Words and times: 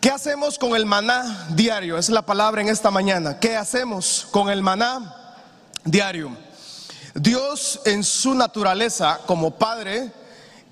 ¿Qué 0.00 0.10
hacemos 0.10 0.58
con 0.58 0.76
el 0.76 0.86
maná 0.86 1.46
diario? 1.50 1.96
Es 1.96 2.08
la 2.10 2.22
palabra 2.22 2.60
en 2.60 2.68
esta 2.68 2.90
mañana. 2.90 3.38
¿Qué 3.40 3.56
hacemos 3.56 4.26
con 4.30 4.50
el 4.50 4.62
maná 4.62 5.36
diario? 5.84 6.36
Dios 7.14 7.80
en 7.84 8.04
su 8.04 8.34
naturaleza 8.34 9.20
como 9.26 9.52
Padre, 9.52 10.12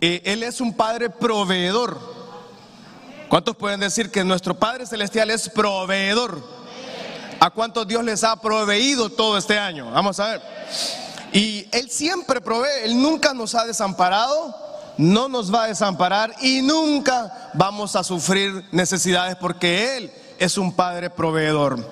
eh, 0.00 0.22
Él 0.24 0.42
es 0.42 0.60
un 0.60 0.74
Padre 0.74 1.08
proveedor. 1.08 1.98
¿Cuántos 3.28 3.56
pueden 3.56 3.80
decir 3.80 4.10
que 4.10 4.24
nuestro 4.24 4.54
Padre 4.58 4.86
Celestial 4.86 5.30
es 5.30 5.48
proveedor? 5.48 6.42
¿A 7.40 7.50
cuántos 7.50 7.88
Dios 7.88 8.04
les 8.04 8.22
ha 8.24 8.36
proveído 8.36 9.08
todo 9.08 9.38
este 9.38 9.58
año? 9.58 9.90
Vamos 9.90 10.20
a 10.20 10.26
ver. 10.26 10.42
Y 11.32 11.66
Él 11.72 11.90
siempre 11.90 12.40
provee, 12.40 12.84
Él 12.84 13.00
nunca 13.00 13.32
nos 13.32 13.54
ha 13.54 13.64
desamparado, 13.64 14.54
no 15.02 15.28
nos 15.28 15.52
va 15.52 15.64
a 15.64 15.66
desamparar 15.66 16.32
y 16.40 16.62
nunca 16.62 17.50
vamos 17.54 17.96
a 17.96 18.04
sufrir 18.04 18.64
necesidades 18.70 19.34
porque 19.34 19.96
Él 19.96 20.12
es 20.38 20.56
un 20.56 20.72
Padre 20.72 21.10
proveedor. 21.10 21.84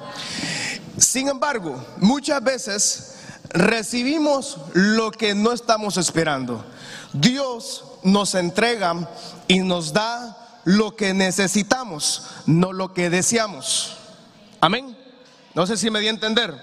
Sin 0.97 1.29
embargo, 1.29 1.85
muchas 1.97 2.43
veces 2.43 3.15
recibimos 3.49 4.59
lo 4.75 5.11
que 5.11 5.35
no 5.35 5.53
estamos 5.53 5.97
esperando. 5.97 6.65
Dios 7.13 7.85
nos 8.05 8.37
entrega 8.37 8.95
y 9.49 9.59
nos 9.59 9.93
da 9.93 10.61
lo 10.63 10.95
que 10.95 11.13
necesitamos, 11.13 12.29
no 12.47 12.73
lo 12.73 12.95
que 12.95 13.11
deseamos. 13.11 13.97
Amén. 14.61 14.97
No 15.55 15.67
sé 15.67 15.77
si 15.77 15.91
me 15.91 15.99
di 15.99 16.07
a 16.07 16.11
entender. 16.11 16.55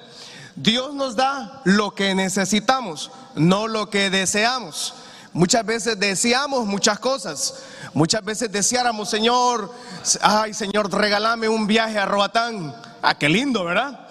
Dios 0.56 0.94
nos 0.94 1.18
da 1.18 1.62
lo 1.66 1.94
que 1.94 2.16
necesitamos, 2.16 3.12
no 3.36 3.68
lo 3.68 3.90
que 3.90 4.10
deseamos. 4.10 4.94
Muchas 5.34 5.66
veces 5.66 6.00
deseamos 6.00 6.66
muchas 6.66 7.00
cosas. 7.00 7.56
Muchas 7.94 8.24
veces 8.24 8.52
deseáramos, 8.52 9.10
Señor, 9.10 9.74
ay 10.22 10.54
Señor, 10.54 10.92
regálame 10.94 11.50
un 11.50 11.68
viaje 11.68 11.98
a 11.98 12.06
Roatán. 12.06 12.76
Ah, 13.02 13.16
qué 13.18 13.30
lindo, 13.30 13.64
¿verdad? 13.64 14.08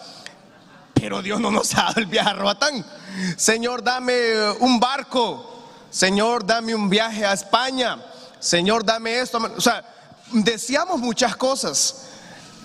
Pero 0.94 1.22
Dios 1.22 1.40
no 1.40 1.50
nos 1.50 1.74
ha 1.74 1.84
dado 1.84 2.00
el 2.00 2.06
viaje 2.06 2.30
a 2.30 2.34
Roatán. 2.34 2.84
Señor, 3.36 3.82
dame 3.82 4.50
un 4.60 4.80
barco. 4.80 5.52
Señor, 5.90 6.44
dame 6.44 6.74
un 6.74 6.88
viaje 6.88 7.24
a 7.24 7.32
España. 7.32 7.98
Señor, 8.38 8.84
dame 8.84 9.18
esto. 9.18 9.38
O 9.56 9.60
sea, 9.60 9.84
deseamos 10.32 10.98
muchas 10.98 11.36
cosas, 11.36 12.06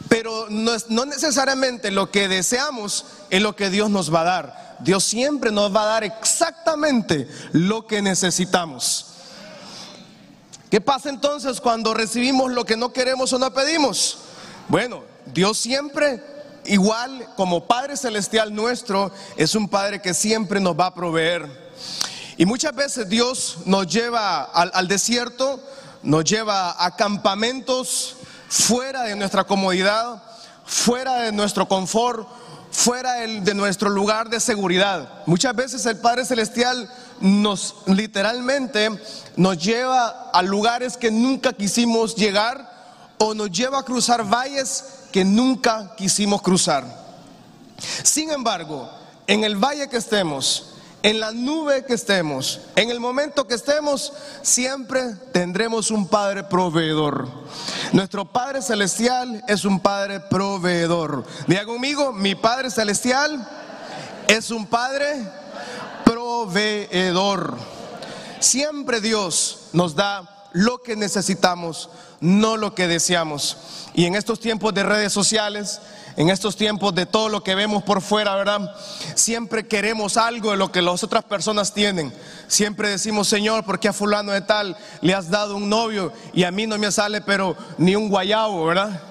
pero 0.09 0.48
no, 0.50 0.72
no 0.89 1.06
necesariamente 1.06 1.92
lo 1.92 2.11
que 2.11 2.28
deseamos 2.28 3.06
es 3.30 3.42
lo 3.42 3.56
que 3.56 3.70
Dios 3.70 3.89
nos 3.89 4.14
va 4.14 4.22
a 4.22 4.26
dar. 4.26 4.70
Dios 4.84 5.04
siempre 5.04 5.52
nos 5.52 5.76
va 5.76 5.84
a 5.84 5.86
dar 5.86 6.04
exactamente 6.04 7.28
lo 7.52 7.86
que 7.86 8.02
necesitamos. 8.02 9.08
¿Qué 10.70 10.80
pasa 10.80 11.10
entonces 11.10 11.60
cuando 11.60 11.94
recibimos 11.94 12.52
lo 12.52 12.64
que 12.66 12.78
no 12.78 12.94
queremos 12.94 13.34
o 13.34 13.40
no 13.40 13.54
pedimos? 13.54 14.20
Bueno, 14.70 15.04
Dios 15.26 15.58
siempre, 15.58 16.23
igual 16.64 17.28
como 17.36 17.68
Padre 17.68 17.98
Celestial 17.98 18.56
nuestro, 18.56 19.12
es 19.36 19.54
un 19.54 19.68
Padre 19.68 20.02
que 20.02 20.14
siempre 20.14 20.62
nos 20.62 20.80
va 20.80 20.86
a 20.86 20.94
proveer. 20.94 21.45
Y 22.38 22.45
muchas 22.45 22.73
veces 22.73 23.10
Dios 23.10 23.58
nos 23.66 23.86
lleva 23.86 24.44
al, 24.44 24.88
desierto, 24.88 25.60
nos 26.02 26.23
lleva 26.23 26.84
a 26.84 26.95
campamentos 26.95 28.16
fuera 28.48 29.04
de 29.04 29.16
nuestra 29.16 29.44
comodidad, 29.44 30.23
fuera 30.66 31.16
de 31.23 31.34
nuestro 31.34 31.68
confort, 31.68 32.28
fuera 32.72 33.14
de 33.16 33.53
nuestro 33.53 33.89
lugar 33.89 34.30
de 34.30 34.39
seguridad. 34.39 35.23
Muchas 35.25 35.55
veces 35.55 35.86
el 35.86 35.97
Padre 35.97 36.25
Celestial 36.25 36.89
nos 37.19 37.75
literalmente 37.86 38.89
nos 39.36 39.58
lleva 39.58 40.31
a 40.31 40.41
lugares 40.41 40.97
que 40.97 41.11
nunca 41.11 41.53
quisimos 41.53 42.16
llegar 42.16 42.72
o 43.17 43.33
nos 43.33 43.52
lleva 43.52 43.80
a 43.80 43.83
cruzar 43.83 44.27
valles 44.27 44.86
que 45.11 45.23
nunca 45.23 45.94
quisimos 45.95 46.42
cruzar. 46.42 46.86
Sin 48.03 48.31
embargo, 48.31 48.89
en 49.27 49.44
el 49.44 49.55
valle 49.55 49.89
que 49.89 49.97
estemos, 49.97 50.70
en 51.04 51.20
la 51.20 51.32
nube 51.32 51.84
que 51.86 51.94
estemos, 51.94 52.62
en 52.76 52.92
el 52.92 53.00
momento 53.00 53.48
que 53.48 53.56
estemos, 53.56 54.14
siempre 54.42 55.16
tendremos 55.32 55.89
un 55.89 56.08
Padre 56.08 56.44
proveedor. 56.44 57.28
Nuestro 57.92 58.26
Padre 58.26 58.62
Celestial 58.62 59.44
es 59.48 59.66
un 59.66 59.80
Padre 59.80 60.20
proveedor. 60.20 61.26
Diga 61.48 61.66
conmigo, 61.66 62.14
mi 62.14 62.36
Padre 62.36 62.70
Celestial 62.70 63.48
es 64.28 64.52
un 64.52 64.67
Padre 64.67 65.28
proveedor. 66.06 67.58
Siempre 68.40 69.02
Dios 69.02 69.70
nos 69.73 69.95
da 69.95 70.50
lo 70.54 70.82
que 70.82 70.95
necesitamos, 70.95 71.90
no 72.20 72.58
lo 72.58 72.76
que 72.76 72.88
deseamos. 72.88 73.58
Y 73.94 74.06
en 74.06 74.16
estos 74.16 74.40
tiempos 74.40 74.73
de 74.73 74.84
redes 74.84 75.14
sociales, 75.14 75.82
en 76.17 76.30
estos 76.30 76.55
tiempos 76.55 76.94
de 76.95 77.05
todo 77.05 77.30
lo 77.30 77.44
que 77.44 77.55
vemos 77.55 77.83
por 77.83 78.02
fuera, 78.02 78.36
¿verdad? 78.36 78.76
Siempre 79.16 79.67
queremos 79.67 80.17
algo 80.17 80.52
de 80.52 80.58
lo 80.58 80.72
que 80.72 80.82
las 80.82 81.04
otras 81.04 81.23
personas 81.23 81.73
tienen. 81.73 82.14
Siempre 82.48 82.89
decimos, 82.89 83.27
Señor, 83.27 83.64
¿por 83.64 83.80
qué 83.80 83.88
a 83.88 83.94
fulano 83.94 84.32
de 84.32 84.42
tal 84.42 84.77
le 85.02 85.14
has 85.14 85.30
dado 85.30 85.55
un 85.55 85.70
novio 85.70 86.11
y 86.33 86.44
a 86.44 86.52
mí 86.52 86.67
no 86.67 86.77
me 86.77 86.92
sale 86.92 87.22
pero 87.22 87.55
ni 87.77 87.95
un 87.95 88.10
guayabo, 88.10 88.66
¿verdad? 88.66 89.02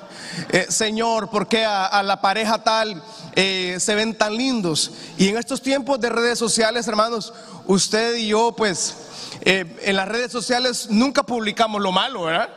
Eh, 0.51 0.67
Señor, 0.69 1.31
¿por 1.31 1.49
qué 1.49 1.65
a, 1.65 2.03
la 2.03 2.21
pareja 2.21 2.63
tal 2.63 3.03
eh, 3.35 3.77
se 3.81 3.95
ven 3.95 4.17
tan 4.17 4.37
lindos? 4.37 4.93
Y 5.19 5.29
en 5.29 5.37
estos 5.37 5.61
tiempos 5.61 6.01
de 6.01 6.09
redes 6.09 6.39
sociales, 6.39 6.87
hermanos, 6.87 7.33
usted 7.67 8.17
y 8.17 8.29
yo, 8.29 8.53
pues, 8.53 8.97
eh, 9.43 9.79
en 9.83 9.97
las 9.97 10.09
redes 10.09 10.31
sociales 10.31 10.89
nunca 10.91 11.23
publicamos 11.23 11.81
lo 11.81 11.93
malo, 11.93 12.25
¿verdad? 12.25 12.49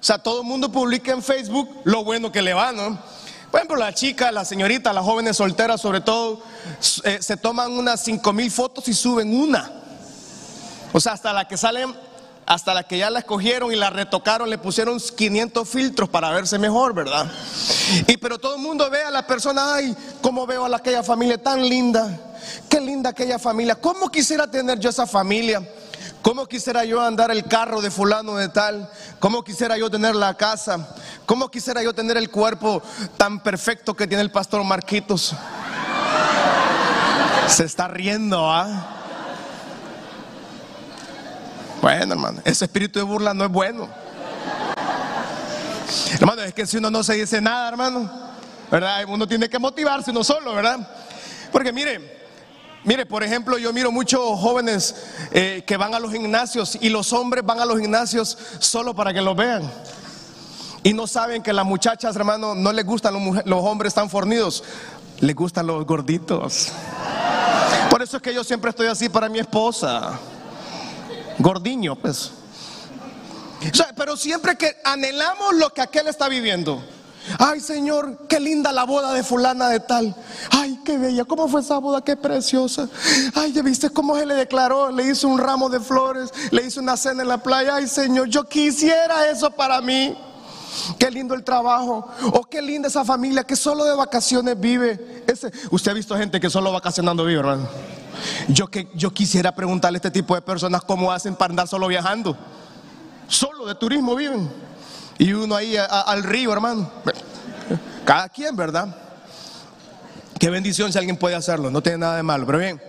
O 0.00 0.02
sea, 0.02 0.18
todo 0.18 0.40
el 0.40 0.46
mundo 0.46 0.72
publica 0.72 1.12
en 1.12 1.22
Facebook 1.22 1.68
lo 1.84 2.04
bueno 2.04 2.32
que 2.32 2.42
le 2.42 2.54
va, 2.54 2.72
¿no? 2.72 2.98
Por 3.50 3.58
ejemplo, 3.58 3.76
la 3.76 3.92
chica, 3.92 4.30
la 4.30 4.44
señorita, 4.44 4.92
las 4.92 5.04
jóvenes 5.04 5.36
solteras 5.36 5.80
sobre 5.80 6.00
todo, 6.00 6.40
eh, 7.04 7.18
se 7.20 7.36
toman 7.36 7.72
unas 7.72 8.02
cinco 8.02 8.32
mil 8.32 8.50
fotos 8.50 8.86
y 8.88 8.94
suben 8.94 9.34
una. 9.34 9.70
O 10.92 11.00
sea, 11.00 11.12
hasta 11.12 11.32
la 11.32 11.48
que 11.48 11.56
salen, 11.56 11.94
hasta 12.46 12.74
la 12.74 12.84
que 12.84 12.98
ya 12.98 13.10
la 13.10 13.20
escogieron 13.20 13.72
y 13.72 13.76
la 13.76 13.90
retocaron, 13.90 14.50
le 14.50 14.58
pusieron 14.58 15.00
500 15.00 15.68
filtros 15.68 16.08
para 16.08 16.30
verse 16.30 16.58
mejor, 16.58 16.94
¿verdad? 16.94 17.30
Y 18.06 18.16
pero 18.16 18.38
todo 18.38 18.56
el 18.56 18.62
mundo 18.62 18.88
ve 18.88 19.02
a 19.02 19.10
la 19.10 19.26
persona, 19.26 19.74
ay, 19.74 19.96
cómo 20.20 20.46
veo 20.46 20.64
a 20.64 20.76
aquella 20.76 21.02
familia 21.02 21.42
tan 21.42 21.68
linda, 21.68 22.18
qué 22.68 22.80
linda 22.80 23.10
aquella 23.10 23.38
familia, 23.38 23.74
cómo 23.74 24.10
quisiera 24.10 24.48
tener 24.48 24.78
yo 24.78 24.90
esa 24.90 25.06
familia. 25.06 25.62
¿Cómo 26.22 26.46
quisiera 26.46 26.84
yo 26.84 27.00
andar 27.00 27.30
el 27.30 27.44
carro 27.44 27.80
de 27.80 27.90
fulano 27.90 28.36
de 28.36 28.50
tal? 28.50 28.90
¿Cómo 29.18 29.42
quisiera 29.42 29.78
yo 29.78 29.90
tener 29.90 30.14
la 30.14 30.34
casa? 30.34 30.94
¿Cómo 31.24 31.50
quisiera 31.50 31.82
yo 31.82 31.94
tener 31.94 32.16
el 32.18 32.30
cuerpo 32.30 32.82
tan 33.16 33.42
perfecto 33.42 33.94
que 33.94 34.06
tiene 34.06 34.22
el 34.22 34.30
pastor 34.30 34.62
Marquitos? 34.62 35.34
Se 37.48 37.64
está 37.64 37.88
riendo, 37.88 38.52
¿ah? 38.52 38.96
Bueno, 41.80 42.12
hermano, 42.12 42.42
ese 42.44 42.66
espíritu 42.66 42.98
de 42.98 43.04
burla 43.04 43.32
no 43.32 43.46
es 43.46 43.50
bueno. 43.50 43.88
Hermano, 46.12 46.42
es 46.42 46.52
que 46.52 46.66
si 46.66 46.76
uno 46.76 46.90
no 46.90 47.02
se 47.02 47.14
dice 47.14 47.40
nada, 47.40 47.68
hermano, 47.70 48.10
¿verdad? 48.70 49.04
Uno 49.08 49.26
tiene 49.26 49.48
que 49.48 49.58
motivarse 49.58 50.10
uno 50.10 50.22
solo, 50.22 50.54
¿verdad? 50.54 50.86
Porque 51.50 51.72
mire, 51.72 52.19
Mire, 52.82 53.04
por 53.04 53.22
ejemplo, 53.22 53.58
yo 53.58 53.72
miro 53.72 53.92
muchos 53.92 54.20
jóvenes 54.40 54.94
eh, 55.32 55.62
que 55.66 55.76
van 55.76 55.94
a 55.94 56.00
los 56.00 56.12
gimnasios 56.12 56.78
y 56.80 56.88
los 56.88 57.12
hombres 57.12 57.44
van 57.44 57.60
a 57.60 57.66
los 57.66 57.78
gimnasios 57.78 58.38
solo 58.58 58.94
para 58.94 59.12
que 59.12 59.20
los 59.20 59.36
vean. 59.36 59.70
Y 60.82 60.94
no 60.94 61.06
saben 61.06 61.42
que 61.42 61.52
las 61.52 61.66
muchachas, 61.66 62.16
hermano, 62.16 62.54
no 62.54 62.72
les 62.72 62.86
gustan 62.86 63.14
los, 63.44 63.64
hombres 63.64 63.92
tan 63.92 64.08
fornidos, 64.08 64.64
les 65.20 65.36
gustan 65.36 65.66
los 65.66 65.84
gorditos. 65.84 66.68
Por 67.90 68.02
eso 68.02 68.16
es 68.16 68.22
que 68.22 68.32
yo 68.32 68.42
siempre 68.42 68.70
estoy 68.70 68.86
así 68.86 69.10
para 69.10 69.28
mi 69.28 69.40
esposa. 69.40 70.18
Gordiño, 71.38 71.96
pues. 71.96 72.32
Pero 73.94 74.16
siempre 74.16 74.56
que 74.56 74.76
anhelamos 74.84 75.54
lo 75.56 75.68
que 75.74 75.82
aquel 75.82 76.06
está 76.06 76.28
viviendo. 76.28 76.82
Ay, 77.38 77.60
Señor, 77.60 78.26
qué 78.28 78.40
linda 78.40 78.72
la 78.72 78.84
boda 78.84 79.12
de 79.12 79.22
fulana 79.22 79.68
de 79.68 79.80
tal. 79.80 80.14
Ay, 80.50 80.80
qué 80.84 80.98
bella. 80.98 81.24
¿Cómo 81.24 81.48
fue 81.48 81.60
esa 81.60 81.78
boda? 81.78 82.02
Qué 82.02 82.16
preciosa. 82.16 82.88
Ay, 83.34 83.52
ya 83.52 83.62
viste 83.62 83.90
cómo 83.90 84.16
se 84.16 84.26
le 84.26 84.34
declaró. 84.34 84.90
Le 84.90 85.04
hizo 85.04 85.28
un 85.28 85.38
ramo 85.38 85.68
de 85.68 85.80
flores. 85.80 86.32
Le 86.50 86.66
hizo 86.66 86.80
una 86.80 86.96
cena 86.96 87.22
en 87.22 87.28
la 87.28 87.38
playa. 87.38 87.76
Ay, 87.76 87.86
Señor, 87.86 88.28
yo 88.28 88.44
quisiera 88.44 89.28
eso 89.30 89.50
para 89.50 89.80
mí. 89.80 90.16
Qué 90.98 91.10
lindo 91.10 91.34
el 91.34 91.44
trabajo. 91.44 92.08
O 92.32 92.42
qué 92.44 92.62
linda 92.62 92.88
esa 92.88 93.04
familia 93.04 93.44
que 93.44 93.56
solo 93.56 93.84
de 93.84 93.94
vacaciones 93.94 94.58
vive. 94.58 95.24
Ese, 95.26 95.52
usted 95.70 95.90
ha 95.90 95.94
visto 95.94 96.16
gente 96.16 96.40
que 96.40 96.50
solo 96.50 96.72
vacacionando 96.72 97.24
vive, 97.24 97.40
hermano. 97.40 97.68
Yo, 98.48 98.68
que, 98.68 98.88
yo 98.94 99.12
quisiera 99.12 99.54
preguntarle 99.54 99.96
a 99.96 99.98
este 99.98 100.10
tipo 100.10 100.34
de 100.34 100.42
personas 100.42 100.82
cómo 100.82 101.12
hacen 101.12 101.34
para 101.36 101.52
andar 101.52 101.68
solo 101.68 101.86
viajando. 101.86 102.36
Solo 103.28 103.66
de 103.66 103.74
turismo 103.74 104.16
viven. 104.16 104.50
Y 105.20 105.34
uno 105.34 105.54
ahí 105.54 105.76
al 105.76 106.22
río, 106.22 106.50
hermano. 106.50 106.90
Cada 108.06 108.30
quien, 108.30 108.56
¿verdad? 108.56 108.88
Qué 110.38 110.48
bendición 110.48 110.90
si 110.90 110.96
alguien 110.96 111.18
puede 111.18 111.34
hacerlo, 111.34 111.70
no 111.70 111.82
tiene 111.82 111.98
nada 111.98 112.16
de 112.16 112.22
malo. 112.22 112.46
Pero 112.46 112.58
bien, 112.58 112.80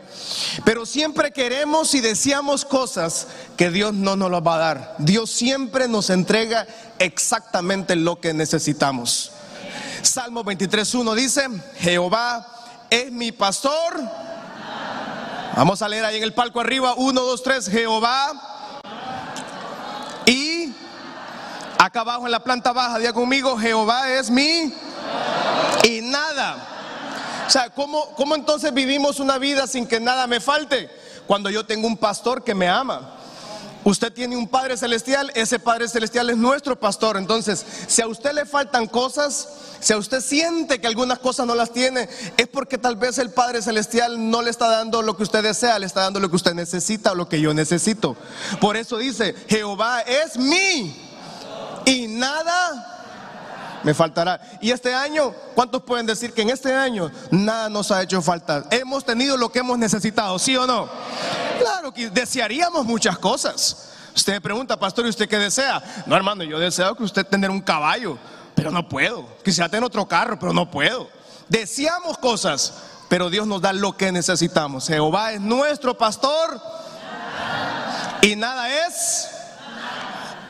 Pero 0.63 0.85
siempre 0.85 1.31
queremos 1.31 1.93
y 1.93 1.99
deseamos 1.99 2.63
cosas 2.63 3.27
que 3.57 3.69
Dios 3.69 3.93
no 3.93 4.15
nos 4.15 4.31
las 4.31 4.41
va 4.41 4.55
a 4.55 4.59
dar. 4.59 4.95
Dios 4.97 5.29
siempre 5.29 5.89
nos 5.89 6.09
entrega 6.09 6.65
exactamente 6.99 7.97
lo 7.97 8.21
que 8.21 8.33
necesitamos. 8.33 9.33
Salmo 10.01 10.45
23.1 10.45 11.13
dice, 11.15 11.49
Jehová 11.79 12.47
es 12.89 13.11
mi 13.11 13.33
pastor. 13.33 13.99
Vamos 15.57 15.81
a 15.81 15.89
leer 15.89 16.05
ahí 16.05 16.15
en 16.15 16.23
el 16.23 16.33
palco 16.33 16.61
arriba, 16.61 16.93
1, 16.95 17.21
2, 17.21 17.43
3, 17.43 17.67
Jehová. 17.67 18.31
Y 20.25 20.73
acá 21.91 22.01
abajo 22.01 22.25
en 22.25 22.31
la 22.31 22.39
planta 22.41 22.71
baja, 22.71 22.99
diga 22.99 23.11
conmigo, 23.11 23.57
Jehová 23.57 24.09
es 24.09 24.29
mi... 24.29 24.73
Y 25.83 26.01
nada 26.01 26.71
o 27.47 27.49
sea, 27.53 27.69
¿cómo, 27.69 28.13
¿cómo 28.15 28.35
entonces 28.35 28.73
vivimos 28.73 29.19
una 29.19 29.37
vida 29.37 29.67
sin 29.67 29.85
que 29.85 29.99
nada 29.99 30.25
me 30.25 30.39
falte? 30.39 30.89
Cuando 31.27 31.49
yo 31.49 31.65
tengo 31.65 31.85
un 31.85 31.97
pastor 31.97 32.45
que 32.45 32.55
me 32.55 32.69
ama. 32.69 33.17
Usted 33.83 34.13
tiene 34.13 34.37
un 34.37 34.47
Padre 34.47 34.77
Celestial, 34.77 35.33
ese 35.35 35.59
Padre 35.59 35.89
Celestial 35.89 36.29
es 36.29 36.37
nuestro 36.37 36.79
pastor. 36.79 37.17
Entonces, 37.17 37.65
si 37.87 38.01
a 38.01 38.07
usted 38.07 38.31
le 38.31 38.45
faltan 38.45 38.87
cosas, 38.87 39.49
si 39.81 39.91
a 39.91 39.97
usted 39.97 40.21
siente 40.21 40.79
que 40.79 40.87
algunas 40.87 41.19
cosas 41.19 41.45
no 41.45 41.53
las 41.53 41.73
tiene, 41.73 42.07
es 42.37 42.47
porque 42.47 42.77
tal 42.77 42.95
vez 42.95 43.17
el 43.17 43.31
Padre 43.31 43.61
Celestial 43.61 44.29
no 44.29 44.41
le 44.41 44.49
está 44.49 44.69
dando 44.69 45.01
lo 45.01 45.17
que 45.17 45.23
usted 45.23 45.43
desea, 45.43 45.77
le 45.77 45.87
está 45.87 46.03
dando 46.03 46.21
lo 46.21 46.29
que 46.29 46.37
usted 46.37 46.53
necesita 46.53 47.11
o 47.11 47.15
lo 47.15 47.27
que 47.27 47.41
yo 47.41 47.53
necesito. 47.53 48.15
Por 48.61 48.77
eso 48.77 48.97
dice, 48.97 49.35
Jehová 49.49 50.03
es 50.03 50.37
mi 50.37 51.10
y 51.91 52.07
nada 52.07 52.99
me 53.83 53.93
faltará. 53.93 54.39
Y 54.61 54.71
este 54.71 54.93
año, 54.93 55.33
¿cuántos 55.55 55.83
pueden 55.83 56.05
decir 56.05 56.33
que 56.33 56.41
en 56.41 56.49
este 56.49 56.73
año 56.73 57.11
nada 57.31 57.67
nos 57.67 57.91
ha 57.91 58.01
hecho 58.01 58.21
falta? 58.21 58.63
Hemos 58.69 59.03
tenido 59.03 59.35
lo 59.35 59.51
que 59.51 59.59
hemos 59.59 59.77
necesitado, 59.77 60.39
¿sí 60.39 60.55
o 60.55 60.65
no? 60.65 60.89
Claro 61.59 61.93
que 61.93 62.09
desearíamos 62.09 62.85
muchas 62.85 63.17
cosas. 63.17 63.89
Usted 64.15 64.33
me 64.33 64.41
pregunta, 64.41 64.77
pastor, 64.77 65.05
¿y 65.05 65.09
usted 65.09 65.27
qué 65.27 65.37
desea? 65.37 65.81
No, 66.05 66.15
hermano, 66.15 66.43
yo 66.43 66.59
deseo 66.59 66.95
que 66.95 67.03
usted 67.03 67.25
tener 67.25 67.49
un 67.49 67.61
caballo, 67.61 68.17
pero 68.55 68.71
no 68.71 68.87
puedo. 68.87 69.25
Quisiera 69.43 69.69
tener 69.69 69.83
otro 69.83 70.07
carro, 70.07 70.37
pero 70.39 70.53
no 70.53 70.69
puedo. 70.69 71.09
Deseamos 71.49 72.17
cosas, 72.17 72.73
pero 73.09 73.29
Dios 73.29 73.47
nos 73.47 73.61
da 73.61 73.73
lo 73.73 73.97
que 73.97 74.11
necesitamos. 74.11 74.87
Jehová 74.87 75.33
es 75.33 75.41
nuestro 75.41 75.97
pastor 75.97 76.61
y 78.21 78.35
nada 78.35 78.69
es 78.87 79.29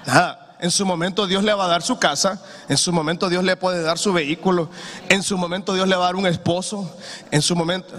nada. 0.06 0.51
En 0.62 0.70
su 0.70 0.86
momento 0.86 1.26
Dios 1.26 1.44
le 1.44 1.56
va 1.56 1.66
a 1.66 1.68
dar 1.68 1.82
su 1.82 1.98
casa, 1.98 2.40
en 2.70 2.78
su 2.78 2.94
momento 2.94 3.30
Dios 3.30 3.44
le 3.44 3.58
puede 3.58 3.82
dar 3.82 3.98
su 3.98 4.14
vehículo, 4.14 4.70
en 5.10 5.24
su 5.24 5.36
momento 5.36 5.74
Dios 5.74 5.88
le 5.88 5.96
va 5.96 6.04
a 6.04 6.06
dar 6.06 6.16
un 6.16 6.28
esposo, 6.28 6.96
en 7.32 7.42
su 7.42 7.56
momento... 7.56 7.96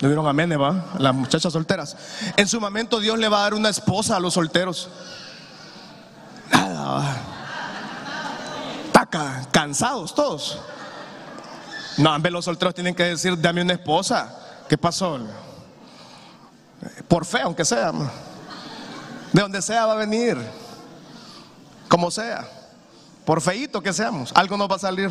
¿Le 0.00 0.16
amén, 0.16 0.50
va? 0.60 0.84
Las 0.98 1.14
muchachas 1.14 1.52
solteras. 1.52 1.96
En 2.36 2.48
su 2.48 2.60
momento 2.60 2.98
Dios 2.98 3.18
le 3.18 3.28
va 3.28 3.38
a 3.38 3.42
dar 3.42 3.54
una 3.54 3.68
esposa 3.68 4.16
a 4.16 4.20
los 4.20 4.34
solteros. 4.34 4.88
Nada. 6.52 7.16
Taca, 8.92 9.46
cansados 9.52 10.14
todos. 10.14 10.58
No, 11.98 12.12
ambos 12.12 12.32
los 12.32 12.44
solteros 12.44 12.74
tienen 12.74 12.96
que 12.96 13.04
decir, 13.04 13.40
dame 13.40 13.62
una 13.62 13.74
esposa. 13.74 14.34
¿Qué 14.68 14.76
pasó? 14.76 15.20
Por 17.06 17.24
fe, 17.24 17.40
aunque 17.42 17.64
sea. 17.64 17.92
De 19.32 19.40
donde 19.40 19.62
sea 19.62 19.86
va 19.86 19.92
a 19.92 19.96
venir 19.96 20.36
como 21.88 22.10
sea, 22.10 22.48
por 23.24 23.40
feito 23.40 23.82
que 23.82 23.92
seamos, 23.92 24.32
algo 24.34 24.56
nos 24.56 24.70
va 24.70 24.76
a 24.76 24.80
salir. 24.80 25.10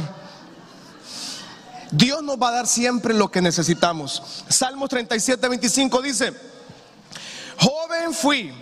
Dios 1.91 2.21
nos 2.21 2.37
va 2.37 2.49
a 2.49 2.51
dar 2.51 2.67
siempre 2.67 3.13
lo 3.13 3.29
que 3.31 3.41
necesitamos. 3.41 4.43
Salmos 4.49 4.89
37, 4.89 5.47
25 5.47 6.01
dice, 6.01 6.33
joven 7.59 8.13
fui 8.13 8.53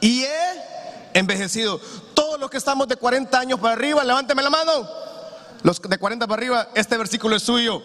y 0.00 0.22
he 0.22 0.62
envejecido. 1.14 1.80
Todos 2.14 2.40
los 2.40 2.50
que 2.50 2.56
estamos 2.56 2.88
de 2.88 2.96
40 2.96 3.38
años 3.38 3.60
para 3.60 3.74
arriba, 3.74 4.02
levánteme 4.04 4.42
la 4.42 4.50
mano. 4.50 4.88
Los 5.62 5.80
de 5.80 5.98
40 5.98 6.26
para 6.26 6.40
arriba, 6.40 6.68
este 6.74 6.98
versículo 6.98 7.36
es 7.36 7.42
suyo. 7.42 7.82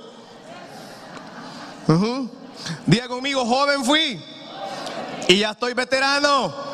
Diga 2.85 3.07
conmigo, 3.07 3.45
joven 3.45 3.85
fui 3.85 4.21
y 5.27 5.39
ya 5.39 5.51
estoy 5.51 5.73
veterano. 5.73 6.66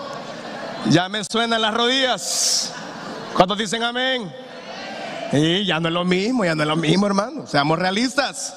Ya 0.89 1.07
me 1.09 1.23
suenan 1.23 1.61
las 1.61 1.73
rodillas. 1.73 2.73
¿Cuántos 3.35 3.57
dicen 3.57 3.83
amén? 3.83 4.33
Y 5.31 5.65
ya 5.65 5.79
no 5.79 5.87
es 5.87 5.93
lo 5.93 6.05
mismo, 6.05 6.45
ya 6.45 6.55
no 6.55 6.63
es 6.63 6.67
lo 6.67 6.75
mismo, 6.75 7.07
hermano. 7.07 7.47
Seamos 7.47 7.79
realistas. 7.79 8.53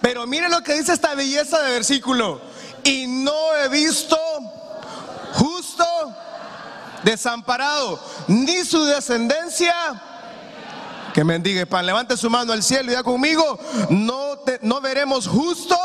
Pero 0.00 0.26
miren 0.26 0.50
lo 0.50 0.62
que 0.62 0.74
dice 0.74 0.92
esta 0.92 1.14
belleza 1.14 1.60
de 1.62 1.72
versículo. 1.72 2.40
Y 2.84 3.06
no 3.06 3.56
he 3.56 3.68
visto 3.68 4.16
justo 5.32 5.84
desamparado, 7.02 7.98
ni 8.28 8.64
su 8.64 8.84
descendencia 8.84 9.74
que 11.12 11.24
mendigue 11.24 11.66
pan. 11.66 11.86
Levante 11.86 12.16
su 12.16 12.30
mano 12.30 12.52
al 12.52 12.62
cielo 12.62 12.90
y 12.90 12.94
ya 12.94 13.02
conmigo, 13.02 13.58
no, 13.90 14.38
no 14.62 14.80
veremos 14.80 15.26
justo 15.26 15.76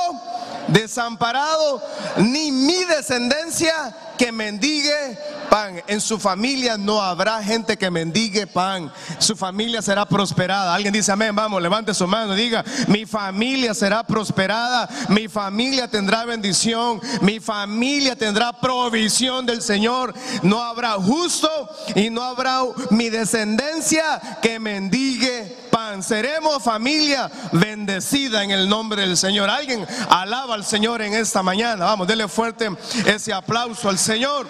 desamparado, 0.67 1.81
ni 2.17 2.51
mi 2.51 2.85
descendencia 2.85 3.95
que 4.17 4.31
mendigue 4.31 5.17
pan. 5.50 5.81
En 5.88 6.01
su 6.01 6.19
familia 6.19 6.77
no 6.77 7.01
habrá 7.01 7.44
gente 7.44 7.77
que 7.77 7.89
mendigue 7.91 8.47
pan. 8.47 8.91
Su 9.19 9.35
familia 9.35 9.81
será 9.81 10.06
prosperada. 10.06 10.73
Alguien 10.73 10.94
dice 10.94 11.12
amén. 11.12 11.35
Vamos, 11.35 11.62
levante 11.62 11.94
su 11.94 12.07
mano 12.07 12.33
y 12.33 12.38
diga, 12.38 12.63
mi 12.88 13.06
familia 13.06 13.73
será 13.73 14.03
prosperada. 14.03 14.89
Mi 15.09 15.27
familia 15.27 15.88
tendrá 15.88 16.25
bendición. 16.25 17.00
Mi 17.21 17.39
familia 17.39 18.15
tendrá 18.15 18.53
provisión 18.53 19.45
del 19.45 19.62
Señor. 19.62 20.13
No 20.44 20.62
habrá 20.62 20.94
justo 20.94 21.50
y 21.95 22.09
no 22.09 22.23
habrá 22.23 22.62
mi 22.89 23.09
descendencia 23.09 24.39
que 24.41 24.59
mendigue 24.59 25.64
Seremos 26.01 26.63
familia 26.63 27.29
bendecida 27.51 28.43
en 28.43 28.49
el 28.51 28.67
nombre 28.67 29.03
del 29.03 29.15
Señor. 29.15 29.49
Alguien 29.49 29.85
alaba 30.09 30.55
al 30.55 30.65
Señor 30.65 31.01
en 31.01 31.13
esta 31.13 31.43
mañana. 31.43 31.85
Vamos, 31.85 32.07
dele 32.07 32.27
fuerte 32.27 32.69
ese 33.05 33.31
aplauso 33.31 33.87
al 33.89 33.99
Señor. 33.99 34.49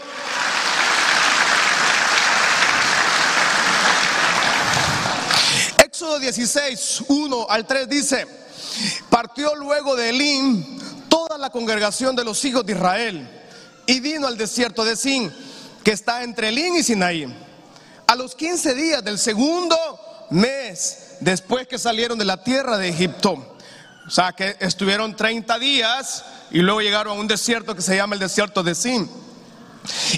Éxodo 5.84 6.20
16, 6.20 7.04
1 7.10 7.48
al 7.50 7.68
3 7.68 7.90
dice, 7.90 8.28
partió 9.10 9.56
luego 9.56 9.96
de 9.96 10.10
Elín 10.10 10.80
toda 11.10 11.38
la 11.38 11.50
congregación 11.50 12.16
de 12.16 12.24
los 12.24 12.44
hijos 12.46 12.66
de 12.66 12.74
Israel 12.74 13.30
y 13.86 14.00
vino 14.00 14.26
al 14.26 14.38
desierto 14.38 14.86
de 14.86 14.96
Sin, 14.96 15.34
que 15.84 15.92
está 15.92 16.24
entre 16.24 16.50
Elín 16.50 16.76
y 16.76 16.84
Sinaí. 16.84 17.26
A 18.08 18.16
los 18.16 18.36
15 18.36 18.74
días 18.74 19.04
del 19.04 19.20
segundo 19.20 19.78
mes, 20.32 21.05
después 21.26 21.68
que 21.68 21.80
salieron 21.80 22.20
de 22.20 22.26
la 22.26 22.44
tierra 22.44 22.78
de 22.78 22.88
Egipto, 22.88 23.58
o 24.06 24.10
sea 24.12 24.34
que 24.34 24.58
estuvieron 24.60 25.16
30 25.16 25.58
días 25.58 26.24
y 26.52 26.60
luego 26.60 26.82
llegaron 26.82 27.18
a 27.18 27.20
un 27.20 27.28
desierto 27.28 27.76
que 27.76 27.82
se 27.82 27.96
llama 27.96 28.14
el 28.14 28.20
desierto 28.20 28.62
de 28.62 28.76
Sin. 28.76 29.10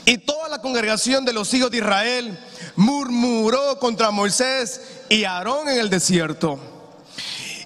Y 0.04 0.18
toda 0.18 0.50
la 0.50 0.62
congregación 0.62 1.24
de 1.24 1.32
los 1.32 1.54
hijos 1.54 1.72
de 1.72 1.78
Israel 1.78 2.38
murmuró 2.76 3.80
contra 3.80 4.12
Moisés 4.12 4.82
y 5.08 5.24
Aarón 5.24 5.70
en 5.70 5.80
el 5.80 5.90
desierto. 5.90 6.60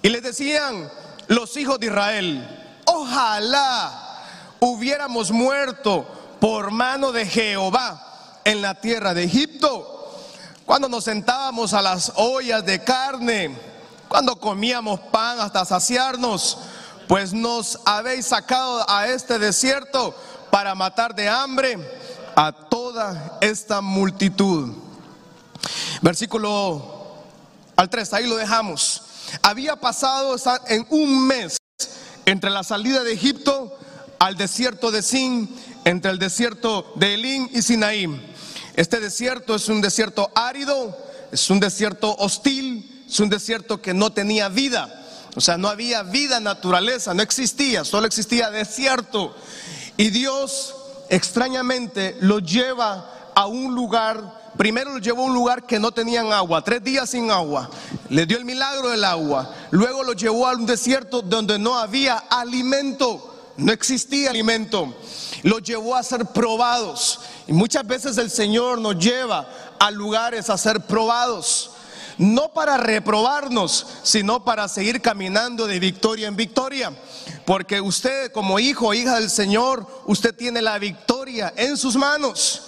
Y 0.04 0.10
les 0.10 0.22
decían 0.22 0.92
los 1.28 1.58
hijos 1.58 1.80
de 1.80 1.88
Israel, 1.88 2.48
ojalá 2.86 4.24
hubiéramos 4.60 5.32
muerto 5.32 6.06
por 6.40 6.70
mano 6.70 7.12
de 7.12 7.26
Jehová 7.26 8.40
en 8.46 8.62
la 8.62 8.76
tierra 8.76 9.16
de 9.16 9.24
Egipto, 9.24 10.01
cuando 10.72 10.88
nos 10.88 11.04
sentábamos 11.04 11.74
a 11.74 11.82
las 11.82 12.14
ollas 12.16 12.66
de 12.66 12.82
carne, 12.82 13.54
cuando 14.08 14.38
comíamos 14.38 15.02
pan 15.02 15.38
hasta 15.42 15.66
saciarnos, 15.66 16.60
pues 17.10 17.34
nos 17.34 17.78
habéis 17.84 18.28
sacado 18.28 18.90
a 18.90 19.06
este 19.08 19.38
desierto 19.38 20.16
para 20.50 20.74
matar 20.74 21.14
de 21.14 21.28
hambre 21.28 21.78
a 22.38 22.54
toda 22.54 23.38
esta 23.42 23.82
multitud. 23.82 24.74
Versículo 26.02 27.18
al 27.76 27.90
3, 27.90 28.14
ahí 28.14 28.28
lo 28.28 28.38
dejamos. 28.38 29.02
Había 29.42 29.76
pasado 29.76 30.38
en 30.70 30.88
un 30.90 31.28
mes 31.28 31.58
entre 32.26 32.50
la 32.50 32.64
salida 32.64 33.04
de 33.04 33.12
Egipto 33.12 33.78
al 34.20 34.38
desierto 34.38 34.90
de 34.90 35.02
Sin, 35.02 35.54
entre 35.84 36.12
el 36.12 36.18
desierto 36.18 36.94
de 36.96 37.16
Elín 37.16 37.50
y 37.52 37.62
Sinaí. 37.62 38.31
Este 38.76 39.00
desierto 39.00 39.56
es 39.56 39.68
un 39.70 39.82
desierto 39.82 40.32
árido, 40.36 40.98
es 41.32 41.50
un 41.50 41.60
desierto 41.60 42.16
hostil, 42.18 43.04
es 43.08 43.20
un 43.20 43.30
desierto 43.30 43.82
que 43.82 43.94
no 43.94 44.12
tenía 44.12 44.50
vida. 44.50 44.98
O 45.36 45.42
sea, 45.42 45.58
no 45.58 45.70
había 45.70 46.04
vida, 46.04 46.40
naturaleza, 46.40 47.14
no 47.14 47.22
existía, 47.22 47.86
solo 47.86 48.08
existía 48.08 48.50
desierto. 48.50 49.36
Y 49.98 50.10
Dios 50.10 50.76
extrañamente 51.10 52.18
lo 52.22 52.40
lleva 52.40 53.32
a 53.36 53.48
un 53.48 53.76
lugar, 53.76 54.52
primero 54.58 54.94
lo 54.94 55.00
llevó 55.00 55.24
a 55.24 55.26
un 55.26 55.34
lugar 55.34 55.66
que 55.66 55.80
no 55.80 55.92
tenían 55.92 56.32
agua, 56.32 56.64
tres 56.64 56.84
días 56.84 57.10
sin 57.10 57.32
agua, 57.32 57.70
le 58.10 58.26
dio 58.26 58.38
el 58.38 58.46
milagro 58.46 58.90
del 58.90 59.04
agua, 59.04 59.54
luego 59.72 60.04
lo 60.04 60.14
llevó 60.14 60.48
a 60.48 60.56
un 60.56 60.66
desierto 60.66 61.22
donde 61.22 61.60
no 61.60 61.78
había 61.78 62.18
alimento, 62.18 63.54
no 63.58 63.72
existía 63.72 64.30
alimento. 64.30 64.94
Los 65.44 65.64
llevó 65.64 65.96
a 65.96 66.04
ser 66.04 66.26
probados. 66.28 67.22
Y 67.48 67.54
muchas 67.54 67.86
veces 67.86 68.18
el 68.18 68.30
Señor 68.30 68.80
nos 68.80 68.98
lleva 68.98 69.48
a 69.80 69.92
lugares 69.92 70.50
a 70.50 70.58
ser 70.58 70.82
probados. 70.82 71.72
No 72.18 72.54
para 72.54 72.78
reprobarnos, 72.78 73.88
sino 74.04 74.44
para 74.44 74.68
seguir 74.68 75.02
caminando 75.02 75.66
de 75.66 75.80
victoria 75.80 76.28
en 76.28 76.36
victoria. 76.36 76.92
Porque 77.46 77.82
usted 77.82 78.32
como 78.32 78.60
hijo 78.60 78.88
o 78.88 78.94
hija 78.94 79.16
del 79.16 79.30
Señor, 79.30 79.88
usted 80.06 80.36
tiene 80.36 80.62
la 80.62 80.78
victoria 80.78 81.54
en 81.56 81.78
sus 81.78 81.96
manos. 81.96 82.64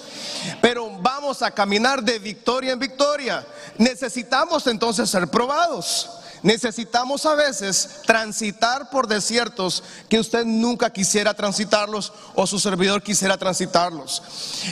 Pero 0.62 0.89
vamos 1.01 1.42
a 1.42 1.51
caminar 1.51 2.03
de 2.03 2.20
victoria 2.20 2.74
en 2.74 2.80
victoria. 2.80 3.46
Necesitamos 3.77 4.65
entonces 4.68 5.10
ser 5.10 5.27
probados. 5.27 6.10
Necesitamos 6.43 7.25
a 7.25 7.35
veces 7.35 8.01
transitar 8.05 8.89
por 8.89 9.07
desiertos 9.07 9.81
que 10.09 10.19
usted 10.19 10.45
nunca 10.45 10.91
quisiera 10.91 11.33
transitarlos 11.33 12.12
o 12.35 12.45
su 12.45 12.59
servidor 12.59 13.01
quisiera 13.01 13.38
transitarlos. 13.38 14.21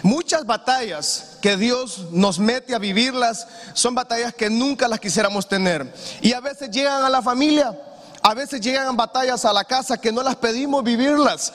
Muchas 0.04 0.46
batallas 0.46 1.38
que 1.42 1.56
Dios 1.56 2.12
nos 2.12 2.40
mete 2.40 2.76
a 2.76 2.80
vivirlas 2.80 3.48
son 3.74 3.96
batallas 3.96 4.34
que 4.36 4.50
nunca 4.50 4.90
las 4.90 5.00
quisiéramos 5.00 5.48
tener. 5.48 5.92
Y 6.22 6.34
a 6.34 6.42
veces 6.42 6.70
llegan 6.70 7.04
a 7.04 7.10
la 7.10 7.22
familia. 7.22 7.76
A 8.24 8.34
veces 8.34 8.62
llegan 8.62 8.96
batallas 8.96 9.46
a 9.46 9.54
la 9.54 9.64
casa 9.64 10.00
que 10.00 10.12
no 10.12 10.22
las 10.22 10.36
pedimos 10.36 10.84
vivirlas. 10.84 11.54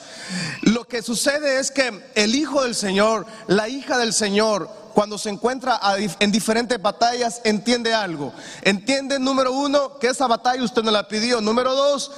Lo 0.61 0.85
que 0.85 1.01
sucede 1.01 1.59
es 1.59 1.71
que 1.71 2.03
el 2.15 2.35
hijo 2.35 2.63
del 2.63 2.75
Señor, 2.75 3.25
la 3.47 3.69
hija 3.69 3.97
del 3.97 4.13
Señor, 4.13 4.69
cuando 4.93 5.17
se 5.17 5.29
encuentra 5.29 5.79
en 6.19 6.31
diferentes 6.31 6.81
batallas, 6.81 7.41
entiende 7.43 7.93
algo. 7.93 8.33
Entiende, 8.63 9.19
número 9.19 9.51
uno, 9.53 9.99
que 9.99 10.07
esa 10.07 10.25
batalla 10.25 10.63
usted 10.63 10.81
no 10.81 10.89
la 10.89 11.07
pidió. 11.07 11.39
Número 11.39 11.75
dos, 11.75 12.11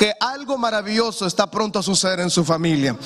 que 0.00 0.14
algo 0.18 0.56
maravilloso 0.56 1.26
está 1.26 1.50
pronto 1.50 1.78
a 1.78 1.82
suceder 1.82 2.20
en 2.20 2.30
su 2.30 2.42
familia. 2.42 2.96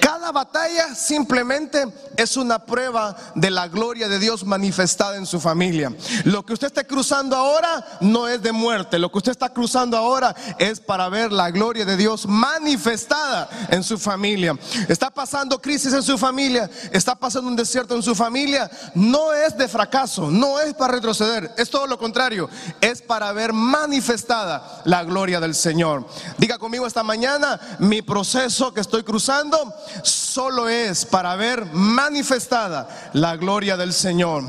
Cada 0.00 0.30
batalla 0.30 0.94
simplemente 0.94 1.84
es 2.16 2.36
una 2.36 2.64
prueba 2.64 3.16
de 3.34 3.50
la 3.50 3.66
gloria 3.66 4.06
de 4.06 4.20
Dios 4.20 4.44
manifestada 4.44 5.16
en 5.16 5.26
su 5.26 5.40
familia. 5.40 5.92
Lo 6.22 6.46
que 6.46 6.52
usted 6.52 6.68
esté 6.68 6.86
cruzando 6.86 7.34
ahora 7.34 7.84
no 8.00 8.28
es 8.28 8.40
de 8.40 8.52
muerte, 8.52 9.00
lo 9.00 9.10
que 9.10 9.18
usted 9.18 9.32
está 9.32 9.48
cruzando 9.48 9.96
ahora 9.96 10.32
es 10.60 10.78
para 10.78 11.08
ver 11.08 11.32
la 11.32 11.50
gloria 11.50 11.84
de 11.84 11.96
Dios 11.96 12.24
manifestada 12.28 13.48
en 13.70 13.82
su 13.82 13.98
familia. 13.98 14.56
Está 14.88 15.10
pasando 15.10 15.60
crisis 15.60 15.92
en 15.92 16.04
su 16.04 16.16
familia, 16.16 16.70
está 16.92 17.16
pasando 17.16 17.48
un 17.50 17.56
desierto 17.56 17.96
en 17.96 18.02
su 18.04 18.14
familia, 18.14 18.70
no 18.94 19.34
es 19.34 19.58
de 19.58 19.66
fracaso, 19.66 20.30
no 20.30 20.60
es 20.60 20.72
para 20.74 20.92
retroceder, 20.92 21.52
es 21.56 21.68
todo 21.68 21.88
lo 21.88 21.98
contrario, 21.98 22.48
es 22.80 23.02
para 23.02 23.32
ver 23.32 23.52
manifestada 23.52 24.82
la 24.84 25.02
gloria 25.02 25.40
del 25.40 25.56
Señor. 25.56 26.06
Diga 26.36 26.58
conmigo 26.58 26.86
esta 26.86 27.02
mañana, 27.02 27.58
mi 27.78 28.02
proceso 28.02 28.72
que 28.72 28.80
estoy 28.80 29.02
cruzando 29.02 29.72
solo 30.02 30.68
es 30.68 31.04
para 31.04 31.34
ver 31.36 31.64
manifestada 31.72 33.10
la 33.12 33.36
gloria 33.36 33.76
del 33.76 33.92
Señor. 33.92 34.44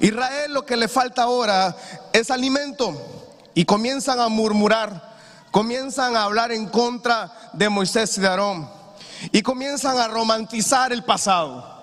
Israel 0.00 0.52
lo 0.52 0.64
que 0.64 0.76
le 0.76 0.88
falta 0.88 1.22
ahora 1.22 1.76
es 2.12 2.30
alimento 2.30 2.94
y 3.54 3.64
comienzan 3.64 4.20
a 4.20 4.28
murmurar, 4.28 5.16
comienzan 5.50 6.16
a 6.16 6.24
hablar 6.24 6.52
en 6.52 6.66
contra 6.66 7.50
de 7.52 7.68
Moisés 7.68 8.16
y 8.18 8.20
de 8.20 8.28
Aarón 8.28 8.68
y 9.32 9.42
comienzan 9.42 9.98
a 9.98 10.08
romantizar 10.08 10.92
el 10.92 11.04
pasado. 11.04 11.75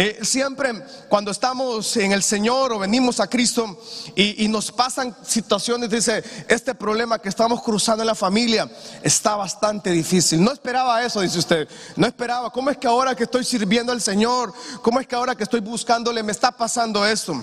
Eh, 0.00 0.20
siempre 0.22 0.80
cuando 1.08 1.32
estamos 1.32 1.96
en 1.96 2.12
el 2.12 2.22
Señor 2.22 2.72
o 2.72 2.78
venimos 2.78 3.18
a 3.18 3.26
Cristo 3.26 3.76
y, 4.14 4.46
nos 4.46 4.70
pasan 4.70 5.12
situaciones, 5.26 5.90
dice, 5.90 6.22
este 6.46 6.72
problema 6.72 7.18
que 7.18 7.28
estamos 7.28 7.60
cruzando 7.62 8.04
en 8.04 8.06
la 8.06 8.14
familia 8.14 8.70
está 9.02 9.34
bastante 9.34 9.90
difícil. 9.90 10.40
No 10.44 10.52
esperaba 10.52 11.02
eso, 11.02 11.20
dice 11.20 11.40
usted. 11.40 11.68
No 11.96 12.06
esperaba. 12.06 12.50
¿Cómo 12.50 12.70
es 12.70 12.76
que 12.78 12.86
ahora 12.86 13.16
que 13.16 13.24
estoy 13.24 13.42
sirviendo 13.42 13.90
al 13.90 14.00
Señor, 14.00 14.54
cómo 14.82 15.00
es 15.00 15.08
que 15.08 15.16
ahora 15.16 15.34
que 15.34 15.42
estoy 15.42 15.58
buscándole 15.58 16.22
me 16.22 16.30
está 16.30 16.52
pasando 16.52 17.04
esto? 17.04 17.42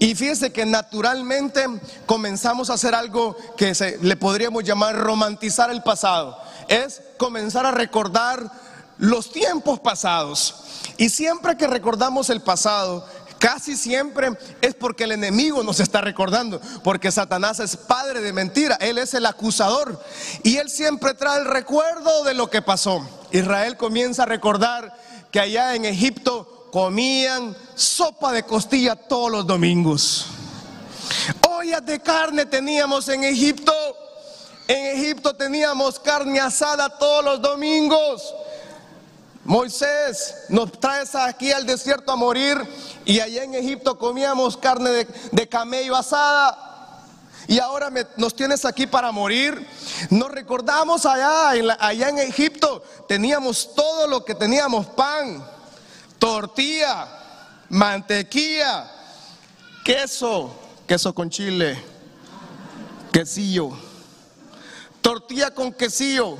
Y 0.00 0.16
fíjese 0.16 0.50
que 0.50 0.66
naturalmente 0.66 1.64
comenzamos 2.04 2.68
a 2.68 2.74
hacer 2.74 2.96
algo 2.96 3.36
que 3.56 3.76
se, 3.76 3.98
le 3.98 4.16
podríamos 4.16 4.64
llamar 4.64 4.96
romantizar 4.96 5.70
el 5.70 5.84
pasado. 5.84 6.36
Es 6.66 7.00
comenzar 7.16 7.64
a 7.64 7.70
recordar 7.70 8.71
los 9.02 9.32
tiempos 9.32 9.80
pasados. 9.80 10.54
Y 10.96 11.08
siempre 11.08 11.56
que 11.56 11.66
recordamos 11.66 12.30
el 12.30 12.40
pasado, 12.40 13.04
casi 13.40 13.76
siempre 13.76 14.30
es 14.60 14.74
porque 14.74 15.04
el 15.04 15.10
enemigo 15.10 15.64
nos 15.64 15.80
está 15.80 16.00
recordando, 16.00 16.60
porque 16.84 17.10
Satanás 17.10 17.58
es 17.58 17.76
padre 17.76 18.20
de 18.20 18.32
mentira, 18.32 18.76
él 18.76 18.98
es 18.98 19.12
el 19.14 19.26
acusador 19.26 20.00
y 20.44 20.58
él 20.58 20.70
siempre 20.70 21.14
trae 21.14 21.40
el 21.40 21.46
recuerdo 21.46 22.22
de 22.22 22.34
lo 22.34 22.48
que 22.48 22.62
pasó. 22.62 23.04
Israel 23.32 23.76
comienza 23.76 24.22
a 24.22 24.26
recordar 24.26 24.96
que 25.32 25.40
allá 25.40 25.74
en 25.74 25.84
Egipto 25.84 26.68
comían 26.70 27.56
sopa 27.74 28.30
de 28.30 28.44
costilla 28.44 28.94
todos 28.94 29.32
los 29.32 29.44
domingos. 29.48 30.26
Ollas 31.50 31.84
de 31.84 32.00
carne 32.00 32.46
teníamos 32.46 33.08
en 33.08 33.24
Egipto. 33.24 33.72
En 34.68 34.96
Egipto 34.96 35.34
teníamos 35.34 35.98
carne 35.98 36.38
asada 36.38 36.88
todos 36.88 37.24
los 37.24 37.42
domingos. 37.42 38.32
Moisés, 39.44 40.44
nos 40.48 40.70
traes 40.72 41.14
aquí 41.16 41.50
al 41.50 41.66
desierto 41.66 42.12
a 42.12 42.16
morir 42.16 42.56
y 43.04 43.18
allá 43.18 43.42
en 43.42 43.54
Egipto 43.54 43.98
comíamos 43.98 44.56
carne 44.56 45.06
de, 45.32 45.48
camello 45.48 45.96
asada. 45.96 46.68
Y 47.48 47.58
ahora 47.58 47.90
nos 48.16 48.36
tienes 48.36 48.64
aquí 48.64 48.86
para 48.86 49.10
morir. 49.10 49.66
Nos 50.10 50.30
recordamos 50.30 51.04
allá 51.04 51.56
en, 51.56 51.68
allá 51.80 52.08
en 52.08 52.18
Egipto, 52.20 52.84
teníamos 53.08 53.74
todo 53.74 54.06
lo 54.06 54.24
que 54.24 54.36
teníamos, 54.36 54.86
pan, 54.86 55.44
tortilla, 56.20 57.08
mantequilla, 57.68 58.88
queso, 59.84 60.54
queso 60.86 61.12
con 61.12 61.30
chile, 61.30 61.82
quesillo, 63.10 63.70
tortilla 65.00 65.50
con 65.50 65.72
quesillo, 65.72 66.38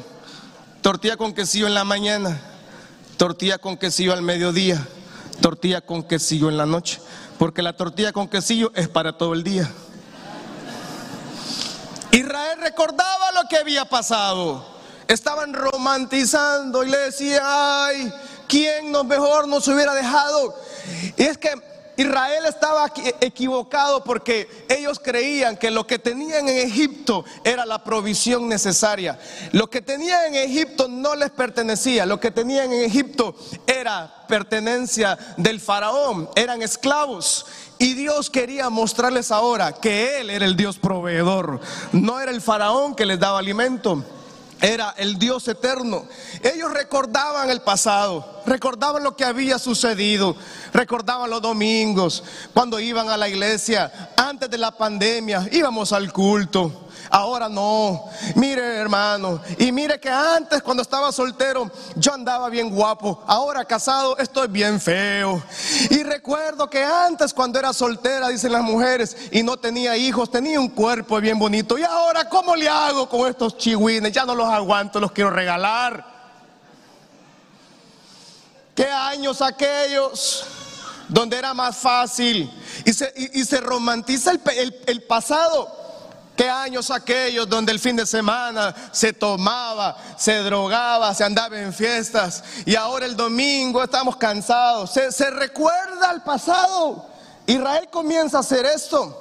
tortilla 0.83 1.17
con 1.17 1.33
quesillo 1.33 1.67
en 1.67 1.75
la 1.75 1.83
mañana 1.83 2.52
tortilla 3.23 3.59
con 3.59 3.77
quesillo 3.77 4.13
al 4.13 4.21
mediodía, 4.21 4.85
tortilla 5.41 5.81
con 5.81 6.03
quesillo 6.03 6.49
en 6.49 6.57
la 6.57 6.67
noche, 6.67 6.99
porque 7.39 7.63
la 7.63 7.77
tortilla 7.77 8.11
con 8.11 8.27
quesillo 8.27 8.73
es 8.75 8.89
para 8.89 9.17
todo 9.17 9.33
el 9.33 9.45
día. 9.45 9.71
Israel 12.11 12.59
recordaba 12.61 13.31
lo 13.41 13.49
que 13.49 13.59
había 13.59 13.85
pasado. 13.85 14.67
Estaban 15.07 15.55
romantizando 15.55 16.83
y 16.83 16.91
le 16.91 16.99
decían, 16.99 17.43
ay, 17.45 18.13
¿quién 18.49 18.91
nos 18.91 19.05
mejor 19.05 19.47
nos 19.47 19.69
hubiera 19.69 19.95
dejado? 19.95 20.57
Y 21.17 21.23
es 21.23 21.39
que 21.39 21.51
Israel 22.03 22.45
estaba 22.47 22.93
equivocado 23.21 24.05
porque 24.05 24.67
ellos 24.69 24.99
creían 24.99 25.57
que 25.57 25.71
lo 25.71 25.87
que 25.87 25.99
tenían 25.99 26.49
en 26.49 26.59
Egipto 26.59 27.25
era 27.45 27.65
la 27.65 27.83
provisión 27.83 28.49
necesaria. 28.49 29.19
Lo 29.53 29.71
que 29.71 29.81
tenían 29.81 30.35
en 30.35 30.51
Egipto 30.51 30.89
no 30.89 31.15
les 31.15 31.31
pertenecía. 31.31 32.07
Lo 32.07 32.21
que 32.21 32.31
tenían 32.31 32.73
en 32.73 32.85
Egipto 32.85 33.35
era 33.67 34.25
pertenencia 34.29 35.19
del 35.37 35.61
faraón. 35.61 36.29
Eran 36.35 36.63
esclavos. 36.63 37.47
Y 37.79 37.95
Dios 37.95 38.31
quería 38.31 38.71
mostrarles 38.71 39.31
ahora 39.31 39.73
que 39.73 40.21
Él 40.21 40.31
era 40.31 40.45
el 40.45 40.57
Dios 40.57 40.79
proveedor. 40.79 41.61
No 41.93 42.21
era 42.21 42.31
el 42.31 42.41
faraón 42.41 42.95
que 42.95 43.07
les 43.07 43.19
daba 43.19 43.39
alimento 43.39 44.05
era 44.63 44.95
el 44.97 45.19
Dios 45.19 45.47
eterno. 45.49 46.07
Ellos 46.43 46.73
recordaban 46.73 47.51
el 47.51 47.61
pasado, 47.61 48.43
recordaban 48.47 49.03
lo 49.03 49.17
que 49.17 49.25
había 49.25 49.59
sucedido, 49.59 50.37
recordaban 50.73 51.29
los 51.29 51.43
domingos, 51.43 52.23
cuando 52.55 52.79
iban 52.79 53.11
a 53.11 53.17
la 53.17 53.29
iglesia, 53.29 54.13
antes 54.17 54.49
de 54.49 54.59
la 54.59 54.71
pandemia, 54.71 55.49
íbamos 55.51 55.93
al 55.93 56.13
culto. 56.13 56.89
Ahora 57.15 57.47
no. 57.47 58.07
Mire, 58.37 58.77
hermano. 58.77 59.39
Y 59.59 59.71
mire 59.71 60.01
que 60.01 60.09
antes, 60.09 60.63
cuando 60.63 60.83
estaba 60.83 61.13
soltero, 61.13 61.71
yo 61.95 62.15
andaba 62.15 62.49
bien 62.49 62.71
guapo. 62.71 63.23
Ahora 63.27 63.67
casado, 63.67 64.17
estoy 64.17 64.49
bien 64.49 64.81
feo. 64.81 65.43
Y 65.91 66.03
recuerdo 66.05 66.71
que 66.71 66.83
antes, 66.83 67.35
cuando 67.35 67.59
era 67.59 67.75
soltera, 67.75 68.29
dicen 68.29 68.51
las 68.51 68.63
mujeres, 68.63 69.15
y 69.31 69.43
no 69.43 69.59
tenía 69.59 69.95
hijos, 69.95 70.31
tenía 70.31 70.59
un 70.59 70.71
cuerpo 70.71 71.21
bien 71.21 71.39
bonito. 71.39 71.77
Y 71.77 71.83
ahora, 71.83 72.31
¿cómo 72.31 72.57
le 72.57 72.67
hago 72.67 73.07
con 73.07 73.29
estos 73.29 73.59
chihuines? 73.59 74.11
Ya 74.11 74.25
no 74.25 74.35
los 74.35 74.49
aguanto, 74.49 74.99
los 74.99 75.13
quiero 75.13 75.29
regalar. 75.29 76.07
¿Qué 78.75 78.87
años 78.87 79.43
aquellos? 79.43 80.47
donde 81.09 81.37
era 81.37 81.53
más 81.53 81.77
fácil 81.77 82.51
y 82.87 82.93
se, 83.45 83.61
romantiza 83.61 84.33
el 84.87 85.03
pasado. 85.03 85.83
¿Qué 86.37 86.49
años 86.49 86.91
aquellos 86.91 87.49
donde 87.49 87.73
el 87.73 87.79
fin 87.79 87.95
de 87.95 88.07
semana 88.07 88.75
se 88.91 89.13
tomaba, 89.13 89.97
se 90.17 90.39
drogaba, 90.39 91.15
se 91.15 91.25
andaba 91.25 91.61
en 91.61 91.75
fiestas 91.75 92.43
y 92.65 92.75
ahora 92.75 93.05
el 93.05 93.17
domingo 93.17 93.83
estamos 93.83 94.17
cansados? 94.17 94.93
Se, 94.93 95.13
se 95.13 95.31
recuerda 95.31 96.09
al 96.09 96.23
pasado. 96.23 97.07
Israel 97.47 97.89
comienza 97.91 98.39
a 98.39 98.41
hacer 98.41 98.65
esto. 98.65 99.19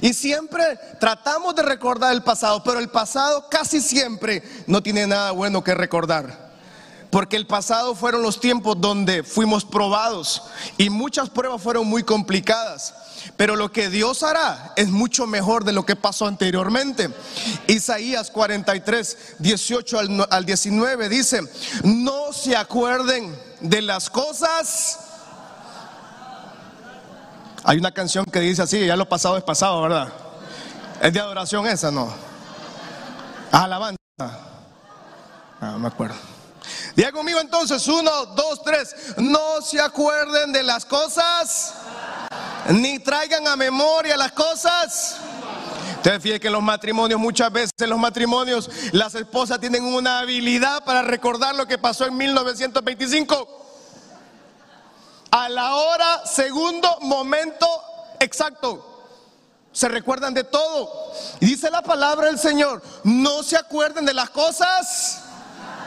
Y 0.00 0.12
siempre 0.12 0.78
tratamos 1.00 1.54
de 1.54 1.62
recordar 1.62 2.12
el 2.12 2.22
pasado, 2.22 2.62
pero 2.62 2.78
el 2.78 2.88
pasado 2.88 3.48
casi 3.48 3.80
siempre 3.80 4.42
no 4.66 4.82
tiene 4.82 5.06
nada 5.06 5.30
bueno 5.32 5.62
que 5.62 5.74
recordar. 5.74 6.52
Porque 7.10 7.36
el 7.36 7.46
pasado 7.46 7.94
fueron 7.94 8.22
los 8.22 8.40
tiempos 8.40 8.80
donde 8.80 9.22
fuimos 9.22 9.64
probados 9.64 10.42
y 10.76 10.90
muchas 10.90 11.30
pruebas 11.30 11.62
fueron 11.62 11.86
muy 11.86 12.02
complicadas. 12.02 12.94
Pero 13.36 13.56
lo 13.56 13.72
que 13.72 13.90
Dios 13.90 14.22
hará 14.22 14.72
es 14.76 14.88
mucho 14.88 15.26
mejor 15.26 15.64
de 15.64 15.72
lo 15.72 15.84
que 15.84 15.96
pasó 15.96 16.26
anteriormente. 16.26 17.10
Isaías 17.66 18.30
43, 18.30 19.36
18 19.38 19.98
al 20.30 20.44
19 20.44 21.08
dice, 21.08 21.40
no 21.82 22.32
se 22.32 22.56
acuerden 22.56 23.36
de 23.60 23.82
las 23.82 24.10
cosas. 24.10 25.00
Hay 27.64 27.78
una 27.78 27.92
canción 27.92 28.26
que 28.26 28.40
dice 28.40 28.62
así, 28.62 28.86
ya 28.86 28.96
lo 28.96 29.08
pasado 29.08 29.38
es 29.38 29.44
pasado, 29.44 29.80
¿verdad? 29.82 30.12
Es 31.00 31.12
de 31.12 31.20
adoración 31.20 31.66
esa, 31.66 31.90
¿no? 31.90 32.12
Alabanza. 33.50 33.96
No 35.60 35.78
me 35.78 35.88
acuerdo. 35.88 36.16
Diga 36.94 37.10
conmigo 37.10 37.40
entonces, 37.40 37.86
uno, 37.88 38.26
dos, 38.26 38.62
tres. 38.62 38.94
No 39.16 39.60
se 39.62 39.80
acuerden 39.80 40.52
de 40.52 40.62
las 40.62 40.84
cosas 40.84 41.74
ni 42.70 42.98
traigan 42.98 43.46
a 43.48 43.56
memoria 43.56 44.16
las 44.16 44.32
cosas. 44.32 45.16
Ustedes 45.96 46.22
fíjense 46.22 46.40
que 46.40 46.46
en 46.48 46.52
los 46.52 46.62
matrimonios, 46.62 47.18
muchas 47.18 47.50
veces 47.50 47.70
en 47.78 47.90
los 47.90 47.98
matrimonios, 47.98 48.70
las 48.92 49.14
esposas 49.14 49.58
tienen 49.60 49.84
una 49.84 50.20
habilidad 50.20 50.84
para 50.84 51.02
recordar 51.02 51.54
lo 51.54 51.66
que 51.66 51.78
pasó 51.78 52.04
en 52.06 52.16
1925. 52.16 53.64
A 55.30 55.48
la 55.48 55.74
hora, 55.74 56.26
segundo, 56.26 56.98
momento 57.00 57.66
exacto. 58.20 58.90
Se 59.72 59.88
recuerdan 59.88 60.34
de 60.34 60.44
todo. 60.44 61.12
Dice 61.40 61.70
la 61.70 61.82
palabra 61.82 62.26
del 62.26 62.38
Señor, 62.38 62.82
no 63.02 63.42
se 63.42 63.56
acuerden 63.56 64.04
de 64.04 64.14
las 64.14 64.30
cosas 64.30 65.24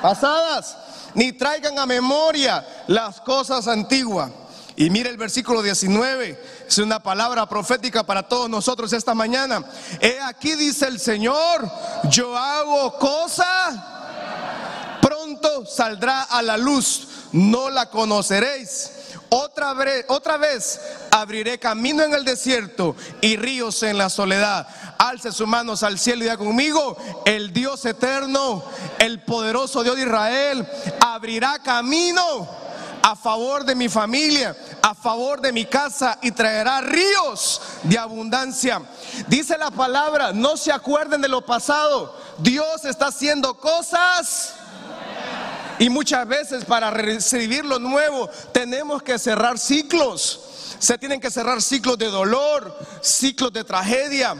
pasadas, 0.01 0.75
ni 1.13 1.31
traigan 1.31 1.79
a 1.79 1.85
memoria 1.85 2.65
las 2.87 3.21
cosas 3.21 3.67
antiguas. 3.67 4.31
Y 4.75 4.89
mire 4.91 5.09
el 5.09 5.17
versículo 5.17 5.63
19, 5.63 6.39
es 6.67 6.77
una 6.79 7.01
palabra 7.01 7.47
profética 7.47 8.03
para 8.03 8.23
todos 8.23 8.49
nosotros 8.49 8.91
esta 8.93 9.15
mañana. 9.15 9.63
He 10.01 10.19
aquí 10.21 10.55
dice 10.55 10.87
el 10.87 10.99
Señor, 10.99 11.69
yo 12.09 12.37
hago 12.37 12.97
cosa, 12.97 14.99
pronto 15.01 15.65
saldrá 15.65 16.23
a 16.23 16.41
la 16.41 16.57
luz, 16.57 17.07
no 17.31 17.69
la 17.69 17.89
conoceréis. 17.89 18.91
Otra 19.29 19.73
vez, 19.73 20.05
otra 20.07 20.37
vez 20.37 20.79
abriré 21.11 21.59
camino 21.59 22.03
en 22.03 22.13
el 22.13 22.23
desierto 22.23 22.95
y 23.19 23.35
ríos 23.35 23.83
en 23.83 23.97
la 23.97 24.09
soledad. 24.09 24.67
Alce 24.97 25.31
sus 25.31 25.47
manos 25.47 25.83
al 25.83 25.99
cielo 25.99 26.19
y 26.19 26.23
diga 26.23 26.37
conmigo, 26.37 26.97
el 27.25 27.51
Dios 27.51 27.83
eterno, 27.85 28.63
el 28.99 29.21
poderoso 29.23 29.83
Dios 29.83 29.97
de 29.97 30.03
Israel, 30.03 30.67
abrirá 31.01 31.59
camino 31.59 32.67
a 33.07 33.15
favor 33.15 33.63
de 33.63 33.73
mi 33.73 33.87
familia, 33.87 34.53
a 34.81 34.93
favor 34.93 35.39
de 35.39 35.53
mi 35.53 35.63
casa 35.63 36.19
y 36.21 36.31
traerá 36.31 36.81
ríos 36.81 37.61
de 37.83 37.97
abundancia. 37.97 38.81
Dice 39.29 39.57
la 39.57 39.71
palabra, 39.71 40.33
no 40.33 40.57
se 40.57 40.73
acuerden 40.73 41.21
de 41.21 41.29
lo 41.29 41.45
pasado. 41.45 42.13
Dios 42.39 42.83
está 42.83 43.07
haciendo 43.07 43.57
cosas. 43.57 44.55
Y 45.79 45.89
muchas 45.89 46.27
veces 46.27 46.65
para 46.65 46.91
recibir 46.91 47.63
lo 47.63 47.79
nuevo 47.79 48.29
tenemos 48.51 49.01
que 49.01 49.17
cerrar 49.17 49.57
ciclos. 49.57 50.41
Se 50.77 50.97
tienen 50.97 51.21
que 51.21 51.31
cerrar 51.31 51.61
ciclos 51.61 51.97
de 51.97 52.07
dolor, 52.07 52.77
ciclos 53.01 53.53
de 53.53 53.63
tragedia, 53.63 54.35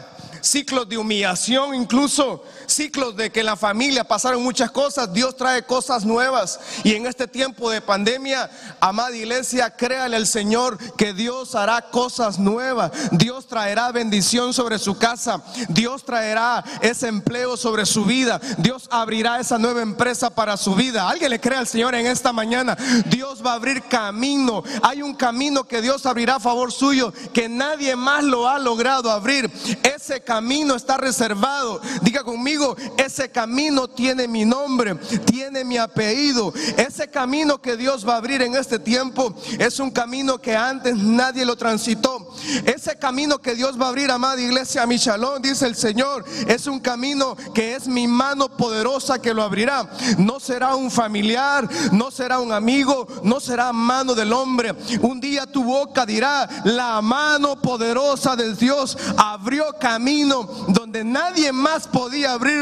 ciclos 0.48 0.88
de 0.88 0.96
humillación 0.96 1.74
incluso, 1.74 2.42
ciclos 2.66 3.14
de 3.16 3.30
que 3.30 3.40
en 3.40 3.46
la 3.46 3.56
familia 3.56 4.04
pasaron 4.04 4.42
muchas 4.42 4.70
cosas, 4.70 5.12
Dios 5.12 5.36
trae 5.36 5.62
cosas 5.62 6.04
nuevas. 6.04 6.58
Y 6.84 6.94
en 6.94 7.06
este 7.06 7.28
tiempo 7.28 7.70
de 7.70 7.80
pandemia, 7.80 8.50
amada 8.80 9.14
iglesia, 9.14 9.70
créale 9.70 10.16
al 10.16 10.26
Señor 10.26 10.78
que 10.94 11.12
Dios 11.12 11.54
hará 11.54 11.82
cosas 11.90 12.38
nuevas. 12.38 12.92
Dios 13.12 13.46
traerá 13.46 13.92
bendición 13.92 14.54
sobre 14.54 14.78
su 14.78 14.96
casa. 14.96 15.42
Dios 15.68 16.04
traerá 16.04 16.64
ese 16.80 17.08
empleo 17.08 17.56
sobre 17.56 17.84
su 17.84 18.04
vida. 18.04 18.40
Dios 18.56 18.88
abrirá 18.90 19.40
esa 19.40 19.58
nueva 19.58 19.82
empresa 19.82 20.30
para 20.30 20.56
su 20.56 20.74
vida. 20.74 21.08
Alguien 21.08 21.30
le 21.30 21.40
cree 21.40 21.58
al 21.58 21.66
Señor 21.66 21.94
en 21.94 22.06
esta 22.06 22.32
mañana. 22.32 22.76
Dios 23.06 23.44
va 23.44 23.52
a 23.52 23.56
abrir 23.56 23.82
camino. 23.82 24.62
Hay 24.82 25.02
un 25.02 25.14
camino 25.14 25.64
que 25.64 25.82
Dios 25.82 26.06
abrirá 26.06 26.36
a 26.36 26.40
favor 26.40 26.72
suyo 26.72 27.12
que 27.34 27.48
nadie 27.48 27.96
más 27.96 28.24
lo 28.24 28.48
ha 28.48 28.58
logrado 28.58 29.10
abrir. 29.10 29.50
Ese 29.82 30.20
camino 30.22 30.37
está 30.76 30.96
reservado. 30.96 31.80
Diga 32.02 32.22
conmigo 32.22 32.76
ese 32.96 33.30
camino 33.30 33.88
tiene 33.88 34.28
mi 34.28 34.44
nombre, 34.44 34.94
tiene 35.26 35.64
mi 35.64 35.76
apellido. 35.76 36.52
Ese 36.76 37.08
camino 37.08 37.60
que 37.60 37.76
Dios 37.76 38.06
va 38.06 38.14
a 38.14 38.18
abrir 38.18 38.42
en 38.42 38.54
este 38.54 38.78
tiempo 38.78 39.34
es 39.58 39.80
un 39.80 39.90
camino 39.90 40.38
que 40.38 40.56
antes 40.56 40.96
nadie 40.96 41.44
lo 41.44 41.56
transitó. 41.56 42.34
Ese 42.64 42.98
camino 42.98 43.38
que 43.38 43.54
Dios 43.54 43.80
va 43.80 43.86
a 43.86 43.88
abrir, 43.88 44.10
amada 44.10 44.40
iglesia, 44.40 44.86
mi 44.86 44.96
shalom, 44.96 45.42
dice 45.42 45.66
el 45.66 45.74
Señor, 45.74 46.24
es 46.46 46.66
un 46.66 46.80
camino 46.80 47.36
que 47.54 47.74
es 47.74 47.86
mi 47.86 48.06
mano 48.06 48.56
poderosa 48.56 49.20
que 49.20 49.34
lo 49.34 49.42
abrirá. 49.42 49.90
No 50.18 50.40
será 50.40 50.74
un 50.74 50.90
familiar, 50.90 51.68
no 51.92 52.10
será 52.10 52.38
un 52.38 52.52
amigo, 52.52 53.06
no 53.22 53.40
será 53.40 53.72
mano 53.72 54.14
del 54.14 54.32
hombre. 54.32 54.74
Un 55.02 55.20
día 55.20 55.46
tu 55.46 55.64
boca 55.64 56.06
dirá, 56.06 56.48
la 56.64 57.00
mano 57.02 57.60
poderosa 57.60 58.36
de 58.36 58.54
Dios 58.54 58.96
abrió 59.16 59.74
camino 59.80 60.17
donde 60.26 61.04
nadie 61.04 61.52
más 61.52 61.86
podía 61.86 62.32
abrir 62.32 62.58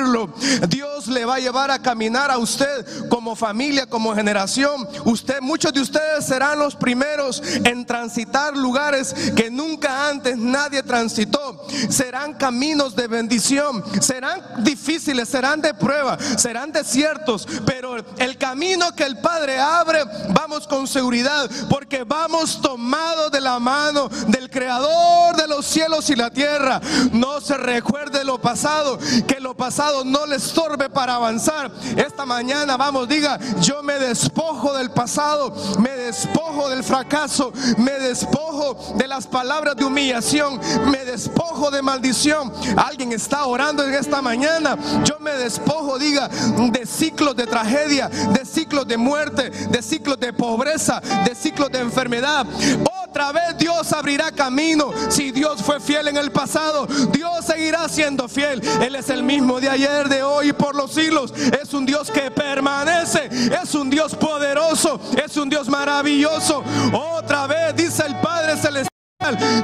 Dios 0.68 1.06
le 1.08 1.24
va 1.24 1.36
a 1.36 1.40
llevar 1.40 1.70
a 1.70 1.80
caminar 1.80 2.30
a 2.30 2.38
usted 2.38 3.08
como 3.08 3.34
familia, 3.36 3.86
como 3.86 4.14
generación. 4.14 4.86
Usted, 5.04 5.40
muchos 5.40 5.72
de 5.72 5.80
ustedes 5.80 6.26
serán 6.26 6.58
los 6.58 6.74
primeros 6.74 7.42
en 7.64 7.84
transitar 7.84 8.56
lugares 8.56 9.14
que 9.34 9.50
nunca 9.50 10.08
antes 10.08 10.36
nadie 10.36 10.82
transitó. 10.82 11.66
Serán 11.88 12.34
caminos 12.34 12.94
de 12.94 13.08
bendición, 13.08 13.82
serán 14.00 14.64
difíciles, 14.64 15.28
serán 15.28 15.60
de 15.60 15.74
prueba, 15.74 16.18
serán 16.36 16.72
desiertos, 16.72 17.46
pero 17.64 17.96
el 18.18 18.38
camino 18.38 18.94
que 18.94 19.04
el 19.04 19.18
Padre 19.18 19.58
abre, 19.58 20.04
vamos 20.30 20.66
con 20.66 20.86
seguridad, 20.86 21.50
porque 21.68 22.04
vamos 22.04 22.60
tomados 22.60 23.30
de 23.30 23.40
la 23.40 23.58
mano 23.58 24.08
del 24.28 24.50
Creador 24.50 25.36
de 25.36 25.48
los 25.48 25.66
cielos 25.66 26.08
y 26.10 26.16
la 26.16 26.30
tierra. 26.30 26.80
Se 27.46 27.56
recuerde 27.56 28.24
lo 28.24 28.38
pasado, 28.38 28.98
que 29.26 29.38
lo 29.38 29.56
pasado 29.56 30.04
no 30.04 30.26
le 30.26 30.36
estorbe 30.36 30.90
para 30.90 31.14
avanzar. 31.14 31.70
Esta 31.96 32.26
mañana, 32.26 32.76
vamos, 32.76 33.08
diga, 33.08 33.38
yo 33.60 33.84
me 33.84 33.94
despojo 33.94 34.74
del 34.74 34.90
pasado, 34.90 35.54
me 35.78 35.90
despojo 35.90 36.68
del 36.68 36.82
fracaso, 36.82 37.52
me 37.78 37.92
despojo 37.92 38.96
de 38.96 39.06
las 39.06 39.28
palabras 39.28 39.76
de 39.76 39.84
humillación, 39.84 40.60
me 40.90 41.04
despojo 41.04 41.70
de 41.70 41.82
maldición. 41.82 42.52
Alguien 42.76 43.12
está 43.12 43.46
orando 43.46 43.84
en 43.84 43.94
esta 43.94 44.20
mañana. 44.20 44.76
Yo 45.04 45.18
me 45.20 45.32
despojo, 45.32 45.98
diga, 46.00 46.28
de 46.28 46.84
ciclos 46.84 47.36
de 47.36 47.46
tragedia, 47.46 48.08
de 48.08 48.44
ciclos 48.44 48.88
de 48.88 48.96
muerte, 48.96 49.50
de 49.50 49.82
ciclos 49.82 50.18
de 50.18 50.32
pobreza, 50.32 51.00
de 51.24 51.34
ciclos 51.36 51.70
de 51.70 51.78
enfermedad. 51.78 52.44
Otra 53.16 53.54
Dios 53.56 53.94
abrirá 53.94 54.30
camino. 54.30 54.92
Si 55.08 55.32
Dios 55.32 55.62
fue 55.62 55.80
fiel 55.80 56.08
en 56.08 56.18
el 56.18 56.30
pasado, 56.30 56.86
Dios 56.86 57.46
seguirá 57.46 57.88
siendo 57.88 58.28
fiel. 58.28 58.60
Él 58.82 58.94
es 58.94 59.08
el 59.08 59.22
mismo 59.22 59.58
de 59.58 59.70
ayer, 59.70 60.06
de 60.10 60.22
hoy 60.22 60.50
y 60.50 60.52
por 60.52 60.74
los 60.74 60.92
siglos. 60.92 61.32
Es 61.34 61.72
un 61.72 61.86
Dios 61.86 62.10
que 62.10 62.30
permanece. 62.30 63.30
Es 63.62 63.74
un 63.74 63.88
Dios 63.88 64.14
poderoso. 64.14 65.00
Es 65.16 65.34
un 65.38 65.48
Dios 65.48 65.66
maravilloso. 65.68 66.62
Otra 66.92 67.46
vez 67.46 67.74
dice 67.74 68.04
el 68.06 68.16
Padre 68.16 68.54
Celestial. 68.58 68.90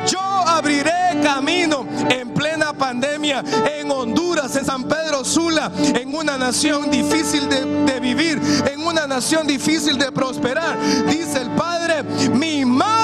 Yo 0.07 0.19
abriré 0.21 1.21
camino 1.23 1.87
en 2.09 2.33
plena 2.33 2.73
pandemia 2.73 3.45
en 3.71 3.91
Honduras, 3.91 4.57
en 4.57 4.65
San 4.65 4.85
Pedro 4.85 5.25
Sula, 5.27 5.71
en 5.77 6.15
una 6.15 6.39
nación 6.39 6.91
difícil 6.91 7.51
de, 7.51 7.67
de, 7.85 8.01
vivir, 8.01 8.41
en 8.73 8.81
una 8.85 9.07
nación 9.07 9.47
difícil 9.47 9.99
de 9.99 10.11
prosperar. 10.11 10.79
Dice 11.07 11.43
el 11.43 11.51
Padre, 11.51 12.03
mi 12.33 12.65
mano 12.65 13.02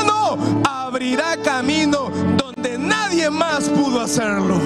abrirá 0.98 1.36
camino 1.36 2.10
donde 2.36 2.76
nadie 2.76 3.30
más 3.30 3.68
pudo 3.68 4.00
hacerlo. 4.00 4.58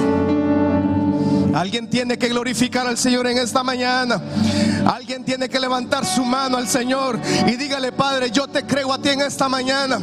Alguien 1.55 1.91
tiene 1.91 2.17
que 2.17 2.29
glorificar 2.29 2.87
al 2.87 2.97
Señor 2.97 3.27
en 3.27 3.37
esta 3.37 3.63
mañana. 3.63 4.19
Alguien 4.87 5.27
tiene 5.27 5.51
que 5.51 5.61
levantar 5.61 6.07
su 6.07 6.25
mano 6.25 6.57
al 6.57 6.67
Señor 6.67 7.21
y 7.47 7.57
dígale, 7.57 7.93
Padre, 7.93 8.31
yo 8.31 8.49
te 8.49 8.65
creo 8.65 8.95
a 8.95 8.99
ti 8.99 9.11
en 9.11 9.21
esta 9.21 9.51
mañana. 9.51 10.01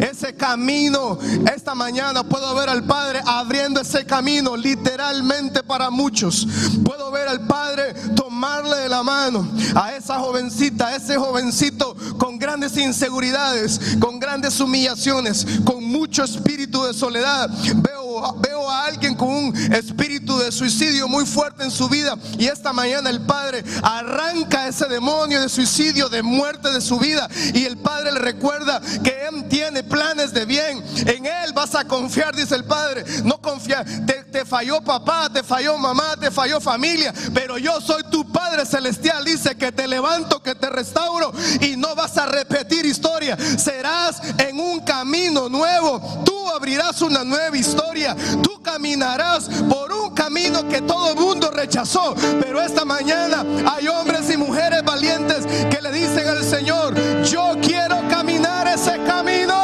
Ese 0.00 0.36
camino, 0.36 1.18
esta 1.52 1.74
mañana 1.74 2.22
puedo 2.22 2.54
ver 2.54 2.68
al 2.68 2.84
Padre 2.84 3.20
abriendo 3.26 3.80
ese 3.80 4.06
camino 4.06 4.56
literalmente 4.56 5.64
para 5.64 5.90
muchos. 5.90 6.46
Puedo 6.84 7.10
ver 7.10 7.26
al 7.26 7.46
Padre 7.48 7.94
tomarle 8.14 8.76
de 8.76 8.88
la 8.88 9.02
mano 9.02 9.48
a 9.74 9.94
esa 9.94 10.20
jovencita, 10.20 10.86
a 10.86 10.96
ese 10.96 11.16
jovencito 11.16 11.96
con 12.16 12.33
grandes 12.44 12.76
inseguridades, 12.76 13.96
con 13.98 14.18
grandes 14.18 14.60
humillaciones, 14.60 15.46
con 15.64 15.82
mucho 15.82 16.24
espíritu 16.24 16.84
de 16.84 16.92
soledad. 16.92 17.48
Veo, 17.76 18.34
veo 18.38 18.70
a 18.70 18.84
alguien 18.84 19.14
con 19.14 19.28
un 19.28 19.72
espíritu 19.72 20.38
de 20.38 20.52
suicidio 20.52 21.08
muy 21.08 21.24
fuerte 21.24 21.64
en 21.64 21.70
su 21.70 21.88
vida 21.88 22.18
y 22.38 22.46
esta 22.46 22.74
mañana 22.74 23.08
el 23.08 23.22
Padre 23.22 23.64
arranca 23.82 24.68
ese 24.68 24.86
demonio 24.88 25.40
de 25.40 25.48
suicidio, 25.48 26.10
de 26.10 26.22
muerte 26.22 26.70
de 26.70 26.82
su 26.82 26.98
vida 26.98 27.30
y 27.54 27.64
el 27.64 27.78
Padre 27.78 28.12
le 28.12 28.20
recuerda 28.20 28.78
que 29.02 29.26
Él 29.26 29.48
tiene 29.48 29.82
planes 29.82 30.34
de 30.34 30.44
bien. 30.44 30.82
En 31.06 31.24
Él 31.24 31.52
vas 31.54 31.74
a 31.74 31.84
confiar, 31.86 32.36
dice 32.36 32.54
el 32.54 32.64
Padre. 32.64 33.04
No 33.24 33.40
confiar. 33.40 33.86
Te, 34.06 34.24
te 34.24 34.44
falló 34.44 34.82
papá, 34.82 35.30
te 35.32 35.42
falló 35.42 35.78
mamá, 35.78 36.16
te 36.20 36.30
falló 36.30 36.60
familia, 36.60 37.14
pero 37.32 37.56
yo 37.56 37.80
soy 37.80 38.02
tu 38.10 38.30
Padre 38.30 38.66
celestial. 38.66 39.24
Dice 39.24 39.56
que 39.56 39.72
te 39.72 39.88
levanto, 39.88 40.42
que 40.42 40.54
te 40.54 40.68
restauro 40.68 41.32
y 41.60 41.76
no 41.76 41.94
vas 41.94 42.16
a 42.18 42.26
repetir 42.34 42.84
historia. 42.86 43.36
Serás 43.36 44.20
en 44.38 44.58
un 44.58 44.80
camino 44.80 45.48
nuevo. 45.48 46.00
Tú 46.24 46.48
abrirás 46.50 47.00
una 47.02 47.24
nueva 47.24 47.56
historia. 47.56 48.16
Tú 48.42 48.60
caminarás 48.62 49.48
por 49.68 49.92
un 49.92 50.14
camino 50.14 50.68
que 50.68 50.82
todo 50.82 51.10
el 51.10 51.16
mundo 51.16 51.50
rechazó. 51.50 52.14
Pero 52.40 52.60
esta 52.60 52.84
mañana 52.84 53.44
hay 53.74 53.88
hombres 53.88 54.30
y 54.30 54.36
mujeres 54.36 54.82
valientes 54.84 55.46
que 55.70 55.80
le 55.80 55.92
dicen 55.92 56.28
al 56.28 56.44
Señor, 56.44 56.94
yo 57.22 57.54
quiero 57.62 58.06
caminar 58.08 58.66
ese 58.68 59.02
camino. 59.04 59.54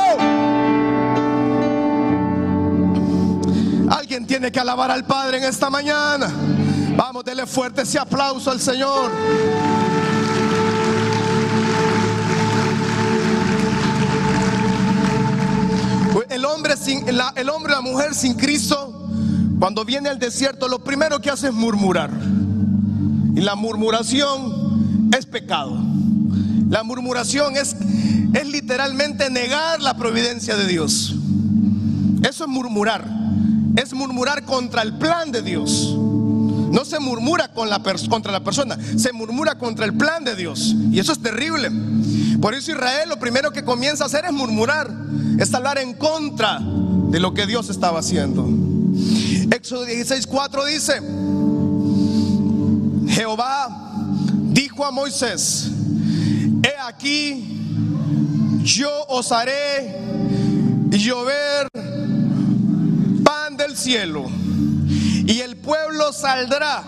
Alguien 3.90 4.26
tiene 4.26 4.52
que 4.52 4.60
alabar 4.60 4.90
al 4.90 5.04
Padre 5.04 5.38
en 5.38 5.44
esta 5.44 5.68
mañana. 5.68 6.32
Vamos, 6.96 7.24
dele 7.24 7.46
fuerte 7.46 7.82
ese 7.82 7.98
aplauso 7.98 8.50
al 8.50 8.60
Señor. 8.60 9.10
El 16.40 16.46
hombre, 16.46 16.74
sin, 16.74 17.04
la, 17.14 17.34
el 17.36 17.50
hombre, 17.50 17.74
la 17.74 17.82
mujer 17.82 18.14
sin 18.14 18.32
Cristo, 18.32 19.06
cuando 19.58 19.84
viene 19.84 20.08
al 20.08 20.18
desierto, 20.18 20.68
lo 20.68 20.82
primero 20.82 21.20
que 21.20 21.28
hace 21.28 21.48
es 21.48 21.52
murmurar. 21.52 22.10
Y 23.34 23.40
la 23.40 23.56
murmuración 23.56 25.10
es 25.14 25.26
pecado. 25.26 25.76
La 26.70 26.82
murmuración 26.82 27.58
es, 27.58 27.76
es 28.32 28.48
literalmente 28.48 29.28
negar 29.28 29.82
la 29.82 29.98
providencia 29.98 30.56
de 30.56 30.66
Dios. 30.66 31.14
Eso 32.26 32.44
es 32.44 32.48
murmurar. 32.48 33.04
Es 33.76 33.92
murmurar 33.92 34.46
contra 34.46 34.80
el 34.80 34.94
plan 34.94 35.32
de 35.32 35.42
Dios. 35.42 35.94
No 35.94 36.86
se 36.86 36.98
murmura 37.00 37.48
con 37.48 37.68
contra 38.08 38.32
la 38.32 38.42
persona, 38.42 38.78
se 38.96 39.12
murmura 39.12 39.58
contra 39.58 39.84
el 39.84 39.92
plan 39.92 40.24
de 40.24 40.36
Dios. 40.36 40.74
Y 40.90 41.00
eso 41.00 41.12
es 41.12 41.20
terrible. 41.20 41.70
Por 42.40 42.54
eso 42.54 42.72
Israel 42.72 43.10
lo 43.10 43.18
primero 43.18 43.50
que 43.50 43.62
comienza 43.62 44.04
a 44.04 44.06
hacer 44.06 44.24
es 44.24 44.32
murmurar, 44.32 44.90
es 45.40 45.54
hablar 45.54 45.78
en 45.78 45.94
contra 45.94 46.60
de 46.60 47.18
lo 47.18 47.32
que 47.34 47.46
Dios 47.46 47.70
estaba 47.70 48.00
haciendo. 48.00 48.46
Éxodo 49.50 49.86
16:4 49.86 50.64
dice, 50.66 51.00
Jehová 53.08 53.92
dijo 54.52 54.84
a 54.84 54.90
Moisés, 54.90 55.70
he 56.62 56.74
aquí, 56.86 58.60
yo 58.62 58.90
os 59.08 59.32
haré 59.32 59.98
llover 60.90 61.68
pan 63.24 63.56
del 63.56 63.76
cielo 63.76 64.26
y 65.26 65.40
el 65.40 65.56
pueblo 65.56 66.12
saldrá. 66.12 66.84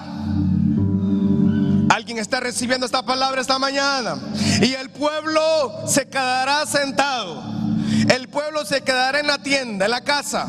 Alguien 1.88 2.18
está 2.18 2.40
recibiendo 2.40 2.86
esta 2.86 3.02
palabra 3.02 3.40
esta 3.40 3.58
mañana. 3.58 4.16
Y 4.62 4.72
el 4.72 4.90
pueblo 4.90 5.40
se 5.86 6.08
quedará 6.08 6.64
sentado. 6.66 7.51
El 8.08 8.28
pueblo 8.28 8.64
se 8.64 8.82
quedará 8.82 9.20
en 9.20 9.26
la 9.26 9.38
tienda, 9.38 9.84
en 9.84 9.90
la 9.90 10.02
casa. 10.02 10.48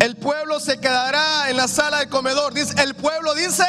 El 0.00 0.16
pueblo 0.16 0.60
se 0.60 0.78
quedará 0.78 1.50
en 1.50 1.56
la 1.56 1.68
sala 1.68 2.00
de 2.00 2.08
comedor. 2.08 2.54
Dice, 2.54 2.74
el 2.82 2.94
pueblo 2.94 3.34
dice, 3.34 3.64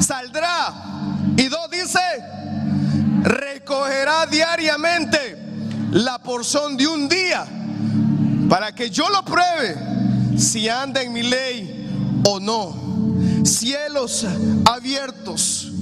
saldrá. 0.00 0.74
Y 1.36 1.48
dos 1.48 1.70
dice, 1.70 2.00
recogerá 3.22 4.26
diariamente 4.26 5.38
la 5.92 6.18
porción 6.18 6.76
de 6.76 6.86
un 6.86 7.08
día 7.08 7.46
para 8.48 8.74
que 8.74 8.90
yo 8.90 9.08
lo 9.08 9.24
pruebe 9.24 9.76
si 10.38 10.68
anda 10.68 11.02
en 11.02 11.12
mi 11.12 11.22
ley 11.22 12.22
o 12.24 12.38
no. 12.38 13.44
Cielos 13.44 14.26
abiertos. 14.66 15.72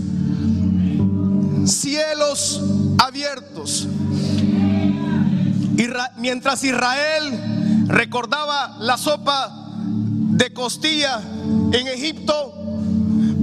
Cielos 1.67 2.61
abiertos. 2.99 3.87
Mientras 6.17 6.63
Israel 6.65 7.87
recordaba 7.87 8.77
la 8.81 8.97
sopa 8.97 9.51
de 9.77 10.53
costilla 10.53 11.21
en 11.73 11.89
Egipto, 11.89 12.55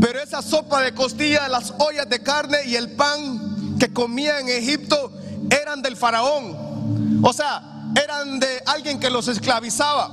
pero 0.01 0.19
esa 0.19 0.41
sopa 0.41 0.81
de 0.81 0.93
costilla, 0.93 1.47
las 1.47 1.73
ollas 1.79 2.09
de 2.09 2.21
carne 2.21 2.57
y 2.65 2.75
el 2.75 2.91
pan 2.91 3.77
que 3.79 3.91
comía 3.91 4.39
en 4.39 4.49
Egipto 4.49 5.11
eran 5.49 5.81
del 5.81 5.95
faraón. 5.95 7.21
O 7.23 7.33
sea, 7.33 7.91
eran 8.01 8.39
de 8.39 8.61
alguien 8.65 8.99
que 8.99 9.09
los 9.09 9.27
esclavizaba 9.27 10.11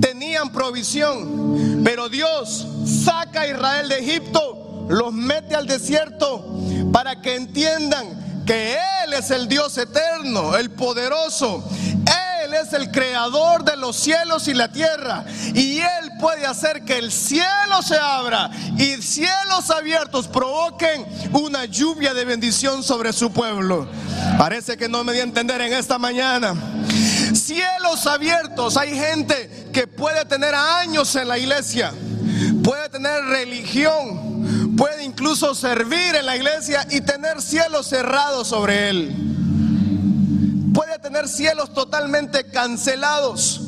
tenían 0.00 0.50
provisión, 0.50 1.82
pero 1.84 2.08
Dios 2.08 2.66
saca 3.04 3.42
a 3.42 3.46
Israel 3.48 3.88
de 3.88 3.98
Egipto, 3.98 4.86
los 4.88 5.12
mete 5.12 5.54
al 5.54 5.66
desierto 5.66 6.60
para 6.92 7.20
que 7.20 7.34
entiendan 7.34 8.35
que 8.46 8.78
Él 9.04 9.12
es 9.12 9.30
el 9.30 9.48
Dios 9.48 9.76
eterno, 9.76 10.56
el 10.56 10.70
poderoso. 10.70 11.68
Él 12.44 12.54
es 12.54 12.72
el 12.72 12.92
creador 12.92 13.64
de 13.64 13.76
los 13.76 13.96
cielos 13.96 14.46
y 14.46 14.54
la 14.54 14.70
tierra. 14.70 15.24
Y 15.52 15.78
Él 15.78 16.12
puede 16.20 16.46
hacer 16.46 16.84
que 16.84 16.98
el 16.98 17.10
cielo 17.10 17.82
se 17.82 17.98
abra 17.98 18.50
y 18.78 19.02
cielos 19.02 19.70
abiertos 19.70 20.28
provoquen 20.28 21.04
una 21.32 21.64
lluvia 21.64 22.14
de 22.14 22.24
bendición 22.24 22.84
sobre 22.84 23.12
su 23.12 23.32
pueblo. 23.32 23.88
Parece 24.38 24.76
que 24.76 24.88
no 24.88 25.02
me 25.02 25.12
di 25.12 25.20
a 25.20 25.24
entender 25.24 25.60
en 25.60 25.72
esta 25.72 25.98
mañana. 25.98 26.54
Cielos 27.34 28.06
abiertos. 28.06 28.76
Hay 28.76 28.96
gente 28.96 29.68
que 29.72 29.86
puede 29.86 30.24
tener 30.24 30.54
años 30.54 31.14
en 31.16 31.28
la 31.28 31.38
iglesia, 31.38 31.92
puede 32.62 32.88
tener 32.88 33.24
religión, 33.24 34.65
puede 34.76 35.04
incluso 35.04 35.54
servir 35.54 36.14
en 36.14 36.26
la 36.26 36.36
iglesia 36.36 36.86
y 36.90 37.00
tener 37.00 37.40
cielos 37.40 37.86
cerrados 37.86 38.48
sobre 38.48 38.90
él. 38.90 39.14
Puede 40.74 40.98
tener 40.98 41.28
cielos 41.28 41.72
totalmente 41.72 42.44
cancelados. 42.50 43.60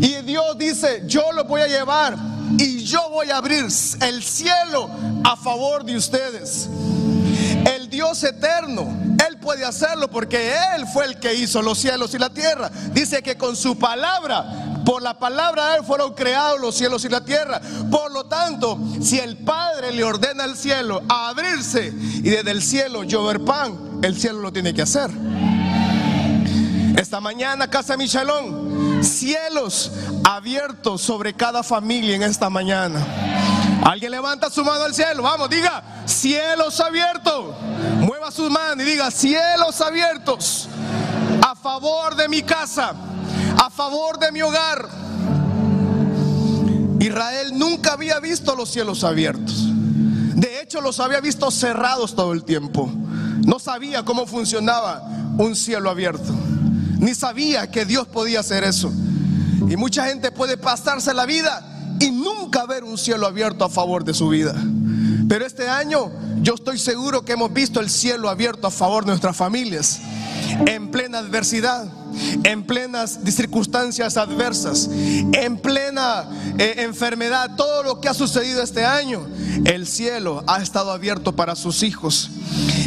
Y 0.00 0.14
Dios 0.22 0.56
dice, 0.58 1.02
yo 1.06 1.32
lo 1.32 1.44
voy 1.44 1.62
a 1.62 1.66
llevar 1.66 2.16
y 2.58 2.84
yo 2.84 3.00
voy 3.10 3.30
a 3.30 3.38
abrir 3.38 3.64
el 4.00 4.22
cielo 4.22 4.90
a 5.24 5.36
favor 5.36 5.84
de 5.84 5.96
ustedes. 5.96 6.68
Dios 7.98 8.22
eterno, 8.22 8.96
Él 9.28 9.38
puede 9.38 9.64
hacerlo 9.64 10.08
porque 10.08 10.54
Él 10.76 10.86
fue 10.86 11.04
el 11.04 11.18
que 11.18 11.34
hizo 11.34 11.60
los 11.62 11.78
cielos 11.78 12.14
y 12.14 12.18
la 12.20 12.30
tierra. 12.30 12.70
Dice 12.92 13.24
que 13.24 13.36
con 13.36 13.56
su 13.56 13.76
palabra, 13.76 14.44
por 14.86 15.02
la 15.02 15.18
palabra 15.18 15.70
de 15.70 15.78
Él 15.78 15.84
fueron 15.84 16.14
creados 16.14 16.60
los 16.60 16.76
cielos 16.76 17.04
y 17.04 17.08
la 17.08 17.24
tierra. 17.24 17.60
Por 17.90 18.12
lo 18.12 18.26
tanto, 18.26 18.78
si 19.02 19.18
el 19.18 19.38
Padre 19.38 19.90
le 19.90 20.04
ordena 20.04 20.44
al 20.44 20.56
cielo 20.56 21.02
a 21.08 21.30
abrirse 21.30 21.88
y 21.88 22.30
desde 22.30 22.52
el 22.52 22.62
cielo 22.62 23.02
llover 23.02 23.44
pan, 23.44 23.98
el 24.00 24.16
cielo 24.16 24.38
lo 24.42 24.52
tiene 24.52 24.72
que 24.72 24.82
hacer. 24.82 25.10
Esta 26.96 27.18
mañana, 27.18 27.68
Casa 27.68 27.96
Michelón, 27.96 29.02
cielos 29.02 29.90
abiertos 30.22 31.02
sobre 31.02 31.34
cada 31.34 31.64
familia 31.64 32.14
en 32.14 32.22
esta 32.22 32.48
mañana. 32.48 33.47
Alguien 33.84 34.10
levanta 34.10 34.50
su 34.50 34.64
mano 34.64 34.84
al 34.84 34.94
cielo. 34.94 35.22
Vamos, 35.22 35.48
diga, 35.48 35.82
cielos 36.04 36.80
abiertos. 36.80 37.54
Mueva 38.00 38.30
sus 38.30 38.50
manos 38.50 38.84
y 38.84 38.90
diga, 38.90 39.10
cielos 39.10 39.80
abiertos. 39.80 40.68
A 41.42 41.54
favor 41.54 42.16
de 42.16 42.28
mi 42.28 42.42
casa. 42.42 42.92
A 43.56 43.70
favor 43.70 44.18
de 44.18 44.32
mi 44.32 44.42
hogar. 44.42 44.88
Israel 47.00 47.56
nunca 47.56 47.92
había 47.92 48.18
visto 48.20 48.54
los 48.56 48.70
cielos 48.70 49.04
abiertos. 49.04 49.66
De 50.34 50.60
hecho, 50.60 50.80
los 50.80 51.00
había 51.00 51.20
visto 51.20 51.50
cerrados 51.50 52.14
todo 52.14 52.32
el 52.32 52.44
tiempo. 52.44 52.90
No 53.46 53.58
sabía 53.58 54.04
cómo 54.04 54.26
funcionaba 54.26 55.02
un 55.38 55.54
cielo 55.54 55.88
abierto. 55.90 56.32
Ni 56.98 57.14
sabía 57.14 57.70
que 57.70 57.84
Dios 57.84 58.08
podía 58.08 58.40
hacer 58.40 58.64
eso. 58.64 58.92
Y 59.68 59.76
mucha 59.76 60.06
gente 60.06 60.32
puede 60.32 60.56
pasarse 60.56 61.14
la 61.14 61.24
vida 61.26 61.77
y 62.00 62.10
nunca 62.10 62.66
ver 62.66 62.84
un 62.84 62.98
cielo 62.98 63.26
abierto 63.26 63.64
a 63.64 63.68
favor 63.68 64.04
de 64.04 64.14
su 64.14 64.28
vida. 64.28 64.54
Pero 65.28 65.44
este 65.46 65.68
año 65.68 66.10
yo 66.40 66.54
estoy 66.54 66.78
seguro 66.78 67.24
que 67.24 67.32
hemos 67.32 67.52
visto 67.52 67.80
el 67.80 67.90
cielo 67.90 68.28
abierto 68.28 68.66
a 68.66 68.70
favor 68.70 69.04
de 69.04 69.10
nuestras 69.10 69.36
familias 69.36 70.00
en 70.66 70.90
plena 70.90 71.18
adversidad. 71.18 71.86
En 72.44 72.64
plenas 72.64 73.18
circunstancias 73.26 74.16
adversas, 74.16 74.88
en 74.90 75.58
plena 75.58 76.28
eh, 76.58 76.76
enfermedad, 76.78 77.56
todo 77.56 77.82
lo 77.82 78.00
que 78.00 78.08
ha 78.08 78.14
sucedido 78.14 78.62
este 78.62 78.84
año, 78.84 79.26
el 79.64 79.86
cielo 79.86 80.44
ha 80.46 80.62
estado 80.62 80.90
abierto 80.90 81.34
para 81.34 81.56
sus 81.56 81.82
hijos. 81.82 82.30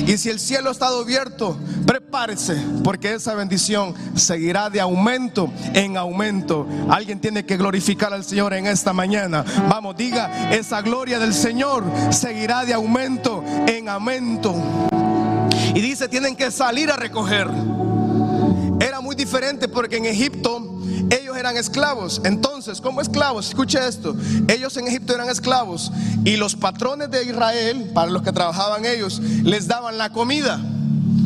Y 0.08 0.18
si 0.18 0.30
el 0.30 0.40
cielo 0.40 0.70
ha 0.70 0.72
estado 0.72 1.02
abierto, 1.02 1.58
prepárese, 1.86 2.62
porque 2.84 3.14
esa 3.14 3.36
bendición 3.36 3.94
seguirá 4.16 4.70
de 4.70 4.82
aumento 4.82 5.52
en 5.74 5.98
aumento. 5.98 6.68
Alguien 6.90 7.20
tiene 7.20 7.46
que 7.46 7.58
glorificar 7.58 8.14
al 8.14 8.24
Señor 8.24 8.54
en 8.54 8.68
esta 8.68 8.94
mañana. 8.94 9.46
Vamos, 9.70 9.96
diga, 9.96 10.52
esa 10.52 10.82
gloria 10.82 11.20
del 11.20 11.34
Señor 11.34 11.84
seguirá 12.10 12.66
de 12.66 12.74
aumento 12.74 13.44
en 13.68 13.90
aumento. 13.90 14.56
Y 15.74 15.80
dice, 15.80 16.08
tienen 16.10 16.36
que 16.36 16.52
salir 16.52 16.92
a 16.92 16.98
recoger. 16.98 17.48
Diferente 19.22 19.68
porque 19.68 19.98
en 19.98 20.06
Egipto 20.06 20.82
ellos 21.12 21.38
eran 21.38 21.56
esclavos. 21.56 22.22
Entonces, 22.26 22.82
como 22.82 23.02
esclavos, 23.02 23.50
escuche 23.50 23.78
esto, 23.88 24.16
ellos 24.48 24.76
en 24.78 24.88
Egipto 24.88 25.14
eran 25.14 25.30
esclavos 25.30 25.92
y 26.26 26.38
los 26.38 26.56
patrones 26.56 27.12
de 27.12 27.26
Israel, 27.26 27.92
para 27.94 28.10
los 28.10 28.24
que 28.24 28.32
trabajaban 28.32 28.84
ellos, 28.84 29.20
les 29.44 29.68
daban 29.68 30.00
la 30.00 30.12
comida. 30.12 30.60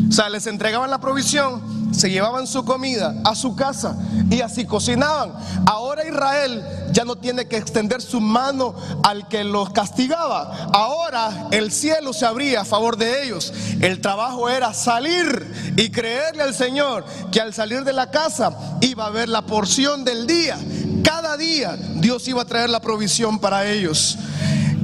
O 0.09 0.11
sea, 0.11 0.27
les 0.27 0.45
entregaban 0.45 0.91
la 0.91 0.99
provisión 0.99 1.61
se 1.95 2.09
llevaban 2.09 2.45
su 2.45 2.65
comida 2.65 3.15
a 3.23 3.35
su 3.35 3.55
casa 3.55 3.95
y 4.29 4.41
así 4.41 4.65
cocinaban. 4.65 5.33
Ahora 5.65 6.07
Israel 6.07 6.63
ya 6.91 7.05
no 7.05 7.15
tiene 7.15 7.47
que 7.47 7.57
extender 7.57 8.01
su 8.01 8.21
mano 8.21 8.75
al 9.03 9.27
que 9.27 9.43
los 9.43 9.71
castigaba. 9.71 10.69
Ahora 10.73 11.47
el 11.51 11.71
cielo 11.71 12.13
se 12.13 12.25
abría 12.25 12.61
a 12.61 12.65
favor 12.65 12.97
de 12.97 13.23
ellos. 13.23 13.53
El 13.81 14.01
trabajo 14.01 14.49
era 14.49 14.73
salir 14.73 15.73
y 15.77 15.89
creerle 15.89 16.43
al 16.43 16.53
Señor 16.53 17.05
que 17.31 17.41
al 17.41 17.53
salir 17.53 17.83
de 17.83 17.93
la 17.93 18.11
casa 18.11 18.77
iba 18.81 19.05
a 19.05 19.07
haber 19.07 19.29
la 19.29 19.43
porción 19.43 20.03
del 20.03 20.27
día. 20.27 20.57
Cada 21.03 21.37
día 21.37 21.77
Dios 21.95 22.27
iba 22.27 22.41
a 22.41 22.45
traer 22.45 22.69
la 22.69 22.81
provisión 22.81 23.39
para 23.39 23.67
ellos. 23.67 24.17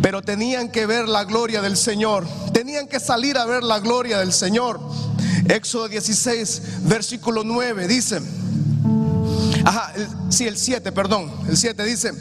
Pero 0.02 0.22
tenían 0.22 0.70
que 0.70 0.88
ver 0.88 1.08
la 1.08 1.26
gloria 1.26 1.62
del 1.62 1.78
Señor. 1.78 2.28
Tenían 2.54 2.88
que 2.88 3.00
salir 3.00 3.38
a 3.38 3.46
ver 3.46 3.64
la 3.64 3.80
gloria 3.80 4.18
del 4.18 4.34
Señor. 4.34 4.80
Éxodo 5.48 5.88
16, 5.88 6.62
versículo 6.84 7.44
9 7.44 7.88
dice, 7.88 8.22
ajá, 9.66 9.94
sí, 10.30 10.48
el 10.48 10.58
7, 10.58 10.92
perdón, 10.92 11.32
el 11.48 11.58
7 11.58 11.84
dice, 11.84 12.12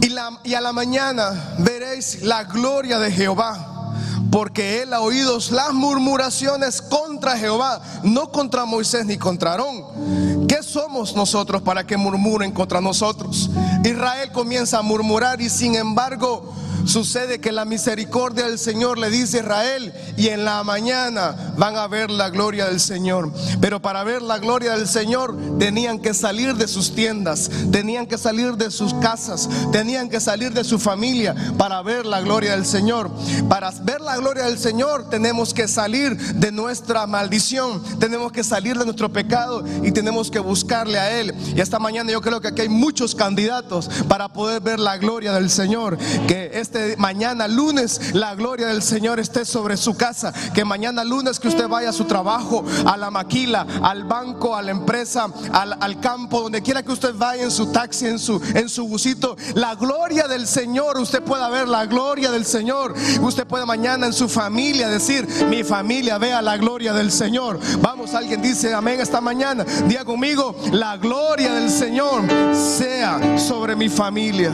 y, 0.00 0.14
y 0.48 0.54
a 0.54 0.60
la 0.60 0.72
mañana 0.72 1.54
veréis 1.58 2.22
la 2.22 2.44
gloria 2.44 2.98
de 2.98 3.10
Jehová, 3.10 3.94
porque 4.30 4.82
él 4.82 4.94
ha 4.94 5.00
oído 5.00 5.38
las 5.50 5.72
murmuraciones 5.72 6.80
contra 6.80 7.36
Jehová, 7.36 7.82
no 8.02 8.30
contra 8.32 8.64
Moisés 8.64 9.04
ni 9.04 9.18
contra 9.18 9.52
Aarón. 9.52 10.46
¿Qué 10.48 10.62
somos 10.62 11.14
nosotros 11.14 11.62
para 11.62 11.86
que 11.86 11.96
murmuren 11.96 12.50
contra 12.50 12.80
nosotros? 12.80 13.50
Israel 13.84 14.32
comienza 14.32 14.78
a 14.78 14.82
murmurar 14.82 15.40
y 15.40 15.50
sin 15.50 15.74
embargo 15.74 16.54
Sucede 16.84 17.40
que 17.40 17.52
la 17.52 17.64
misericordia 17.64 18.46
del 18.46 18.58
Señor 18.58 18.98
le 18.98 19.10
dice 19.10 19.38
a 19.38 19.40
Israel 19.40 19.92
y 20.16 20.28
en 20.28 20.44
la 20.44 20.62
mañana 20.64 21.54
van 21.56 21.76
a 21.76 21.86
ver 21.86 22.10
la 22.10 22.30
gloria 22.30 22.66
del 22.66 22.80
Señor. 22.80 23.32
Pero 23.60 23.80
para 23.80 24.04
ver 24.04 24.22
la 24.22 24.38
gloria 24.38 24.76
del 24.76 24.88
Señor 24.88 25.36
tenían 25.58 25.98
que 25.98 26.14
salir 26.14 26.54
de 26.54 26.68
sus 26.68 26.94
tiendas, 26.94 27.50
tenían 27.70 28.06
que 28.06 28.18
salir 28.18 28.56
de 28.56 28.70
sus 28.70 28.94
casas, 28.94 29.48
tenían 29.70 30.08
que 30.08 30.20
salir 30.20 30.52
de 30.52 30.64
su 30.64 30.78
familia 30.78 31.34
para 31.56 31.82
ver 31.82 32.06
la 32.06 32.20
gloria 32.20 32.52
del 32.52 32.66
Señor. 32.66 33.10
Para 33.48 33.70
ver 33.82 34.00
la 34.00 34.16
gloria 34.16 34.44
del 34.44 34.58
Señor 34.58 35.08
tenemos 35.08 35.54
que 35.54 35.68
salir 35.68 36.16
de 36.16 36.52
nuestra 36.52 37.06
maldición, 37.06 37.82
tenemos 37.98 38.32
que 38.32 38.44
salir 38.44 38.78
de 38.78 38.84
nuestro 38.84 39.12
pecado 39.12 39.64
y 39.82 39.92
tenemos 39.92 40.30
que 40.30 40.38
buscarle 40.40 40.98
a 40.98 41.18
Él. 41.20 41.34
Y 41.54 41.60
esta 41.60 41.78
mañana 41.78 42.12
yo 42.12 42.20
creo 42.20 42.40
que 42.40 42.48
aquí 42.48 42.62
hay 42.62 42.68
muchos 42.68 43.14
candidatos 43.14 43.88
para 44.08 44.28
poder 44.28 44.60
ver 44.60 44.78
la 44.78 44.96
gloria 44.96 45.32
del 45.32 45.50
Señor. 45.50 45.98
Que 46.26 46.50
este 46.72 46.96
mañana 46.96 47.46
lunes 47.48 48.14
la 48.14 48.34
gloria 48.34 48.68
del 48.68 48.82
Señor 48.82 49.20
esté 49.20 49.44
sobre 49.44 49.76
su 49.76 49.94
casa. 49.94 50.32
Que 50.54 50.64
mañana 50.64 51.04
lunes 51.04 51.38
que 51.38 51.48
usted 51.48 51.68
vaya 51.68 51.90
a 51.90 51.92
su 51.92 52.04
trabajo, 52.04 52.64
a 52.86 52.96
la 52.96 53.10
maquila, 53.10 53.66
al 53.82 54.04
banco, 54.04 54.56
a 54.56 54.62
la 54.62 54.70
empresa, 54.70 55.28
al, 55.52 56.00
campo, 56.00 56.40
donde 56.40 56.62
quiera 56.62 56.82
que 56.82 56.92
usted 56.92 57.14
vaya 57.14 57.42
en 57.42 57.50
su 57.50 57.70
taxi, 57.70 58.06
en 58.06 58.18
su, 58.18 58.40
en 58.54 58.68
su 58.68 58.88
busito. 58.88 59.36
La 59.54 59.74
gloria 59.74 60.26
del 60.28 60.46
Señor, 60.46 60.98
usted 60.98 61.22
pueda 61.22 61.48
ver 61.50 61.68
la 61.68 61.84
gloria 61.84 62.30
del 62.30 62.46
Señor. 62.46 62.94
Usted 63.20 63.46
puede 63.46 63.66
mañana 63.66 64.06
en 64.06 64.12
su 64.12 64.28
familia 64.28 64.88
decir, 64.88 65.28
mi 65.50 65.64
familia 65.64 66.16
vea 66.16 66.40
la 66.40 66.56
gloria 66.56 66.94
del 66.94 67.12
Señor. 67.12 67.60
Vamos, 67.80 68.14
alguien 68.14 68.40
dice 68.40 68.72
amén 68.72 69.00
esta 69.00 69.20
mañana. 69.20 69.64
Diga 69.86 70.04
conmigo, 70.04 70.56
la 70.72 70.96
gloria 70.96 71.52
del 71.52 71.68
Señor 71.68 72.22
sea 72.54 73.38
sobre 73.38 73.76
mi 73.76 73.90
familia. 73.90 74.52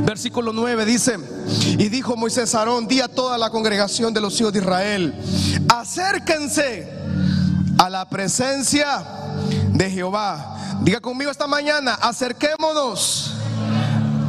Versículo 0.00 0.52
9 0.52 0.84
dice, 0.84 1.18
y 1.78 1.88
dijo 1.88 2.16
Moisés 2.16 2.54
Aarón, 2.54 2.86
di 2.86 3.00
a 3.00 3.08
toda 3.08 3.36
la 3.36 3.50
congregación 3.50 4.14
de 4.14 4.20
los 4.20 4.40
hijos 4.40 4.52
de 4.52 4.60
Israel, 4.60 5.14
acérquense 5.68 6.88
a 7.78 7.90
la 7.90 8.08
presencia 8.08 9.04
de 9.72 9.90
Jehová. 9.90 10.78
Diga 10.82 11.00
conmigo 11.00 11.30
esta 11.30 11.46
mañana, 11.46 11.94
acerquémonos 11.94 13.34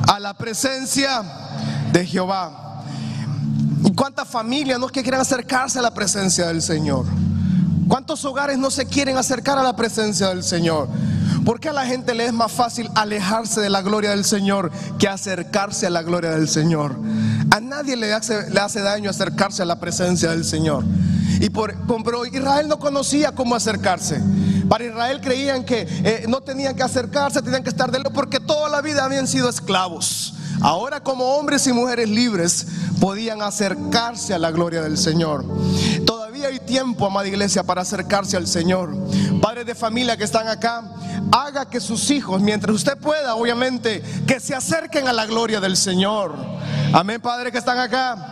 a 0.08 0.19
la 0.19 0.34
presencia 0.34 1.23
de 1.91 2.06
Jehová. 2.06 2.84
¿Y 3.86 3.93
cuántas 3.93 4.28
familias 4.28 4.80
no 4.80 4.88
quieren 4.88 5.15
acercarse 5.15 5.80
a 5.80 5.82
la 5.82 5.93
presencia 5.93 6.47
del 6.47 6.62
Señor? 6.62 7.06
¿Cuántos 7.93 8.25
hogares 8.25 8.58
no 8.58 8.71
se 8.71 8.88
quieren 8.88 9.17
acercar 9.17 9.60
a 9.60 9.62
la 9.62 9.75
presencia 9.75 10.29
del 10.29 10.43
Señor? 10.43 10.88
¿Por 11.45 11.60
qué 11.60 11.69
a 11.69 11.73
la 11.73 11.86
gente 11.86 12.15
le 12.15 12.25
es 12.25 12.34
más 12.34 12.51
fácil 12.51 12.89
alejarse 12.95 13.62
de 13.62 13.69
la 13.69 13.84
gloria 13.84 14.10
del 14.10 14.25
Señor 14.25 14.71
que 14.97 15.08
acercarse 15.08 15.86
a 15.86 15.91
la 15.91 16.01
gloria 16.01 16.32
del 16.32 16.49
Señor? 16.49 16.95
A 17.51 17.60
nadie 17.60 17.95
le 17.95 18.12
hace, 18.12 18.82
daño 18.82 19.12
acercarse 19.12 19.62
a 19.62 19.65
la 19.65 19.79
presencia 19.79 20.32
del 20.32 20.43
Señor. 20.43 20.84
Y 21.39 21.51
por, 21.51 21.75
pero 22.03 22.25
Israel 22.25 22.67
no 22.67 22.79
conocía 22.79 23.32
cómo 23.32 23.53
acercarse. 23.53 24.19
Para 24.67 24.86
Israel 24.86 25.21
creían 25.21 25.63
que 25.63 25.86
eh, 25.88 26.25
no 26.27 26.41
tenían 26.41 26.75
que 26.75 26.82
acercarse, 26.82 27.43
tenían 27.43 27.62
que 27.62 27.69
estar 27.69 27.91
de 27.91 27.99
lo 27.99 28.12
porque 28.12 28.39
toda 28.39 28.69
la 28.69 28.82
vida 28.82 29.06
habían 29.06 29.27
sido 29.27 29.49
esclavos. 29.49 30.34
Ahora 30.62 31.03
como 31.03 31.36
hombres 31.36 31.67
y 31.67 31.73
mujeres 31.73 32.10
libres 32.10 32.65
podían 32.99 33.43
acercarse 33.43 34.34
a 34.34 34.39
la 34.39 34.49
gloria 34.49 34.82
del 34.82 34.97
Señor 34.97 35.45
hay 36.45 36.60
tiempo, 36.60 37.06
amada 37.06 37.27
iglesia, 37.27 37.63
para 37.63 37.82
acercarse 37.82 38.38
al 38.38 38.47
Señor. 38.47 38.95
Padres 39.41 39.65
de 39.65 39.75
familia 39.75 40.17
que 40.17 40.23
están 40.23 40.47
acá, 40.47 40.84
haga 41.32 41.69
que 41.69 41.79
sus 41.79 42.10
hijos, 42.12 42.41
mientras 42.41 42.75
usted 42.75 42.97
pueda, 42.97 43.36
obviamente, 43.36 44.03
que 44.27 44.39
se 44.39 44.56
acerquen 44.56 45.08
a 45.08 45.13
la 45.13 45.25
gloria 45.25 45.60
del 45.60 45.77
Señor. 45.77 46.36
Amén, 46.93 47.21
padres 47.21 47.51
que 47.51 47.58
están 47.58 47.79
acá. 47.79 48.29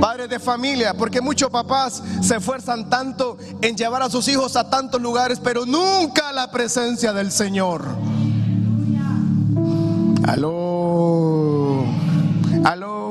Padres 0.00 0.28
de 0.28 0.38
familia, 0.38 0.92
porque 0.94 1.20
muchos 1.20 1.48
papás 1.50 2.02
se 2.20 2.36
esfuerzan 2.36 2.90
tanto 2.90 3.38
en 3.62 3.76
llevar 3.76 4.02
a 4.02 4.10
sus 4.10 4.28
hijos 4.28 4.56
a 4.56 4.68
tantos 4.68 5.00
lugares, 5.00 5.40
pero 5.42 5.64
nunca 5.64 6.28
a 6.28 6.32
la 6.32 6.50
presencia 6.50 7.12
del 7.12 7.32
Señor. 7.32 7.84
Aló, 10.26 11.84
aló. 12.64 13.03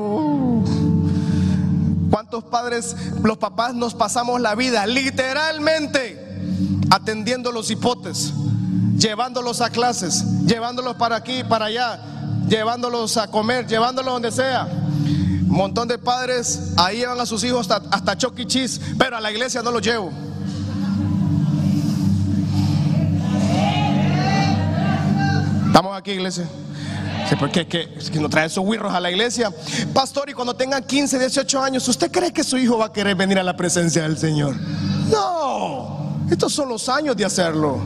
¿Cuántos 2.33 2.49
padres, 2.49 2.95
los 3.21 3.37
papás 3.37 3.75
nos 3.75 3.93
pasamos 3.93 4.41
la 4.41 4.55
vida 4.55 4.87
literalmente 4.87 6.19
atendiendo 6.89 7.51
los 7.51 7.69
hipotes, 7.69 8.33
llevándolos 8.97 9.61
a 9.61 9.69
clases, 9.69 10.25
llevándolos 10.43 10.95
para 10.95 11.15
aquí, 11.15 11.43
para 11.43 11.65
allá, 11.65 11.99
llevándolos 12.49 13.17
a 13.17 13.27
comer, 13.27 13.67
llevándolos 13.67 14.13
donde 14.13 14.31
sea? 14.31 14.63
Un 14.63 15.47
montón 15.47 15.87
de 15.87 15.99
padres 15.99 16.73
ahí 16.75 16.97
llevan 16.97 17.19
a 17.19 17.27
sus 17.27 17.43
hijos 17.43 17.69
hasta, 17.69 17.87
hasta 17.95 18.17
Cheese, 18.17 18.81
pero 18.97 19.15
a 19.15 19.21
la 19.21 19.31
iglesia 19.31 19.61
no 19.61 19.69
los 19.69 19.83
llevo. 19.83 20.11
Estamos 25.67 25.95
aquí, 25.95 26.13
iglesia 26.13 26.49
porque 27.39 27.61
es 27.61 27.67
que, 27.67 28.11
que 28.11 28.19
no 28.19 28.29
trae 28.29 28.47
esos 28.47 28.63
huirros 28.65 28.93
a 28.93 28.99
la 28.99 29.09
iglesia. 29.09 29.51
Pastor, 29.93 30.29
y 30.29 30.33
cuando 30.33 30.55
tengan 30.55 30.83
15, 30.83 31.19
18 31.19 31.61
años, 31.61 31.87
¿usted 31.87 32.11
cree 32.11 32.31
que 32.31 32.43
su 32.43 32.57
hijo 32.57 32.77
va 32.77 32.85
a 32.85 32.93
querer 32.93 33.15
venir 33.15 33.39
a 33.39 33.43
la 33.43 33.55
presencia 33.55 34.03
del 34.03 34.17
Señor? 34.17 34.55
No, 35.11 36.25
estos 36.29 36.53
son 36.53 36.69
los 36.69 36.87
años 36.89 37.15
de 37.15 37.25
hacerlo. 37.25 37.79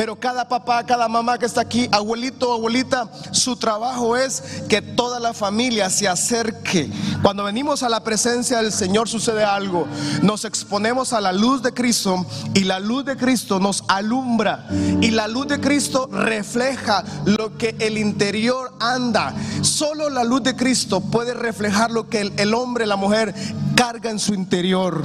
Pero 0.00 0.18
cada 0.18 0.48
papá, 0.48 0.82
cada 0.86 1.08
mamá 1.08 1.36
que 1.36 1.44
está 1.44 1.60
aquí, 1.60 1.86
abuelito 1.92 2.54
abuelita, 2.54 3.06
su 3.32 3.56
trabajo 3.56 4.16
es 4.16 4.42
que 4.66 4.80
toda 4.80 5.20
la 5.20 5.34
familia 5.34 5.90
se 5.90 6.08
acerque. 6.08 6.90
Cuando 7.20 7.44
venimos 7.44 7.82
a 7.82 7.90
la 7.90 8.02
presencia 8.02 8.62
del 8.62 8.72
Señor 8.72 9.10
sucede 9.10 9.44
algo. 9.44 9.86
Nos 10.22 10.46
exponemos 10.46 11.12
a 11.12 11.20
la 11.20 11.32
luz 11.32 11.62
de 11.62 11.74
Cristo 11.74 12.24
y 12.54 12.60
la 12.60 12.80
luz 12.80 13.04
de 13.04 13.18
Cristo 13.18 13.60
nos 13.60 13.84
alumbra. 13.88 14.66
Y 15.02 15.10
la 15.10 15.28
luz 15.28 15.48
de 15.48 15.60
Cristo 15.60 16.08
refleja 16.10 17.04
lo 17.26 17.58
que 17.58 17.76
el 17.78 17.98
interior 17.98 18.72
anda. 18.80 19.34
Solo 19.60 20.08
la 20.08 20.24
luz 20.24 20.42
de 20.42 20.56
Cristo 20.56 21.02
puede 21.02 21.34
reflejar 21.34 21.90
lo 21.90 22.08
que 22.08 22.22
el, 22.22 22.32
el 22.38 22.54
hombre, 22.54 22.86
la 22.86 22.96
mujer 22.96 23.34
carga 23.76 24.08
en 24.08 24.18
su 24.18 24.32
interior. 24.32 25.04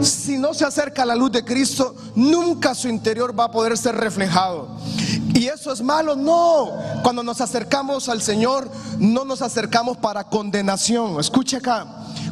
Si 0.00 0.38
no 0.38 0.54
se 0.54 0.64
acerca 0.64 1.02
a 1.02 1.06
la 1.06 1.14
luz 1.14 1.32
de 1.32 1.44
Cristo, 1.44 1.94
nunca 2.14 2.74
su 2.74 2.88
interior 2.88 3.38
va 3.38 3.44
a 3.44 3.50
poder 3.50 3.76
ser 3.76 3.96
reflejado. 3.96 4.68
¿Y 5.34 5.46
eso 5.46 5.72
es 5.72 5.80
malo? 5.80 6.16
No. 6.16 6.72
Cuando 7.02 7.22
nos 7.22 7.40
acercamos 7.40 8.08
al 8.08 8.22
Señor, 8.22 8.68
no 8.98 9.24
nos 9.24 9.42
acercamos 9.42 9.96
para 9.96 10.24
condenación. 10.24 11.20
Escuche 11.20 11.56
acá. 11.56 11.86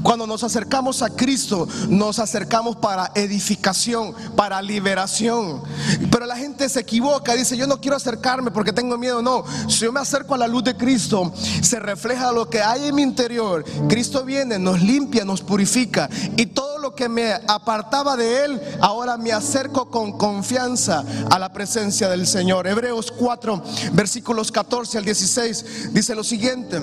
Cuando 0.07 0.25
nos 0.25 0.45
acercamos 0.45 1.03
a 1.03 1.11
Cristo, 1.11 1.67
nos 1.89 2.21
acercamos 2.21 2.77
para 2.77 3.11
edificación, 3.17 4.15
para 4.37 4.63
liberación. 4.63 5.65
Pero 6.13 6.27
la 6.27 6.37
gente 6.37 6.69
se 6.69 6.79
equivoca, 6.79 7.35
dice, 7.35 7.57
yo 7.57 7.67
no 7.67 7.81
quiero 7.81 7.97
acercarme 7.97 8.53
porque 8.53 8.73
tengo 8.73 8.97
miedo. 8.97 9.21
No, 9.21 9.43
si 9.69 9.81
yo 9.81 9.91
me 9.91 9.99
acerco 9.99 10.37
a 10.37 10.39
la 10.39 10.47
luz 10.47 10.63
de 10.63 10.77
Cristo, 10.77 11.33
se 11.61 11.81
refleja 11.81 12.31
lo 12.31 12.49
que 12.49 12.63
hay 12.63 12.87
en 12.87 12.95
mi 12.95 13.03
interior. 13.03 13.65
Cristo 13.89 14.25
viene, 14.25 14.61
nos 14.61 14.81
limpia, 14.81 15.25
nos 15.25 15.41
purifica. 15.41 16.09
Y 16.37 16.47
todo 16.47 16.79
lo 16.79 16.95
que 16.95 17.09
me 17.09 17.33
apartaba 17.49 18.17
de 18.17 18.45
Él, 18.45 18.61
ahora 18.81 19.17
me 19.17 19.33
acerco 19.33 19.91
con 19.91 20.17
confianza 20.17 21.05
a 21.33 21.37
la 21.41 21.53
presencia 21.53 22.09
del 22.09 22.29
Señor. 22.29 22.69
Hebreos 22.69 23.11
4, 23.11 23.61
versículos 23.95 24.53
14 24.53 24.99
al 24.99 25.05
16, 25.05 25.93
dice 25.93 26.15
lo 26.15 26.23
siguiente. 26.23 26.81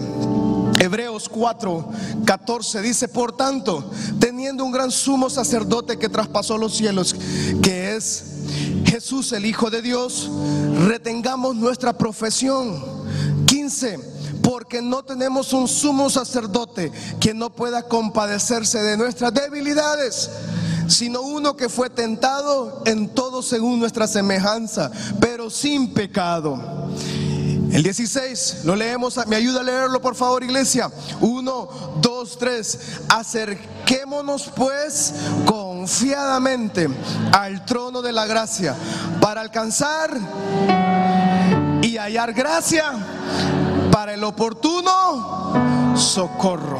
Hebreos 0.84 1.30
4, 1.30 1.90
14 2.26 2.82
dice, 2.82 3.08
por 3.08 3.38
tanto, 3.38 3.90
teniendo 4.20 4.66
un 4.66 4.72
gran 4.74 4.92
sumo 4.92 5.30
sacerdote 5.30 5.98
que 5.98 6.10
traspasó 6.10 6.58
los 6.58 6.76
cielos, 6.76 7.16
que 7.62 7.96
es 7.96 8.24
Jesús 8.86 9.32
el 9.32 9.46
Hijo 9.46 9.70
de 9.70 9.82
Dios, 9.82 10.30
retengamos 10.86 11.56
nuestra 11.56 11.98
profesión. 11.98 12.84
15, 13.46 14.00
porque 14.42 14.82
no 14.82 15.04
tenemos 15.04 15.54
un 15.54 15.70
sumo 15.70 16.10
sacerdote 16.10 16.92
que 17.20 17.34
no 17.34 17.56
pueda 17.56 17.84
compadecerse 17.84 18.82
de 18.82 18.98
nuestras 18.98 19.34
debilidades 19.34 20.30
sino 20.88 21.22
uno 21.22 21.56
que 21.56 21.70
fue 21.70 21.90
tentado 21.90 22.84
en 22.86 23.08
todo 23.08 23.42
según 23.42 23.80
nuestra 23.80 24.06
semejanza, 24.06 24.92
pero 25.20 25.50
sin 25.50 25.94
pecado. 25.94 26.60
El 27.74 27.82
16, 27.82 28.66
lo 28.66 28.76
leemos, 28.76 29.20
me 29.26 29.36
ayuda 29.36 29.62
a 29.62 29.64
leerlo 29.64 30.00
por 30.00 30.14
favor 30.14 30.44
iglesia. 30.44 30.92
1, 31.22 31.70
2, 32.00 32.38
3. 32.38 32.80
Acerquémonos 33.10 34.52
pues 34.56 35.16
confiadamente 35.48 36.88
al 37.32 37.66
trono 37.66 38.04
de 38.04 38.12
la 38.12 38.28
gracia 38.28 38.76
para 39.20 39.42
alcanzar 39.42 40.12
y 41.82 41.98
hallar 41.98 42.34
gracia 42.34 42.92
para 43.92 44.14
el 44.14 44.24
oportuno 44.24 45.96
socorro. 45.98 46.80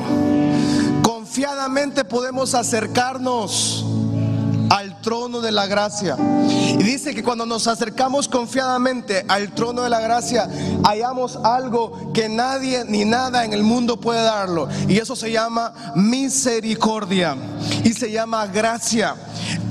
Confiadamente 1.02 2.06
podemos 2.06 2.54
acercarnos 2.54 3.84
al 4.70 5.02
trono 5.02 5.42
de 5.42 5.52
la 5.52 5.66
gracia. 5.66 6.18
Y 6.80 6.84
dice 6.84 7.14
que 7.14 7.24
cuando 7.24 7.46
nos 7.46 7.68
acercamos 7.68 8.28
confiadamente 8.28 9.26
al 9.28 9.54
trono 9.54 9.84
de 9.84 9.90
la 9.90 10.00
gracia, 10.00 10.50
hallamos 10.84 11.38
algo 11.38 12.12
que 12.14 12.30
nadie 12.30 12.84
ni 12.86 13.06
nada 13.06 13.46
en 13.46 13.54
el 13.54 13.64
mundo 13.64 14.00
puede 14.00 14.22
darlo. 14.22 14.68
Y 14.88 14.98
eso 14.98 15.16
se 15.16 15.32
llama 15.32 15.74
misericordia. 15.96 17.36
Y 17.84 17.94
se 17.94 18.12
llama 18.12 18.48
gracia. 18.48 19.16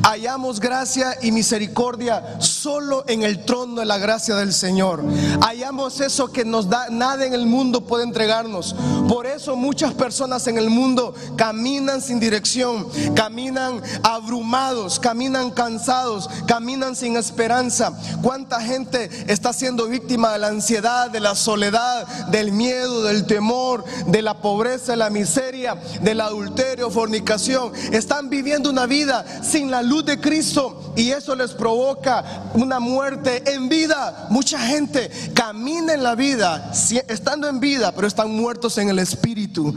Hallamos 0.03 0.59
gracia 0.59 1.17
y 1.23 1.31
misericordia 1.31 2.41
solo 2.41 3.05
en 3.07 3.23
el 3.23 3.45
trono 3.45 3.81
de 3.81 3.87
la 3.87 3.99
gracia 3.99 4.35
del 4.35 4.53
Señor. 4.53 5.05
Hallamos 5.41 6.01
eso 6.01 6.33
que 6.33 6.45
nos 6.45 6.69
da 6.69 6.89
nada 6.91 7.25
en 7.25 7.35
el 7.35 7.47
mundo 7.47 7.87
puede 7.87 8.05
entregarnos. 8.05 8.75
Por 9.09 9.27
eso 9.27 9.55
muchas 9.55 9.95
personas 9.95 10.47
en 10.49 10.59
el 10.59 10.71
mundo 10.71 11.15
caminan 11.37 12.01
sin 12.01 12.19
dirección, 12.19 12.89
caminan 13.15 13.81
abrumados, 14.03 14.99
caminan 14.99 15.51
cansados, 15.51 16.29
caminan 16.47 16.92
sin 16.97 17.17
esperanza. 17.17 17.93
¿Cuánta 18.23 18.61
gente 18.61 19.09
está 19.27 19.53
siendo 19.53 19.87
víctima 19.87 20.33
de 20.33 20.39
la 20.39 20.49
ansiedad, 20.49 21.11
de 21.11 21.21
la 21.21 21.35
soledad, 21.35 22.07
del 22.29 22.53
miedo, 22.53 23.03
del 23.05 23.27
temor, 23.27 23.85
de 24.07 24.23
la 24.23 24.41
pobreza, 24.41 24.93
de 24.93 24.99
la 24.99 25.11
miseria, 25.11 25.77
del 26.03 26.21
adulterio, 26.21 26.91
fornicación? 26.91 27.73
Están 27.93 28.29
viviendo 28.31 28.71
una 28.71 28.87
vida 28.87 29.25
sin 29.43 29.71
la 29.71 29.83
luz 29.83 30.05
de 30.05 30.21
Cristo 30.21 30.93
y 30.97 31.11
eso 31.11 31.35
les 31.35 31.53
provoca 31.53 32.51
una 32.55 32.81
muerte 32.81 33.43
en 33.53 33.69
vida. 33.69 34.27
Mucha 34.31 34.59
gente 34.59 35.11
camina 35.35 35.95
en 35.95 36.03
la 36.03 36.15
vida 36.15 36.73
estando 37.09 37.49
en 37.49 37.61
vida, 37.61 37.93
pero 37.93 38.07
están 38.07 38.31
muertos 38.31 38.79
en 38.79 38.89
el 38.89 38.99
espíritu. 38.99 39.75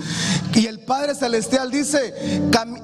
Y 0.53 0.67
el 0.67 0.79
Padre 0.79 1.15
Celestial 1.15 1.71
dice, 1.71 2.13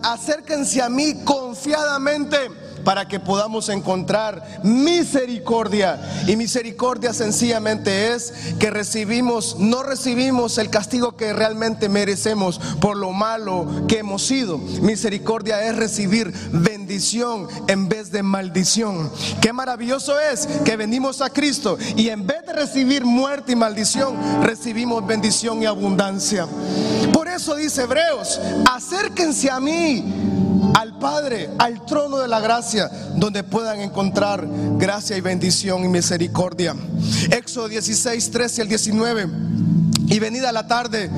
acérquense 0.04 0.82
a 0.82 0.90
mí 0.90 1.24
confiadamente 1.24 2.38
para 2.84 3.08
que 3.08 3.20
podamos 3.20 3.70
encontrar 3.70 4.62
misericordia. 4.64 6.00
Y 6.28 6.36
misericordia 6.36 7.14
sencillamente 7.14 8.14
es 8.14 8.34
que 8.60 8.70
recibimos, 8.70 9.58
no 9.60 9.84
recibimos 9.84 10.58
el 10.58 10.70
castigo 10.70 11.16
que 11.16 11.34
realmente 11.34 11.90
merecemos 11.90 12.60
por 12.80 12.98
lo 12.98 13.12
malo 13.12 13.68
que 13.88 14.00
hemos 14.00 14.24
sido. 14.24 14.58
Misericordia 14.58 15.66
es 15.68 15.76
recibir 15.76 16.34
bendición 16.52 17.48
en 17.68 17.90
vez 17.90 18.12
de 18.12 18.24
maldición. 18.24 19.12
Qué 19.42 19.54
maravilloso 19.54 20.20
es 20.20 20.48
que 20.66 20.76
venimos 20.76 21.22
a 21.22 21.30
Cristo 21.30 21.78
y 21.96 22.10
en 22.10 22.26
vez 22.26 22.46
de 22.46 22.54
recibir 22.54 23.06
muerte 23.06 23.54
y 23.54 23.56
maldición, 23.56 24.16
recibimos 24.44 25.06
bendición 25.06 25.62
y 25.62 25.66
abundancia. 25.66 26.48
Por 27.14 27.28
eso 27.28 27.56
dice 27.56 27.84
Hebreos, 27.84 28.40
acérquense 28.70 29.50
a 29.50 29.60
mí 29.60 30.41
Padre, 31.02 31.50
al 31.58 31.84
trono 31.86 32.20
de 32.20 32.28
la 32.28 32.40
gracia, 32.40 32.90
donde 33.16 33.44
puedan 33.44 33.82
encontrar 33.82 34.48
gracia 34.78 35.18
y 35.18 35.22
bendición 35.22 35.84
y 35.84 35.90
misericordia. 35.90 36.76
Éxodo 37.32 37.68
16, 37.68 38.32
13 38.32 38.62
al 38.62 38.68
19. 38.70 39.28
Y 40.08 40.20
venida 40.20 40.52
la 40.52 40.68
tarde, 40.68 41.10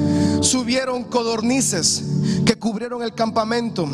subieron 0.41 1.03
codornices 1.03 2.03
que 2.45 2.55
cubrieron 2.55 3.03
el 3.03 3.13
campamento. 3.13 3.87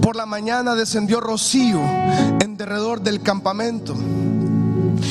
Por 0.00 0.14
la 0.14 0.26
mañana 0.26 0.74
descendió 0.74 1.20
rocío 1.20 1.80
en 2.40 2.56
derredor 2.56 3.02
del 3.02 3.20
campamento. 3.20 3.94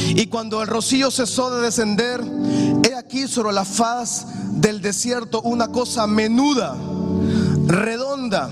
Y 0.10 0.28
cuando 0.28 0.62
el 0.62 0.67
rocío 0.67 1.12
cesó 1.12 1.54
de 1.54 1.62
descender, 1.62 2.23
he 2.89 2.95
aquí 2.95 3.28
sobre 3.28 3.54
la 3.54 3.65
faz 3.65 4.28
del 4.54 4.82
desierto 4.82 5.41
una 5.41 5.67
cosa 5.67 6.08
menuda, 6.08 6.75
redonda 7.67 8.49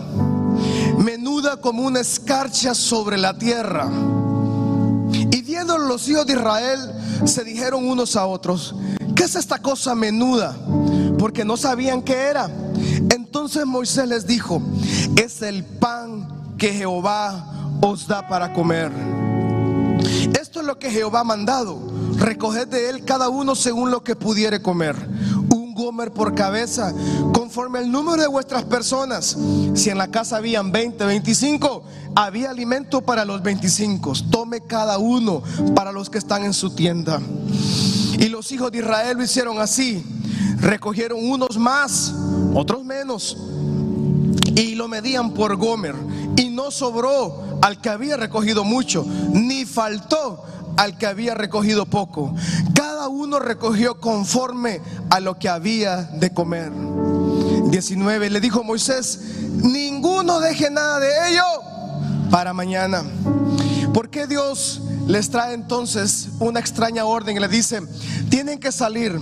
menuda 1.23 1.55
como 1.55 1.83
una 1.83 2.01
escarcha 2.01 2.75
sobre 2.75 3.17
la 3.17 3.37
tierra. 3.37 3.89
Y 5.31 5.41
viendo 5.41 5.77
los 5.77 6.09
hijos 6.09 6.25
de 6.25 6.33
Israel, 6.33 6.79
se 7.23 7.45
dijeron 7.45 7.87
unos 7.87 8.17
a 8.17 8.25
otros, 8.25 8.75
¿qué 9.15 9.23
es 9.23 9.35
esta 9.35 9.61
cosa 9.61 9.95
menuda? 9.95 10.53
Porque 11.17 11.45
no 11.45 11.55
sabían 11.55 12.01
qué 12.01 12.13
era. 12.13 12.49
Entonces 13.09 13.65
Moisés 13.65 14.05
les 14.05 14.27
dijo, 14.27 14.61
es 15.15 15.41
el 15.41 15.63
pan 15.63 16.27
que 16.57 16.73
Jehová 16.73 17.77
os 17.79 18.05
da 18.05 18.27
para 18.27 18.51
comer. 18.51 18.91
Esto 20.37 20.59
es 20.59 20.65
lo 20.65 20.77
que 20.77 20.91
Jehová 20.91 21.21
ha 21.21 21.23
mandado. 21.23 21.79
Recoged 22.17 22.67
de 22.67 22.89
él 22.89 23.05
cada 23.05 23.29
uno 23.29 23.55
según 23.55 23.91
lo 23.91 24.03
que 24.03 24.17
pudiere 24.17 24.61
comer 24.61 24.97
gomer 25.73 26.11
por 26.11 26.35
cabeza, 26.35 26.93
conforme 27.33 27.79
el 27.79 27.91
número 27.91 28.21
de 28.21 28.27
vuestras 28.27 28.63
personas. 28.63 29.37
Si 29.75 29.89
en 29.89 29.97
la 29.97 30.07
casa 30.07 30.37
habían 30.37 30.71
20, 30.71 31.05
25, 31.05 31.83
había 32.15 32.49
alimento 32.49 33.01
para 33.01 33.25
los 33.25 33.41
25. 33.41 34.13
Tome 34.29 34.61
cada 34.61 34.97
uno 34.97 35.43
para 35.75 35.91
los 35.91 36.09
que 36.09 36.17
están 36.17 36.43
en 36.43 36.53
su 36.53 36.75
tienda. 36.75 37.19
Y 38.19 38.29
los 38.29 38.51
hijos 38.51 38.71
de 38.71 38.79
Israel 38.79 39.17
lo 39.17 39.23
hicieron 39.23 39.59
así. 39.59 40.03
Recogieron 40.59 41.19
unos 41.23 41.57
más, 41.57 42.13
otros 42.53 42.83
menos. 42.83 43.37
Y 44.55 44.75
lo 44.75 44.87
medían 44.87 45.31
por 45.31 45.55
Gomer. 45.55 45.95
Y 46.37 46.49
no 46.49 46.71
sobró 46.71 47.59
al 47.61 47.79
que 47.79 47.89
había 47.89 48.17
recogido 48.17 48.63
mucho, 48.63 49.05
ni 49.31 49.65
faltó 49.65 50.43
al 50.77 50.97
que 50.97 51.05
había 51.05 51.35
recogido 51.35 51.85
poco. 51.85 52.33
Cada 52.73 53.07
uno 53.07 53.39
recogió 53.39 53.99
conforme 53.99 54.81
a 55.09 55.19
lo 55.19 55.37
que 55.37 55.49
había 55.49 56.03
de 56.03 56.33
comer. 56.33 56.71
19. 57.69 58.29
Le 58.29 58.39
dijo 58.39 58.63
Moisés, 58.63 59.19
ninguno 59.63 60.39
deje 60.39 60.69
nada 60.69 60.99
de 60.99 61.09
ello 61.29 61.43
para 62.29 62.53
mañana. 62.53 63.03
¿Por 63.93 64.09
qué 64.09 64.27
Dios 64.27 64.81
les 65.07 65.29
trae 65.29 65.53
entonces 65.53 66.29
una 66.39 66.59
extraña 66.59 67.05
orden 67.05 67.35
y 67.35 67.39
le 67.39 67.47
dice, 67.47 67.81
tienen 68.29 68.59
que 68.59 68.71
salir 68.71 69.19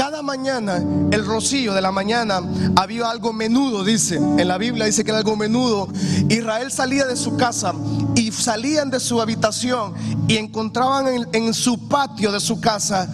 cada 0.00 0.22
mañana, 0.22 0.82
el 1.10 1.26
rocío 1.26 1.74
de 1.74 1.82
la 1.82 1.92
mañana, 1.92 2.40
había 2.74 3.10
algo 3.10 3.34
menudo, 3.34 3.84
dice. 3.84 4.16
En 4.16 4.48
la 4.48 4.56
Biblia 4.56 4.86
dice 4.86 5.04
que 5.04 5.10
era 5.10 5.18
algo 5.18 5.36
menudo. 5.36 5.88
Israel 6.30 6.72
salía 6.72 7.04
de 7.04 7.16
su 7.16 7.36
casa 7.36 7.74
y 8.14 8.32
salían 8.32 8.90
de 8.90 9.00
su 9.00 9.20
habitación 9.20 9.94
y 10.28 10.36
encontraban 10.36 11.28
en, 11.32 11.54
su 11.54 11.88
patio 11.88 12.32
de 12.32 12.40
su 12.40 12.60
casa 12.60 13.08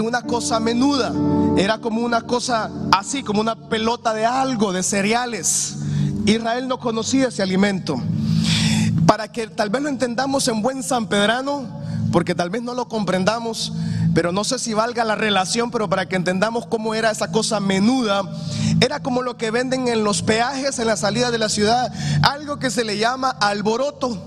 una 0.00 0.22
cosa 0.22 0.60
menuda. 0.60 1.12
Era 1.56 1.78
como 1.78 2.00
una 2.00 2.22
cosa 2.22 2.70
así, 2.92 3.22
como 3.22 3.40
una 3.40 3.54
pelota 3.68 4.14
de 4.14 4.24
algo, 4.24 4.72
de 4.72 4.82
cereales. 4.82 5.76
Israel 6.24 6.68
no 6.68 6.78
conocía 6.78 7.28
ese 7.28 7.42
alimento. 7.42 8.00
para 9.06 9.30
que 9.30 9.46
tal 9.46 9.68
vez 9.68 9.82
lo 9.82 9.88
entendamos 9.88 10.48
en 10.48 10.62
buen 10.62 10.82
sanpedrano, 10.82 11.66
porque 12.12 12.34
tal 12.34 12.48
vez 12.48 12.62
no 12.62 12.72
lo 12.72 12.88
comprendamos, 12.88 13.72
pero 14.14 14.32
no 14.32 14.44
sé 14.44 14.58
si 14.58 14.74
valga 14.74 15.04
la 15.04 15.14
relación, 15.14 15.70
pero 15.70 15.88
para 15.88 16.06
que 16.06 16.16
entendamos 16.16 16.66
cómo 16.66 16.94
era 16.94 17.10
esa 17.10 17.32
cosa 17.32 17.60
menuda, 17.60 18.22
era 18.80 19.00
como 19.00 19.22
lo 19.22 19.36
que 19.36 19.50
venden 19.50 19.88
en 19.88 20.04
los 20.04 20.22
peajes 20.22 20.78
en 20.78 20.86
la 20.86 20.96
salida 20.96 21.30
de 21.30 21.38
la 21.38 21.48
ciudad, 21.48 21.92
algo 22.22 22.58
que 22.58 22.70
se 22.70 22.84
le 22.84 22.98
llama 22.98 23.30
alboroto. 23.30 24.22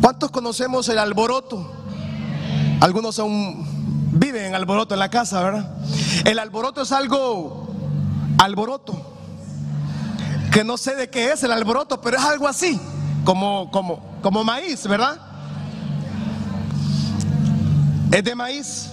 ¿Cuántos 0.00 0.30
conocemos 0.30 0.88
el 0.88 0.98
alboroto? 0.98 1.72
Algunos 2.80 3.14
son 3.14 3.66
viven 4.18 4.46
en 4.46 4.54
alboroto 4.54 4.94
en 4.94 5.00
la 5.00 5.10
casa, 5.10 5.42
¿verdad? 5.42 5.70
El 6.24 6.38
alboroto 6.38 6.82
es 6.82 6.92
algo 6.92 7.68
alboroto. 8.38 9.00
Que 10.52 10.64
no 10.64 10.76
sé 10.76 10.94
de 10.96 11.10
qué 11.10 11.32
es 11.32 11.42
el 11.42 11.52
alboroto, 11.52 12.00
pero 12.00 12.16
es 12.16 12.24
algo 12.24 12.48
así, 12.48 12.80
como 13.24 13.70
como 13.70 14.18
como 14.22 14.42
maíz, 14.42 14.86
¿verdad? 14.86 15.27
Es 18.10 18.24
de 18.24 18.34
maíz. 18.34 18.90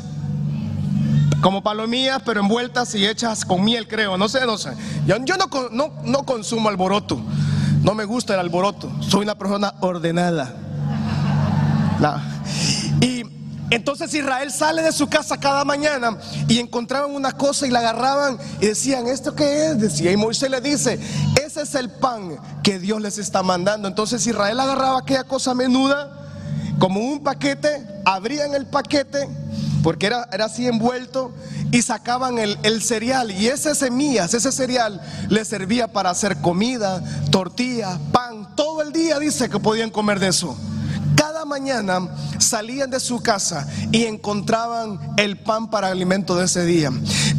Como 1.41 1.61
palomillas, 1.61 2.21
pero 2.25 2.41
envueltas 2.41 2.95
y 2.95 3.05
hechas 3.05 3.45
con 3.45 3.63
miel, 3.63 3.87
creo. 3.87 4.17
No 4.17 4.27
sé, 4.27 4.45
no 4.45 4.57
sé. 4.57 4.71
Yo, 5.05 5.17
no, 5.19 5.69
no, 5.71 5.93
no 6.03 6.25
consumo 6.25 6.69
alboroto. 6.69 7.21
No 7.83 7.93
me 7.93 8.05
gusta 8.05 8.33
el 8.33 8.39
alboroto. 8.39 8.91
Soy 9.01 9.21
una 9.23 9.35
persona 9.35 9.75
ordenada. 9.81 10.55
Y 12.99 13.23
entonces 13.69 14.13
Israel 14.13 14.51
sale 14.51 14.81
de 14.81 14.91
su 14.91 15.07
casa 15.07 15.37
cada 15.37 15.63
mañana 15.63 16.17
y 16.47 16.59
encontraban 16.59 17.11
una 17.11 17.31
cosa 17.31 17.67
y 17.67 17.71
la 17.71 17.79
agarraban 17.79 18.37
y 18.59 18.67
decían, 18.67 19.07
¿esto 19.07 19.35
qué 19.35 19.67
es? 19.67 19.79
Decía, 19.79 20.11
y 20.11 20.17
Moisés 20.17 20.49
le 20.49 20.61
dice, 20.61 20.99
ese 21.45 21.61
es 21.61 21.75
el 21.75 21.89
pan 21.89 22.37
que 22.63 22.79
Dios 22.79 23.01
les 23.01 23.17
está 23.17 23.43
mandando. 23.43 23.87
Entonces 23.87 24.25
Israel 24.25 24.59
agarraba 24.59 24.99
aquella 24.99 25.23
cosa 25.23 25.53
menuda 25.53 26.24
como 26.79 26.99
un 26.99 27.23
paquete, 27.23 27.85
abrían 28.05 28.53
el 28.53 28.65
paquete, 28.65 29.27
porque 29.83 30.07
era, 30.07 30.27
era 30.31 30.45
así 30.45 30.67
envuelto, 30.67 31.33
y 31.71 31.81
sacaban 31.81 32.39
el, 32.39 32.57
el, 32.63 32.81
cereal. 32.81 33.31
Y 33.31 33.47
ese 33.47 33.75
semillas, 33.75 34.33
ese 34.33 34.51
cereal, 34.51 35.01
les 35.29 35.47
servía 35.47 35.87
para 35.87 36.09
hacer 36.09 36.37
comida, 36.41 37.03
tortilla, 37.31 37.99
pan. 38.11 38.55
Todo 38.55 38.81
el 38.81 38.91
día 38.91 39.19
dice 39.19 39.49
que 39.49 39.59
podían 39.59 39.89
comer 39.89 40.19
de 40.19 40.29
eso. 40.29 40.57
Cada 41.15 41.45
mañana 41.45 42.09
salían 42.39 42.89
de 42.89 42.99
su 42.99 43.21
casa 43.21 43.67
y 43.91 44.05
encontraban 44.05 44.99
el 45.17 45.37
pan 45.37 45.69
para 45.69 45.87
alimento 45.87 46.35
de 46.35 46.45
ese 46.45 46.65
día. 46.65 46.91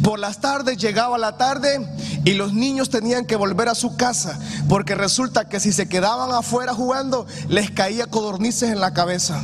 Por 0.03 0.19
las 0.19 0.39
tardes 0.39 0.77
llegaba 0.77 1.17
la 1.17 1.37
tarde 1.37 1.87
y 2.25 2.33
los 2.33 2.53
niños 2.53 2.89
tenían 2.89 3.25
que 3.25 3.35
volver 3.35 3.69
a 3.69 3.75
su 3.75 3.95
casa 3.95 4.39
porque 4.67 4.95
resulta 4.95 5.47
que 5.47 5.59
si 5.59 5.71
se 5.71 5.87
quedaban 5.87 6.31
afuera 6.31 6.73
jugando 6.73 7.25
les 7.47 7.71
caía 7.71 8.07
codornices 8.07 8.71
en 8.71 8.79
la 8.79 8.93
cabeza 8.93 9.41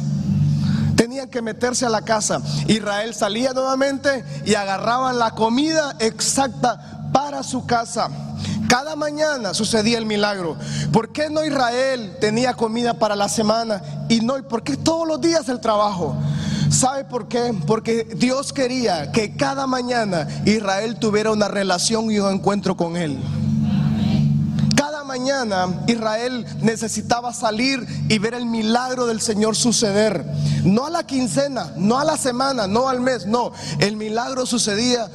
tenían 0.95 1.29
que 1.29 1.41
meterse 1.41 1.85
a 1.85 1.89
la 1.89 2.03
casa. 2.03 2.41
Israel 2.67 3.13
salía 3.13 3.53
nuevamente 3.53 4.23
y 4.45 4.55
agarraban 4.55 5.19
la 5.19 5.31
comida 5.31 5.95
exacta 5.99 7.09
para 7.11 7.43
su 7.43 7.65
casa. 7.65 8.09
Cada 8.67 8.95
mañana 8.95 9.53
sucedía 9.53 9.97
el 9.97 10.05
milagro. 10.05 10.57
¿Por 10.91 11.11
qué 11.11 11.29
no 11.29 11.43
Israel 11.43 12.17
tenía 12.19 12.53
comida 12.53 12.95
para 12.95 13.15
la 13.15 13.29
semana 13.29 13.81
y 14.09 14.21
no? 14.21 14.41
¿Por 14.47 14.63
qué 14.63 14.77
todos 14.77 15.07
los 15.07 15.21
días 15.21 15.49
el 15.49 15.59
trabajo? 15.59 16.15
¿Sabe 16.69 17.05
por 17.05 17.27
qué? 17.27 17.53
Porque 17.67 18.03
Dios 18.15 18.51
quería 18.51 19.11
que 19.11 19.35
cada 19.35 19.67
mañana 19.67 20.27
Israel 20.45 20.97
tuviera 20.97 21.31
una 21.31 21.47
relación 21.47 22.09
y 22.09 22.19
un 22.19 22.33
encuentro 22.33 22.75
con 22.75 22.97
Él. 22.97 23.19
Cada 24.75 25.03
mañana 25.03 25.83
Israel 25.85 26.45
necesitaba 26.61 27.31
salir 27.31 27.85
y 28.09 28.17
ver 28.17 28.33
el 28.33 28.47
milagro 28.47 29.05
del 29.05 29.21
Señor 29.21 29.55
suceder. 29.55 30.25
No 30.63 30.85
a 30.85 30.89
la 30.89 31.05
quincena, 31.05 31.73
no 31.77 31.99
a 31.99 32.05
la 32.05 32.17
semana, 32.17 32.65
no 32.65 32.89
al 32.89 33.01
mes, 33.01 33.27
no. 33.27 33.51
El 33.79 33.95
milagro 33.95 34.45
sucedía 34.47 35.09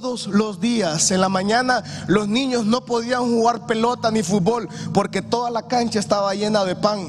todos 0.00 0.28
los 0.28 0.60
días. 0.60 1.10
En 1.10 1.20
la 1.20 1.28
mañana 1.28 1.82
los 2.06 2.28
niños 2.28 2.64
no 2.64 2.84
podían 2.84 3.22
jugar 3.24 3.66
pelota 3.66 4.10
ni 4.10 4.22
fútbol 4.22 4.68
porque 4.94 5.22
toda 5.22 5.50
la 5.50 5.62
cancha 5.62 5.98
estaba 5.98 6.34
llena 6.34 6.64
de 6.64 6.76
pan. 6.76 7.08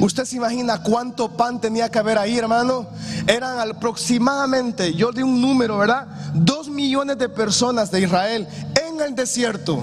Usted 0.00 0.24
se 0.24 0.36
imagina 0.36 0.82
cuánto 0.82 1.36
pan 1.36 1.60
tenía 1.60 1.88
que 1.90 1.98
haber 1.98 2.18
ahí, 2.18 2.38
hermano. 2.38 2.86
Eran 3.26 3.58
aproximadamente, 3.58 4.94
yo 4.94 5.10
di 5.10 5.22
un 5.22 5.40
número, 5.40 5.78
¿verdad? 5.78 6.06
Dos 6.34 6.68
millones 6.68 7.18
de 7.18 7.28
personas 7.28 7.90
de 7.90 8.02
Israel 8.02 8.46
en 8.88 9.00
el 9.00 9.14
desierto. 9.14 9.82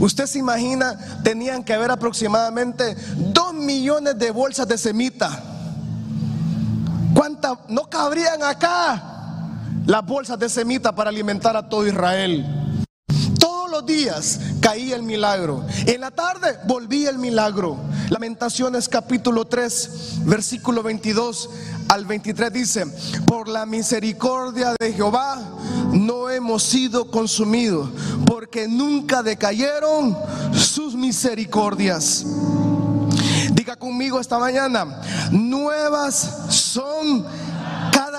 Usted 0.00 0.26
se 0.26 0.38
imagina, 0.38 0.98
tenían 1.22 1.62
que 1.62 1.72
haber 1.72 1.90
aproximadamente 1.90 2.96
dos 3.16 3.54
millones 3.54 4.18
de 4.18 4.30
bolsas 4.30 4.66
de 4.66 4.76
semita. 4.76 5.40
¿Cuántas 7.14 7.58
no 7.68 7.88
cabrían 7.88 8.42
acá? 8.42 9.10
Las 9.90 10.06
bolsas 10.06 10.38
de 10.38 10.48
semita 10.48 10.94
para 10.94 11.10
alimentar 11.10 11.56
a 11.56 11.68
todo 11.68 11.84
Israel. 11.84 12.46
Todos 13.40 13.68
los 13.68 13.84
días 13.84 14.38
caía 14.60 14.94
el 14.94 15.02
milagro. 15.02 15.66
En 15.84 16.02
la 16.02 16.12
tarde 16.12 16.60
volvía 16.64 17.10
el 17.10 17.18
milagro. 17.18 17.76
Lamentaciones 18.08 18.88
capítulo 18.88 19.46
3, 19.46 20.20
versículo 20.26 20.84
22 20.84 21.50
al 21.88 22.06
23 22.06 22.52
dice, 22.52 22.86
por 23.26 23.48
la 23.48 23.66
misericordia 23.66 24.76
de 24.78 24.92
Jehová 24.92 25.42
no 25.90 26.30
hemos 26.30 26.62
sido 26.62 27.10
consumidos, 27.10 27.90
porque 28.26 28.68
nunca 28.68 29.24
decayeron 29.24 30.16
sus 30.54 30.94
misericordias. 30.94 32.24
Diga 33.50 33.74
conmigo 33.74 34.20
esta 34.20 34.38
mañana, 34.38 35.00
nuevas 35.32 36.46
son 36.48 37.26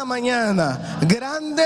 cada 0.01 0.05
mañana. 0.05 0.97
Grande 1.01 1.63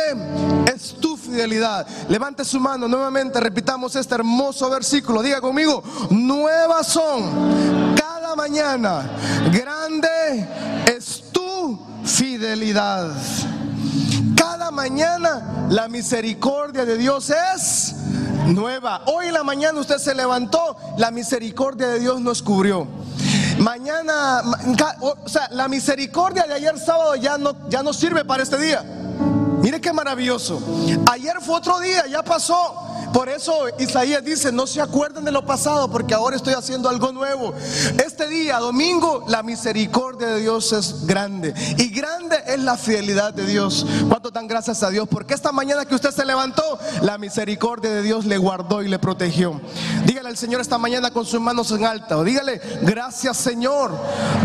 es 0.73 0.95
tu 0.99 1.15
fidelidad. 1.15 1.87
Levante 2.09 2.43
su 2.43 2.59
mano 2.59 2.85
nuevamente, 2.85 3.39
repitamos 3.39 3.95
este 3.95 4.15
hermoso 4.15 4.69
versículo. 4.69 5.21
Diga 5.21 5.39
conmigo, 5.39 5.81
nuevas 6.09 6.85
son 6.87 7.95
cada 7.95 8.35
mañana. 8.35 9.09
Grande 9.53 10.49
es 10.93 11.23
tu 11.31 11.79
fidelidad. 12.03 13.09
Cada 14.35 14.69
mañana 14.69 15.67
la 15.69 15.87
misericordia 15.87 16.83
de 16.83 16.97
Dios 16.97 17.31
es 17.55 17.95
nueva. 18.47 19.03
Hoy 19.05 19.27
en 19.27 19.33
la 19.33 19.43
mañana 19.43 19.79
usted 19.79 19.97
se 19.97 20.13
levantó, 20.13 20.75
la 20.97 21.09
misericordia 21.09 21.87
de 21.87 21.99
Dios 22.01 22.19
nos 22.19 22.41
cubrió. 22.41 22.85
Mañana, 23.65 24.43
o 25.01 25.27
sea, 25.27 25.47
la 25.49 25.67
misericordia 25.67 26.43
de 26.43 26.53
ayer 26.53 26.77
sábado 26.77 27.15
ya 27.15 27.35
no, 27.39 27.67
ya 27.67 27.81
no 27.81 27.93
sirve 27.93 28.23
para 28.23 28.43
este 28.43 28.59
día. 28.59 28.83
Mire 29.59 29.81
qué 29.81 29.91
maravilloso. 29.91 30.61
Ayer 31.11 31.37
fue 31.41 31.55
otro 31.55 31.79
día, 31.79 32.05
ya 32.05 32.21
pasó. 32.21 32.94
Por 33.15 33.29
eso 33.29 33.53
Isaías 33.79 34.25
dice, 34.25 34.51
no 34.51 34.67
se 34.67 34.81
acuerden 34.81 35.23
de 35.23 35.31
lo 35.31 35.45
pasado 35.45 35.89
porque 35.89 36.13
ahora 36.13 36.35
estoy 36.35 36.53
haciendo 36.53 36.89
algo 36.89 37.13
nuevo. 37.13 37.53
Este 38.05 38.27
día, 38.27 38.57
domingo, 38.59 39.23
la 39.29 39.41
misericordia 39.41 40.27
de 40.27 40.41
Dios 40.41 40.73
es 40.73 41.07
grande. 41.07 41.53
Y 41.77 41.87
grande 41.91 42.35
es 42.45 42.59
la 42.59 42.75
fidelidad 42.75 43.33
de 43.33 43.45
Dios. 43.45 43.85
¿Cuánto 44.09 44.31
dan 44.31 44.49
gracias 44.49 44.83
a 44.83 44.89
Dios? 44.89 45.07
Porque 45.07 45.33
esta 45.33 45.53
mañana 45.53 45.85
que 45.85 45.95
usted 45.95 46.11
se 46.11 46.25
levantó, 46.25 46.77
la 47.03 47.17
misericordia 47.17 47.89
de 47.89 48.01
Dios 48.01 48.25
le 48.25 48.37
guardó 48.37 48.83
y 48.83 48.89
le 48.89 48.99
protegió. 48.99 49.61
Dígale 50.05 50.27
al 50.27 50.37
Señor 50.37 50.59
esta 50.59 50.77
mañana 50.77 51.11
con 51.11 51.25
sus 51.25 51.39
manos 51.39 51.71
en 51.71 51.85
alta. 51.85 52.21
Dígale, 52.21 52.59
gracias 52.81 53.37
Señor 53.37 53.93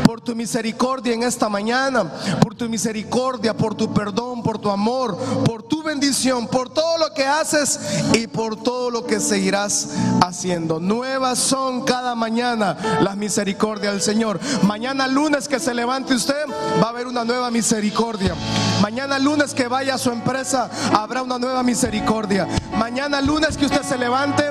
por 0.05 0.21
tu 0.21 0.37
misericordia 0.37 1.12
en 1.12 1.25
esta 1.25 1.49
mañana. 1.49 2.05
Por 2.41 2.55
tu 2.55 2.68
misericordia, 2.68 3.57
por 3.57 3.75
tu 3.75 3.93
perdón, 3.93 4.45
por 4.45 4.59
tu 4.59 4.71
amor, 4.71 5.16
por 5.45 5.64
tu 5.64 5.83
bendición, 5.83 6.47
por 6.47 6.71
todo 6.71 6.99
lo 6.99 7.12
que 7.12 7.27
haces 7.27 7.81
y 8.14 8.29
por 8.29 8.59
todo 8.62 8.90
lo 8.90 9.04
que 9.04 9.20
seguirás 9.20 9.90
haciendo. 10.22 10.80
Nuevas 10.80 11.38
son 11.38 11.84
cada 11.84 12.14
mañana 12.14 12.76
las 13.00 13.16
misericordias 13.16 13.92
del 13.92 14.02
Señor. 14.02 14.40
Mañana 14.62 15.06
lunes 15.06 15.48
que 15.48 15.58
se 15.58 15.74
levante 15.74 16.14
usted, 16.14 16.46
va 16.82 16.86
a 16.86 16.90
haber 16.90 17.06
una 17.06 17.24
nueva 17.24 17.50
misericordia. 17.50 18.34
Mañana 18.81 19.18
lunes 19.18 19.53
que 19.53 19.68
vaya 19.68 19.95
a 19.95 19.99
su 19.99 20.11
empresa, 20.11 20.70
habrá 20.93 21.22
una 21.22 21.39
nueva 21.39 21.62
misericordia. 21.62 22.49
Mañana 22.76 23.20
lunes 23.20 23.57
que 23.59 23.66
usted 23.66 23.83
se 23.83 23.99
levante, 23.99 24.45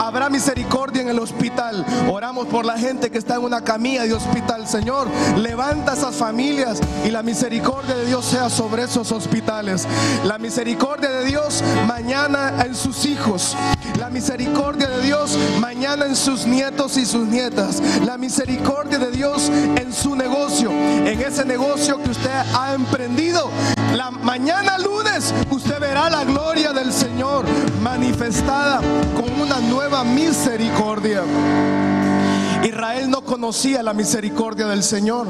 habrá 0.00 0.30
misericordia 0.30 1.02
en 1.02 1.10
el 1.10 1.18
hospital. 1.18 1.84
Oramos 2.10 2.46
por 2.46 2.64
la 2.64 2.78
gente 2.78 3.10
que 3.10 3.18
está 3.18 3.34
en 3.34 3.42
una 3.44 3.60
camilla 3.62 4.04
de 4.04 4.14
hospital. 4.14 4.66
Señor, 4.66 5.08
levanta 5.36 5.92
esas 5.92 6.14
familias 6.14 6.80
y 7.04 7.10
la 7.10 7.22
misericordia 7.22 7.94
de 7.94 8.06
Dios 8.06 8.24
sea 8.24 8.48
sobre 8.48 8.84
esos 8.84 9.12
hospitales. 9.12 9.86
La 10.24 10.38
misericordia 10.38 11.10
de 11.10 11.24
Dios 11.26 11.62
mañana 11.86 12.64
en 12.64 12.74
sus 12.74 13.04
hijos. 13.04 13.54
La 13.98 14.10
misericordia 14.10 14.88
de 14.88 15.02
Dios 15.02 15.38
mañana 15.60 16.06
en 16.06 16.16
sus 16.16 16.46
nietos 16.46 16.96
y 16.96 17.06
sus 17.06 17.26
nietas. 17.26 17.82
La 18.04 18.18
misericordia 18.18 18.98
de 18.98 19.10
Dios 19.10 19.48
en 19.50 19.92
su 19.92 20.14
negocio, 20.16 20.70
en 20.70 21.20
ese 21.20 21.44
negocio 21.44 22.02
que 22.02 22.10
usted 22.10 22.30
ha 22.54 22.74
emprendido 22.74 23.50
la 23.94 24.10
mañana 24.10 24.76
lunes 24.78 25.32
usted 25.50 25.78
verá 25.78 26.10
la 26.10 26.24
gloria 26.24 26.72
del 26.72 26.92
Señor 26.92 27.46
manifestada 27.80 28.80
con 29.14 29.40
una 29.40 29.60
nueva 29.60 30.02
misericordia. 30.02 31.22
Israel 32.64 33.10
conocía 33.24 33.82
la 33.82 33.92
misericordia 33.92 34.66
del 34.66 34.82
Señor, 34.82 35.26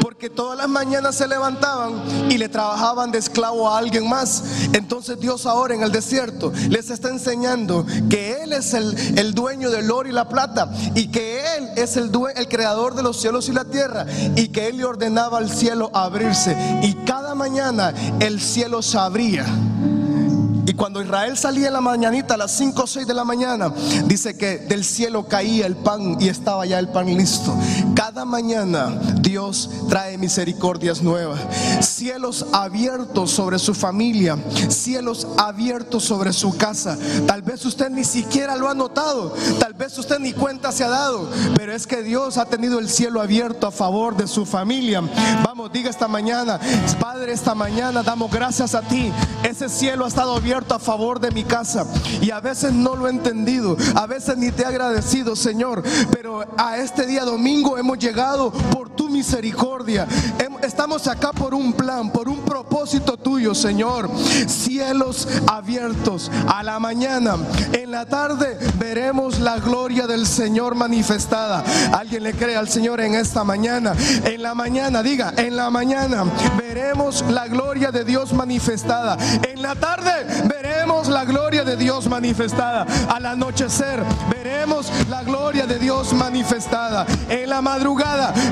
porque 0.00 0.30
todas 0.30 0.56
las 0.56 0.68
mañanas 0.68 1.16
se 1.16 1.28
levantaban 1.28 2.02
y 2.30 2.38
le 2.38 2.48
trabajaban 2.48 3.10
de 3.10 3.18
esclavo 3.18 3.68
a 3.68 3.78
alguien 3.78 4.08
más. 4.08 4.44
Entonces 4.72 5.18
Dios 5.20 5.46
ahora 5.46 5.74
en 5.74 5.82
el 5.82 5.92
desierto 5.92 6.52
les 6.68 6.90
está 6.90 7.08
enseñando 7.08 7.84
que 8.08 8.42
Él 8.42 8.52
es 8.52 8.74
el, 8.74 9.18
el 9.18 9.34
dueño 9.34 9.70
del 9.70 9.90
oro 9.90 10.08
y 10.08 10.12
la 10.12 10.28
plata 10.28 10.70
y 10.94 11.08
que 11.08 11.42
Él 11.56 11.70
es 11.76 11.96
el, 11.96 12.10
el 12.36 12.48
creador 12.48 12.94
de 12.94 13.02
los 13.02 13.20
cielos 13.20 13.48
y 13.48 13.52
la 13.52 13.64
tierra 13.64 14.06
y 14.36 14.48
que 14.48 14.68
Él 14.68 14.78
le 14.78 14.84
ordenaba 14.84 15.38
al 15.38 15.50
cielo 15.50 15.90
abrirse 15.92 16.56
y 16.82 16.94
cada 17.04 17.34
mañana 17.34 17.92
el 18.20 18.40
cielo 18.40 18.82
se 18.82 18.98
abría. 18.98 19.44
Y 20.66 20.74
cuando 20.74 21.02
Israel 21.02 21.36
salía 21.36 21.68
en 21.68 21.72
la 21.72 21.80
mañanita 21.80 22.34
a 22.34 22.36
las 22.36 22.52
5 22.52 22.82
o 22.82 22.86
6 22.86 23.06
de 23.06 23.14
la 23.14 23.24
mañana, 23.24 23.72
dice 24.04 24.36
que 24.36 24.58
del 24.58 24.84
cielo 24.84 25.26
caía 25.26 25.66
el 25.66 25.76
pan 25.76 26.16
y 26.20 26.28
estaba 26.28 26.64
ya 26.66 26.78
el 26.78 26.88
pan 26.88 27.06
listo. 27.06 27.54
Cada 28.04 28.24
mañana 28.24 28.88
Dios 29.20 29.70
trae 29.88 30.18
misericordias 30.18 31.02
nuevas. 31.02 31.38
Cielos 31.86 32.44
abiertos 32.52 33.30
sobre 33.30 33.60
su 33.60 33.74
familia, 33.74 34.36
cielos 34.70 35.28
abiertos 35.38 36.02
sobre 36.02 36.32
su 36.32 36.56
casa. 36.56 36.98
Tal 37.28 37.42
vez 37.42 37.64
usted 37.64 37.90
ni 37.90 38.02
siquiera 38.02 38.56
lo 38.56 38.68
ha 38.68 38.74
notado, 38.74 39.32
tal 39.60 39.74
vez 39.74 39.96
usted 39.98 40.18
ni 40.18 40.32
cuenta 40.32 40.72
se 40.72 40.82
ha 40.82 40.88
dado, 40.88 41.30
pero 41.54 41.72
es 41.72 41.86
que 41.86 42.02
Dios 42.02 42.38
ha 42.38 42.46
tenido 42.46 42.80
el 42.80 42.88
cielo 42.88 43.20
abierto 43.20 43.68
a 43.68 43.70
favor 43.70 44.16
de 44.16 44.26
su 44.26 44.46
familia. 44.46 45.00
Vamos, 45.44 45.72
diga 45.72 45.88
esta 45.88 46.08
mañana, 46.08 46.58
Padre, 46.98 47.32
esta 47.32 47.54
mañana 47.54 48.02
damos 48.02 48.32
gracias 48.32 48.74
a 48.74 48.82
ti. 48.82 49.12
Ese 49.44 49.68
cielo 49.68 50.06
ha 50.06 50.08
estado 50.08 50.34
abierto 50.34 50.74
a 50.74 50.80
favor 50.80 51.20
de 51.20 51.30
mi 51.30 51.44
casa. 51.44 51.86
Y 52.20 52.32
a 52.32 52.40
veces 52.40 52.72
no 52.72 52.96
lo 52.96 53.06
he 53.06 53.10
entendido, 53.10 53.76
a 53.94 54.06
veces 54.06 54.36
ni 54.36 54.50
te 54.50 54.62
he 54.62 54.66
agradecido, 54.66 55.36
Señor. 55.36 55.84
Pero 56.10 56.44
a 56.58 56.78
este 56.78 57.06
día 57.06 57.24
domingo 57.24 57.78
hemos 57.78 57.91
llegado 57.96 58.50
por 58.50 58.90
tu 58.90 59.08
misericordia. 59.08 60.06
Estamos 60.62 61.08
acá 61.08 61.32
por 61.32 61.54
un 61.54 61.72
plan, 61.72 62.10
por 62.10 62.28
un 62.28 62.38
propósito 62.38 63.16
tuyo, 63.16 63.52
Señor. 63.52 64.08
Cielos 64.46 65.26
abiertos 65.48 66.30
a 66.46 66.62
la 66.62 66.78
mañana. 66.78 67.36
En 67.72 67.90
la 67.90 68.06
tarde 68.06 68.58
veremos 68.78 69.40
la 69.40 69.58
gloria 69.58 70.06
del 70.06 70.26
Señor 70.26 70.76
manifestada. 70.76 71.64
Alguien 71.92 72.22
le 72.22 72.34
cree 72.34 72.56
al 72.56 72.68
Señor 72.68 73.00
en 73.00 73.16
esta 73.16 73.42
mañana. 73.42 73.94
En 74.24 74.42
la 74.42 74.54
mañana, 74.54 75.02
diga, 75.02 75.34
en 75.36 75.56
la 75.56 75.68
mañana 75.68 76.24
veremos 76.56 77.24
la 77.28 77.48
gloria 77.48 77.90
de 77.90 78.04
Dios 78.04 78.32
manifestada. 78.32 79.18
En 79.42 79.62
la 79.62 79.74
tarde 79.74 80.10
veremos 80.46 81.08
la 81.08 81.24
gloria 81.24 81.64
de 81.64 81.76
Dios 81.76 82.06
manifestada. 82.08 82.86
Al 83.08 83.26
anochecer 83.26 84.02
veremos 84.30 84.92
la 85.10 85.24
gloria 85.24 85.66
de 85.66 85.78
Dios 85.78 86.12
manifestada. 86.12 87.04
En 87.28 87.50
la 87.50 87.60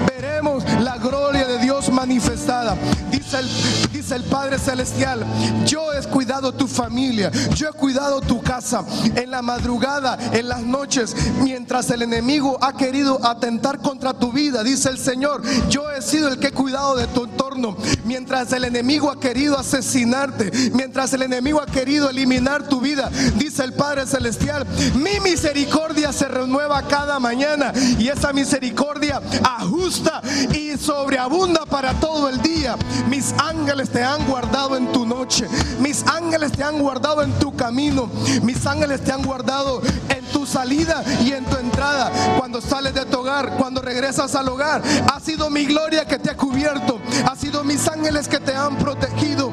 veremos 0.09 0.65
la 0.81 0.97
gloria 0.99 1.47
de 1.47 1.59
Dios 1.59 1.91
manifestada. 1.91 2.77
Dice 3.11 3.39
el, 3.39 3.93
dice 3.93 4.17
el 4.17 4.25
Padre 4.25 4.59
Celestial, 4.59 5.25
yo 5.65 5.93
he 5.93 6.03
cuidado 6.09 6.53
tu 6.53 6.67
familia, 6.67 7.31
yo 7.55 7.69
he 7.69 7.73
cuidado 7.73 8.21
tu 8.21 8.43
casa. 8.43 8.85
En 9.15 9.31
la 9.31 9.43
madrugada, 9.43 10.19
en 10.33 10.49
las 10.49 10.63
noches, 10.63 11.15
mientras 11.43 11.91
el 11.91 12.03
enemigo 12.03 12.59
ha 12.61 12.73
querido 12.73 13.25
atentar 13.25 13.79
contra 13.79 14.15
tu 14.15 14.33
vida, 14.33 14.65
dice 14.65 14.89
el 14.89 14.99
Señor, 14.99 15.43
yo 15.69 15.91
he 15.91 16.03
sido 16.03 16.29
el 16.29 16.39
que 16.39 16.49
he 16.49 16.53
cuidado 16.53 16.97
de 16.97 17.07
tu 17.07 17.25
entorno. 17.25 17.77
Mientras 18.05 18.53
el 18.53 18.65
enemigo 18.65 19.11
ha 19.11 19.21
querido 19.21 19.59
asesinarte, 19.59 20.51
mientras 20.73 21.13
el 21.13 21.23
enemigo 21.23 21.61
ha 21.61 21.67
querido 21.67 22.11
eliminar 22.11 22.67
tu 22.69 22.81
vida. 22.81 23.11
Dice 23.37 23.63
el 23.63 23.75
Padre 23.75 24.07
Celestial, 24.07 24.67
mi 24.95 25.21
misericordia 25.21 26.13
se 26.13 26.27
renueva 26.27 26.83
cada 26.89 27.19
mañana 27.21 27.73
y 27.99 28.09
esa 28.09 28.33
misericordia 28.33 29.10
ajusta 29.13 30.21
y 30.53 30.77
sobreabunda 30.77 31.67
para 31.67 31.95
todo 31.95 32.29
el 32.29 32.41
día. 32.43 32.77
Mis 33.09 33.33
ángeles 33.39 33.91
te 33.91 34.03
han 34.03 34.27
guardado 34.27 34.77
en 34.77 34.93
tu 34.93 35.07
noche, 35.07 35.47
mis 35.81 36.05
ángeles 36.07 36.53
te 36.53 36.63
han 36.63 36.79
guardado 36.79 37.23
en 37.23 37.33
tu 37.39 37.55
camino, 37.55 38.09
mis 38.43 38.67
ángeles 38.67 39.03
te 39.03 39.13
han 39.13 39.23
guardado 39.23 39.81
en 40.09 40.25
tu 40.33 40.47
salida 40.47 41.03
y 41.25 41.33
en 41.33 41.45
tu 41.45 41.57
entrada. 41.57 42.11
Cuando 42.39 42.61
sales 42.61 42.95
de 42.95 43.05
tu 43.07 43.21
hogar, 43.21 43.57
cuando 43.57 43.83
regresas 43.83 44.35
al 44.35 44.49
hogar, 44.49 44.83
ha 45.13 45.21
sido 45.21 45.51
mi 45.51 45.65
gloria 45.65 46.07
que 46.07 46.19
te 46.19 46.31
ha 46.31 46.37
cubierto, 46.37 47.01
ha 47.31 47.37
sido 47.37 47.65
mis 47.65 47.87
ángeles 47.89 48.29
que 48.29 48.41
te 48.41 48.55
han 48.55 48.77
protegido 48.77 49.50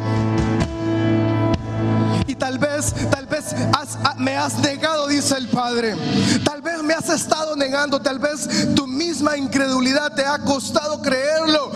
tal 2.36 2.58
vez, 2.58 2.94
tal 3.10 3.26
vez 3.26 3.56
ah, 3.74 4.16
me 4.18 4.36
has 4.36 4.58
negado, 4.60 5.08
dice 5.08 5.38
el 5.38 5.48
Padre. 5.48 5.96
Tal 6.44 6.62
vez 6.62 6.84
me 6.84 6.94
has 6.94 7.10
estado 7.10 7.56
negando, 7.56 8.00
tal 8.00 8.20
vez 8.20 8.76
tu 8.76 8.88
misma 8.88 9.38
incredulidad 9.38 10.14
te 10.14 10.26
ha 10.26 10.40
costado 10.40 11.02
creerlo, 11.02 11.72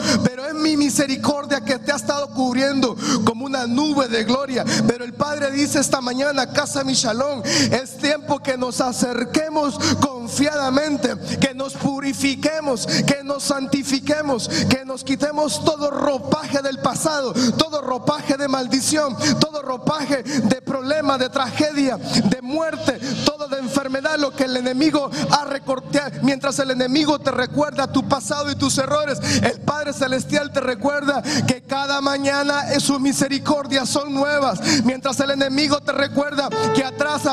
es 0.46 0.54
mi 0.54 0.78
misericordia 0.78 1.62
que 1.62 1.80
te 1.80 1.92
ha 1.92 1.96
estado 1.96 2.30
cubriendo 2.34 2.96
como 3.26 3.46
una 3.46 3.68
nube 3.68 4.08
de 4.08 4.24
gloria. 4.24 4.66
Pero 4.88 5.04
el 5.04 5.14
Padre 5.14 5.52
dice 5.52 5.80
esta 5.80 6.02
mañana, 6.02 6.52
casa 6.52 6.84
mi 6.84 6.94
shalom, 6.94 7.42
es 7.44 7.98
tiempo 7.98 8.40
que 8.40 8.58
nos 8.58 8.82
acerquemos 8.82 9.78
confiadamente, 10.00 11.16
que 11.40 11.54
nos 11.54 11.74
purifiquemos, 11.74 12.88
que 13.06 13.24
nos 13.24 13.44
santifiquemos, 13.44 14.50
que 14.70 14.86
nos 14.86 15.04
quitemos 15.04 15.64
todo 15.64 15.92
ropaje 15.92 16.62
del 16.62 16.80
pasado, 16.80 17.34
todo 17.58 17.82
ropaje 17.82 18.38
de 18.38 18.48
maldición, 18.48 19.16
todo 19.40 19.62
ropaje 19.62 20.24
de 20.24 20.62
problema, 20.62 21.18
de 21.18 21.30
tragedia, 21.30 21.98
de 21.98 22.42
muerte, 22.42 23.00
todo 23.26 23.48
de 23.48 23.60
enfermedad, 23.60 24.18
lo 24.18 24.32
que 24.32 24.46
el 24.46 24.58
enemigo 24.58 25.10
ha 25.32 25.46
recortado. 25.46 25.82
Mientras 26.24 26.60
el 26.60 26.72
enemigo 26.72 27.20
te 27.20 27.32
recuerda 27.32 27.92
tu 27.92 28.08
pasado 28.08 28.52
y 28.52 28.56
tus 28.56 28.78
errores, 28.78 29.20
el 29.42 29.62
Padre 29.62 29.94
Celestial 29.94 30.31
te 30.32 30.62
recuerda 30.62 31.22
que 31.46 31.62
cada 31.62 32.00
mañana 32.00 32.64
sus 32.80 33.00
misericordias 33.00 33.90
son 33.90 34.14
nuevas. 34.14 34.60
Mientras 34.86 35.20
el 35.20 35.32
enemigo 35.32 35.80
te 35.82 35.92
recuerda 35.92 36.50
que 36.74 36.84
atrás, 36.84 37.28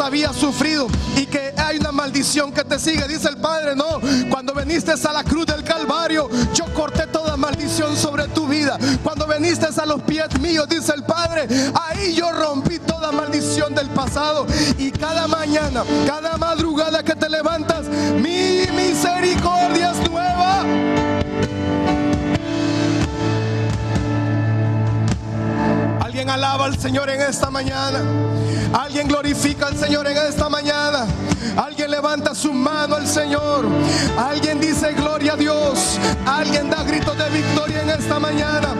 había 0.00 0.32
sufrido 0.32 0.88
y 1.16 1.26
que 1.26 1.52
hay 1.56 1.76
una 1.78 1.92
maldición 1.92 2.52
que 2.52 2.64
te 2.64 2.78
sigue. 2.78 3.06
Dice 3.06 3.28
el 3.28 3.36
Padre, 3.36 3.76
no, 3.76 4.00
cuando 4.30 4.54
viniste 4.54 4.92
a 4.92 5.12
la 5.12 5.22
cruz 5.22 5.46
del 5.46 5.62
Calvario, 5.62 6.28
yo 6.54 6.64
corté 6.72 7.06
toda 7.06 7.36
maldición 7.36 7.96
sobre 7.96 8.26
tu 8.28 8.46
vida. 8.46 8.78
Cuando 9.02 9.26
viniste 9.26 9.66
a 9.66 9.86
los 9.86 10.02
pies 10.02 10.40
míos, 10.40 10.66
dice 10.68 10.92
el 10.94 11.04
Padre, 11.04 11.46
ahí 11.74 12.14
yo 12.14 12.32
rompí 12.32 12.78
toda 12.78 13.12
maldición 13.12 13.74
del 13.74 13.90
pasado. 13.90 14.46
Y 14.78 14.90
cada 14.90 15.28
mañana, 15.28 15.84
cada 16.06 16.36
madrugada 16.38 17.02
que 17.02 17.14
te 17.14 17.28
levantas, 17.28 17.86
mi 17.86 18.66
misericordia 18.74 19.92
es 19.92 20.10
nueva. 20.10 21.03
Alguien 26.14 26.30
alaba 26.30 26.66
al 26.66 26.78
Señor 26.78 27.10
en 27.10 27.20
esta 27.22 27.50
mañana. 27.50 28.00
Alguien 28.72 29.08
glorifica 29.08 29.66
al 29.66 29.76
Señor 29.76 30.06
en 30.06 30.16
esta 30.16 30.48
mañana. 30.48 31.06
Alguien 31.56 31.90
levanta 31.90 32.36
su 32.36 32.52
mano 32.52 32.94
al 32.94 33.08
Señor. 33.08 33.66
Alguien 34.16 34.60
dice 34.60 34.92
gloria 34.92 35.32
a 35.32 35.36
Dios. 35.36 35.98
Alguien 36.24 36.70
da 36.70 36.84
gritos 36.84 37.18
de 37.18 37.28
victoria 37.30 37.82
en 37.82 37.90
esta 37.90 38.20
mañana. 38.20 38.76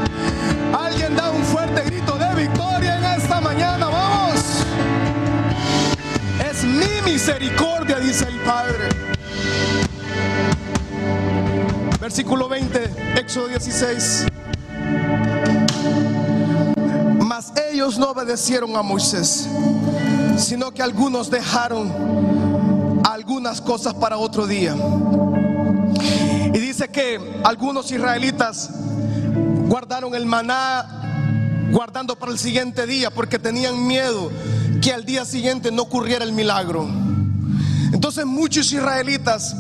Alguien 0.79 1.17
da 1.17 1.33
un 1.33 1.43
fuerte 1.43 1.83
grito 1.83 2.17
de 2.17 2.35
victoria 2.37 2.99
en 2.99 3.05
esta 3.21 3.41
mañana. 3.41 3.87
Vamos. 3.87 4.41
Es 6.39 6.63
mi 6.63 7.03
misericordia, 7.05 7.99
dice 7.99 8.29
el 8.29 8.39
Padre. 8.43 8.91
Versículo 11.99 12.49
20, 12.49 13.17
Éxodo 13.17 13.49
16. 13.49 14.27
Mas 17.37 17.53
ellos 17.69 17.99
no 17.99 18.11
obedecieron 18.11 18.77
a 18.77 18.83
Moisés, 18.83 19.49
sino 20.39 20.71
que 20.71 20.85
algunos 20.85 21.29
dejaron 21.29 23.03
algunas 23.05 23.61
cosas 23.61 23.93
para 23.93 24.19
otro 24.19 24.47
día. 24.47 24.77
Y 26.55 26.57
dice 26.57 26.89
que 26.91 27.19
algunos 27.43 27.91
israelitas 27.91 28.71
guardaron 29.67 30.15
el 30.15 30.27
maná 30.27 31.67
guardando 31.73 32.15
para 32.15 32.31
el 32.31 32.39
siguiente 32.39 32.87
día 32.87 33.11
porque 33.11 33.41
tenían 33.41 33.85
miedo 33.85 34.31
que 34.81 34.93
al 34.93 35.05
día 35.05 35.25
siguiente 35.25 35.73
no 35.73 35.83
ocurriera 35.83 36.25
el 36.25 36.33
milagro. 36.33 36.87
Entonces 37.93 38.25
muchos 38.27 38.73
israelitas 38.73 39.57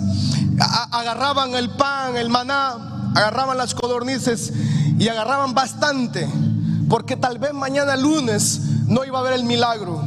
agarraban 0.93 1.57
el 1.57 1.71
pan, 1.71 2.17
el 2.17 2.29
maná, 2.29 3.11
agarraban 3.17 3.59
las 3.59 3.75
codornices 3.75 4.53
y 4.97 5.09
agarraban 5.09 5.55
bastante 5.55 6.29
porque 6.95 7.17
tal 7.17 7.41
vez 7.41 7.53
mañana 7.53 7.97
lunes 7.97 8.61
no 8.87 9.05
iba 9.05 9.19
a 9.19 9.23
haber 9.23 9.33
el 9.33 9.43
milagro. 9.43 10.01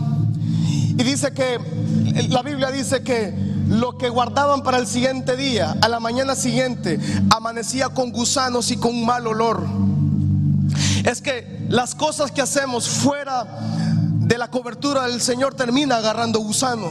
Y 0.97 1.03
dice 1.03 1.33
que 1.33 1.59
la 2.29 2.41
Biblia 2.41 2.71
dice 2.71 3.03
que 3.03 3.33
lo 3.67 3.97
que 3.97 4.07
guardaban 4.07 4.63
para 4.63 4.77
el 4.77 4.87
siguiente 4.87 5.35
día, 5.35 5.75
a 5.81 5.89
la 5.89 5.99
mañana 5.99 6.33
siguiente, 6.33 6.97
amanecía 7.29 7.89
con 7.89 8.13
gusanos 8.13 8.71
y 8.71 8.77
con 8.77 8.95
un 8.95 9.05
mal 9.05 9.27
olor. 9.27 9.67
Es 11.03 11.21
que 11.21 11.65
las 11.67 11.93
cosas 11.93 12.31
que 12.31 12.41
hacemos 12.41 12.87
fuera 12.87 13.45
de 14.21 14.37
la 14.37 14.49
cobertura 14.49 15.07
del 15.07 15.19
Señor 15.19 15.55
termina 15.55 15.97
agarrando 15.97 16.39
gusano. 16.39 16.89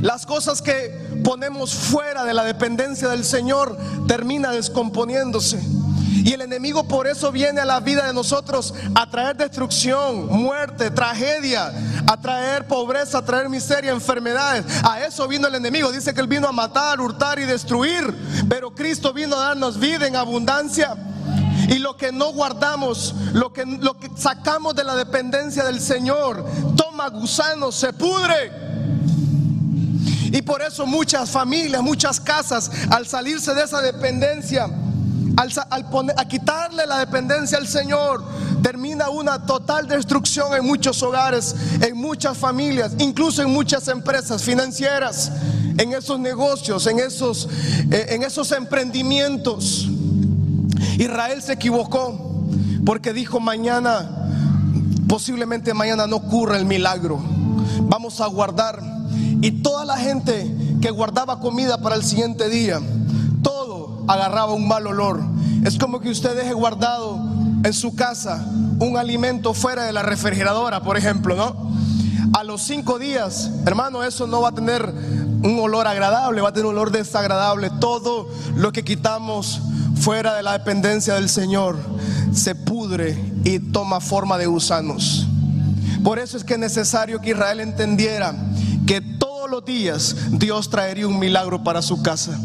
Las 0.00 0.24
cosas 0.24 0.62
que 0.62 1.20
ponemos 1.22 1.74
fuera 1.74 2.24
de 2.24 2.32
la 2.32 2.44
dependencia 2.44 3.10
del 3.10 3.26
Señor 3.26 3.76
termina 4.08 4.52
descomponiéndose. 4.52 5.79
Y 6.24 6.32
el 6.32 6.42
enemigo 6.42 6.84
por 6.84 7.06
eso 7.06 7.32
viene 7.32 7.60
a 7.60 7.64
la 7.64 7.80
vida 7.80 8.06
de 8.06 8.12
nosotros 8.12 8.74
a 8.94 9.08
traer 9.08 9.36
destrucción, 9.36 10.26
muerte, 10.26 10.90
tragedia, 10.90 11.72
a 12.06 12.20
traer 12.20 12.66
pobreza, 12.66 13.18
a 13.18 13.24
traer 13.24 13.48
miseria, 13.48 13.90
enfermedades. 13.92 14.64
A 14.84 15.04
eso 15.04 15.26
vino 15.26 15.48
el 15.48 15.54
enemigo. 15.54 15.90
Dice 15.90 16.12
que 16.12 16.20
él 16.20 16.28
vino 16.28 16.46
a 16.46 16.52
matar, 16.52 17.00
hurtar 17.00 17.38
y 17.38 17.44
destruir. 17.44 18.14
Pero 18.48 18.74
Cristo 18.74 19.12
vino 19.12 19.36
a 19.36 19.48
darnos 19.48 19.78
vida 19.78 20.06
en 20.06 20.16
abundancia. 20.16 20.96
Y 21.68 21.78
lo 21.78 21.96
que 21.96 22.12
no 22.12 22.32
guardamos, 22.32 23.14
lo 23.32 23.52
que, 23.52 23.64
sacamos 24.16 24.74
de 24.74 24.84
la 24.84 24.96
dependencia 24.96 25.64
del 25.64 25.80
Señor, 25.80 26.44
toma 26.76 27.08
gusanos, 27.08 27.76
se 27.76 27.92
pudre. 27.92 28.52
Y 30.32 30.42
por 30.42 30.62
eso 30.62 30.86
muchas 30.86 31.30
familias, 31.30 31.82
muchas 31.82 32.20
casas, 32.20 32.70
al 32.90 33.06
salirse 33.06 33.54
de 33.54 33.62
esa 33.62 33.80
dependencia, 33.80 34.68
al, 35.40 35.86
a 36.16 36.24
quitarle 36.26 36.86
la 36.86 36.98
dependencia 36.98 37.56
al 37.56 37.66
Señor, 37.66 38.22
termina 38.62 39.08
una 39.08 39.46
total 39.46 39.88
destrucción 39.88 40.54
en 40.54 40.66
muchos 40.66 41.02
hogares, 41.02 41.54
en 41.80 41.96
muchas 41.96 42.36
familias, 42.36 42.92
incluso 42.98 43.42
en 43.42 43.50
muchas 43.50 43.88
empresas 43.88 44.42
financieras, 44.42 45.32
en 45.78 45.94
esos 45.94 46.18
negocios, 46.20 46.86
en 46.86 46.98
esos, 46.98 47.48
eh, 47.90 48.06
en 48.10 48.22
esos 48.22 48.52
emprendimientos. 48.52 49.88
Israel 50.98 51.40
se 51.40 51.54
equivocó 51.54 52.44
porque 52.84 53.12
dijo 53.14 53.40
mañana, 53.40 54.10
posiblemente 55.08 55.72
mañana 55.72 56.06
no 56.06 56.16
ocurra 56.16 56.58
el 56.58 56.66
milagro. 56.66 57.18
Vamos 57.82 58.20
a 58.20 58.26
guardar. 58.26 58.82
Y 59.42 59.62
toda 59.62 59.86
la 59.86 59.96
gente 59.96 60.54
que 60.82 60.90
guardaba 60.90 61.40
comida 61.40 61.78
para 61.78 61.96
el 61.96 62.04
siguiente 62.04 62.50
día, 62.50 62.80
todo 63.42 64.04
agarraba 64.06 64.52
un 64.52 64.68
mal 64.68 64.86
olor. 64.86 65.29
Es 65.64 65.78
como 65.78 66.00
que 66.00 66.08
usted 66.08 66.36
deje 66.36 66.52
guardado 66.52 67.18
en 67.62 67.72
su 67.72 67.94
casa 67.94 68.46
un 68.78 68.96
alimento 68.96 69.54
fuera 69.54 69.84
de 69.84 69.92
la 69.92 70.02
refrigeradora, 70.02 70.82
por 70.82 70.96
ejemplo, 70.96 71.36
¿no? 71.36 71.70
A 72.32 72.44
los 72.44 72.62
cinco 72.62 72.98
días, 72.98 73.50
hermano, 73.66 74.02
eso 74.04 74.26
no 74.26 74.40
va 74.40 74.50
a 74.50 74.54
tener 74.54 74.92
un 75.42 75.58
olor 75.58 75.86
agradable, 75.86 76.40
va 76.40 76.50
a 76.50 76.52
tener 76.52 76.66
un 76.66 76.72
olor 76.72 76.90
desagradable. 76.90 77.70
Todo 77.80 78.28
lo 78.54 78.72
que 78.72 78.84
quitamos 78.84 79.60
fuera 80.00 80.34
de 80.34 80.42
la 80.42 80.52
dependencia 80.52 81.14
del 81.14 81.28
Señor 81.28 81.76
se 82.32 82.54
pudre 82.54 83.18
y 83.44 83.58
toma 83.58 84.00
forma 84.00 84.38
de 84.38 84.46
gusanos. 84.46 85.26
Por 86.02 86.18
eso 86.18 86.36
es 86.36 86.44
que 86.44 86.54
es 86.54 86.60
necesario 86.60 87.20
que 87.20 87.30
Israel 87.30 87.60
entendiera 87.60 88.34
que 88.86 89.00
todos 89.50 89.64
los 89.64 89.64
días 89.64 90.16
Dios 90.30 90.70
traería 90.70 91.08
un 91.08 91.18
milagro 91.18 91.62
para 91.64 91.82
su 91.82 92.02
casa. 92.02 92.38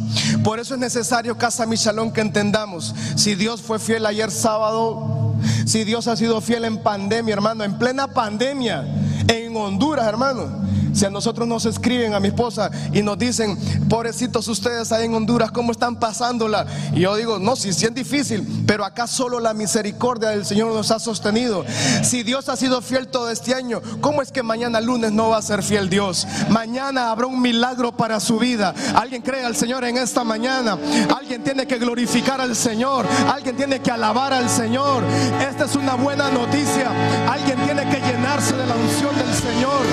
Por 0.44 0.60
eso 0.60 0.74
es 0.74 0.80
necesario, 0.80 1.38
Casa 1.38 1.66
Michalón, 1.66 2.12
que 2.12 2.22
entendamos, 2.22 2.96
si 3.16 3.36
Dios 3.36 3.62
fue 3.62 3.78
fiel 3.78 4.06
ayer 4.08 4.32
sábado, 4.32 5.36
si 5.66 5.84
Dios 5.84 6.08
ha 6.08 6.16
sido 6.16 6.42
fiel 6.42 6.66
en 6.66 6.82
pandemia, 6.82 7.34
hermano, 7.34 7.64
en 7.64 7.78
plena 7.78 8.08
pandemia, 8.08 8.86
en 9.28 9.56
Honduras, 9.56 10.08
hermano 10.08 10.65
si 10.96 11.06
a 11.06 11.10
nosotros 11.10 11.48
nos 11.48 11.66
escriben 11.66 12.14
a 12.14 12.20
mi 12.20 12.30
esposa 12.30 12.72
y 12.94 13.04
nos 13.04 13.18
dicen, 13.18 13.58
pobrecitos 13.90 14.48
ustedes 14.48 14.92
ahí 14.92 15.06
en 15.06 15.14
Honduras, 15.14 15.52
¿cómo 15.52 15.72
están 15.72 15.98
pasándola? 15.98 16.66
Y 16.94 17.02
yo 17.02 17.16
digo, 17.16 17.38
no, 17.38 17.56
si 17.56 17.74
sí, 17.74 17.86
es 17.86 17.94
difícil, 17.94 18.64
pero 18.66 18.86
acá 18.86 19.06
solo 19.06 19.40
la 19.40 19.54
misericordia 19.54 20.30
del 20.30 20.46
Señor 20.46 20.74
nos 20.74 20.92
ha 20.92 21.00
sostenido. 21.00 21.66
Si 22.02 22.24
Dios 22.24 22.50
ha 22.50 22.56
sido 22.56 22.82
fiel 22.82 23.08
todo 23.08 23.30
este 23.30 23.54
año, 23.54 23.82
¿cómo 24.00 24.22
es 24.22 24.32
que 24.32 24.42
mañana 24.42 24.80
lunes 24.80 25.12
no 25.12 25.30
va 25.30 25.38
a 25.38 25.42
ser 25.42 25.64
fiel 25.64 25.90
Dios? 25.90 26.26
Mañana 26.50 27.12
habrá 27.12 27.28
un 27.28 27.42
milagro 27.42 27.92
para 27.92 28.20
su 28.20 28.40
vida. 28.40 28.74
Alguien 28.96 29.22
cree 29.22 29.44
al 29.44 29.56
Señor 29.56 29.84
en 29.84 29.98
esta 29.98 30.24
mañana. 30.24 30.78
Alguien 31.16 31.44
tiene 31.44 31.68
que 31.68 31.78
glorificar 31.78 32.40
al 32.40 32.56
Señor. 32.56 33.06
Alguien 33.34 33.56
tiene 33.58 33.82
que 33.82 33.92
alabar 33.92 34.34
al 34.34 34.50
Señor. 34.50 35.04
Esta 35.48 35.66
es 35.66 35.76
una 35.76 35.96
buena 35.96 36.30
noticia. 36.32 36.92
Alguien 37.30 37.58
tiene 37.66 37.90
que 37.90 38.00
llenarse 38.00 38.56
de 38.56 38.66
la 38.66 38.76
unción 38.76 39.16
del 39.16 39.34
Señor. 39.34 39.86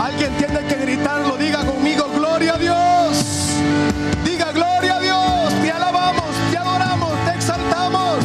Alguien 0.00 0.35
tiene 0.38 0.60
que 0.66 0.76
gritarlo, 0.76 1.36
diga 1.36 1.64
conmigo, 1.64 2.08
gloria 2.14 2.54
a 2.54 2.58
Dios. 2.58 3.24
Diga, 4.24 4.52
gloria 4.52 4.96
a 4.96 5.00
Dios. 5.00 5.52
Te 5.62 5.70
alabamos, 5.70 6.24
te 6.50 6.58
adoramos, 6.58 7.12
te 7.24 7.34
exaltamos. 7.34 8.24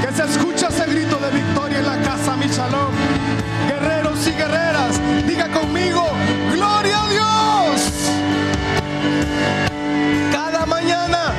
Que 0.00 0.12
se 0.14 0.24
escucha 0.24 0.68
ese 0.68 0.86
grito 0.86 1.16
de 1.18 1.30
victoria 1.30 1.78
en 1.78 1.86
la 1.86 1.96
casa, 2.02 2.36
mi 2.36 2.46
shalom. 2.46 2.92
Guerreros 3.68 4.26
y 4.26 4.30
guerreras, 4.32 5.00
diga 5.26 5.48
conmigo, 5.50 6.06
gloria 6.52 7.02
a 7.02 7.08
Dios. 7.08 7.92
Cada 10.32 10.66
mañana 10.66 11.32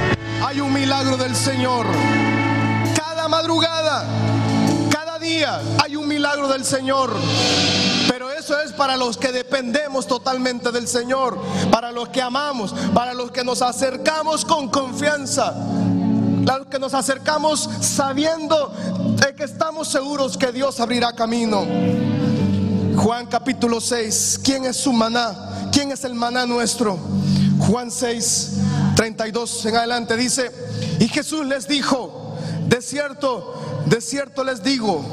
hay 0.45 0.59
un 0.59 0.73
milagro 0.73 1.17
del 1.17 1.35
Señor. 1.35 1.85
Cada 2.95 3.27
madrugada, 3.27 4.05
cada 4.91 5.19
día 5.19 5.61
hay 5.83 5.95
un 5.95 6.07
milagro 6.07 6.47
del 6.47 6.65
Señor. 6.65 7.15
Pero 8.07 8.31
eso 8.31 8.59
es 8.59 8.71
para 8.71 8.97
los 8.97 9.17
que 9.17 9.31
dependemos 9.31 10.07
totalmente 10.07 10.71
del 10.71 10.87
Señor, 10.87 11.39
para 11.71 11.91
los 11.91 12.09
que 12.09 12.21
amamos, 12.21 12.73
para 12.93 13.13
los 13.13 13.31
que 13.31 13.43
nos 13.43 13.61
acercamos 13.61 14.45
con 14.45 14.69
confianza, 14.69 15.53
los 16.45 16.67
que 16.67 16.79
nos 16.79 16.93
acercamos 16.93 17.69
sabiendo 17.81 18.73
de 19.19 19.35
que 19.35 19.43
estamos 19.43 19.89
seguros 19.89 20.37
que 20.37 20.51
Dios 20.51 20.79
abrirá 20.79 21.13
camino. 21.13 21.65
Juan 22.95 23.27
capítulo 23.27 23.79
6, 23.79 24.39
¿quién 24.43 24.65
es 24.65 24.77
su 24.77 24.91
maná? 24.91 25.69
¿Quién 25.71 25.91
es 25.91 26.03
el 26.03 26.15
maná 26.15 26.45
nuestro? 26.45 26.97
Juan 27.59 27.91
6, 27.91 28.53
32 28.95 29.65
en 29.65 29.75
adelante 29.75 30.15
dice, 30.15 30.51
y 30.99 31.07
Jesús 31.07 31.45
les 31.45 31.67
dijo, 31.67 32.35
de 32.67 32.81
cierto, 32.81 33.53
de 33.85 34.01
cierto 34.01 34.43
les 34.43 34.63
digo, 34.63 35.03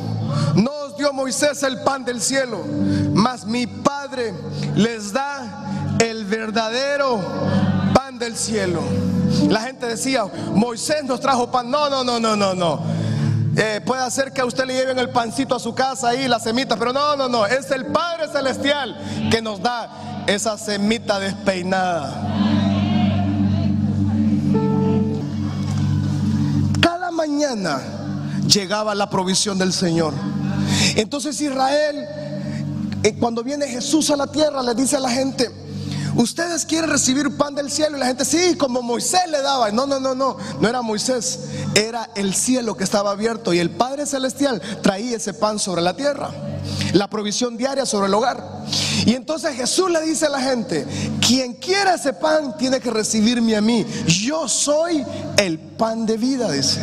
no 0.55 0.84
dio 0.97 1.13
Moisés 1.13 1.63
el 1.63 1.81
pan 1.83 2.05
del 2.05 2.21
cielo, 2.21 2.65
mas 3.13 3.45
mi 3.45 3.67
Padre 3.67 4.35
les 4.75 5.13
da 5.13 5.97
el 5.99 6.25
verdadero 6.25 7.21
pan 7.95 8.19
del 8.19 8.37
cielo. 8.37 8.83
La 9.49 9.61
gente 9.61 9.87
decía, 9.87 10.25
Moisés 10.55 11.05
nos 11.05 11.21
trajo 11.21 11.51
pan. 11.51 11.71
No, 11.71 11.89
no, 11.89 12.05
no, 12.05 12.21
no, 12.21 12.37
no, 12.37 12.55
no. 12.55 12.83
Eh, 13.57 13.81
puede 13.85 14.03
hacer 14.03 14.33
que 14.33 14.41
a 14.41 14.45
usted 14.45 14.65
le 14.65 14.75
lleven 14.75 14.99
el 14.99 15.11
pancito 15.11 15.55
a 15.55 15.61
su 15.61 15.75
casa 15.75 16.09
ahí, 16.09 16.27
la 16.27 16.41
semita, 16.41 16.77
pero 16.77 16.93
no, 16.93 17.17
no, 17.17 17.29
no. 17.29 17.47
Es 17.47 17.71
el 17.71 17.87
Padre 17.87 18.29
Celestial 18.29 18.97
que 19.31 19.41
nos 19.41 19.63
da 19.63 20.25
esa 20.27 20.59
semita 20.59 21.21
despeinada. 21.21 22.13
Cada 26.81 27.11
mañana 27.11 27.81
llegaba 28.47 28.95
la 28.95 29.09
provisión 29.09 29.59
del 29.59 29.73
Señor. 29.73 30.15
Entonces 30.97 31.41
Israel, 31.41 32.07
eh, 33.03 33.15
cuando 33.19 33.43
viene 33.43 33.67
Jesús 33.67 34.11
a 34.11 34.17
la 34.17 34.27
tierra, 34.27 34.63
le 34.63 34.75
dice 34.75 34.97
a 34.97 35.01
la 35.01 35.11
gente, 35.11 35.51
ustedes 36.17 36.65
quieren 36.65 36.91
recibir 36.91 37.37
pan 37.37 37.55
del 37.55 37.71
cielo 37.71 37.97
y 37.97 38.01
la 38.01 38.07
gente, 38.07 38.25
sí, 38.25 38.57
como 38.57 38.83
Moisés 38.83 39.23
le 39.31 39.43
daba. 39.43 39.71
No, 39.71 39.87
no, 39.87 40.01
no, 40.01 40.15
no, 40.15 40.37
no 40.61 40.69
era 40.69 40.83
Moisés, 40.83 41.41
era 41.75 42.11
el 42.15 42.35
cielo 42.35 42.77
que 42.77 42.85
estaba 42.85 43.11
abierto 43.11 43.53
y 43.53 43.59
el 43.59 43.71
Padre 43.71 44.07
Celestial 44.07 44.61
traía 44.83 45.17
ese 45.17 45.35
pan 45.35 45.59
sobre 45.59 45.83
la 45.83 45.95
tierra, 45.97 46.31
la 46.93 47.09
provisión 47.09 47.57
diaria 47.57 47.87
sobre 47.87 48.09
el 48.09 48.15
hogar. 48.15 48.65
Y 49.07 49.15
entonces 49.15 49.55
Jesús 49.55 49.91
le 49.91 50.01
dice 50.03 50.27
a 50.27 50.31
la 50.31 50.41
gente, 50.41 50.87
quien 51.21 51.55
quiera 51.55 51.95
ese 51.95 52.15
pan 52.15 52.57
tiene 52.57 52.81
que 52.81 52.91
recibirme 52.91 53.57
a 53.57 53.61
mí. 53.61 53.85
Yo 54.07 54.49
soy 54.49 55.05
el 55.37 55.59
pan 55.59 56.07
de 56.07 56.17
vida, 56.17 56.51
dice. 56.51 56.81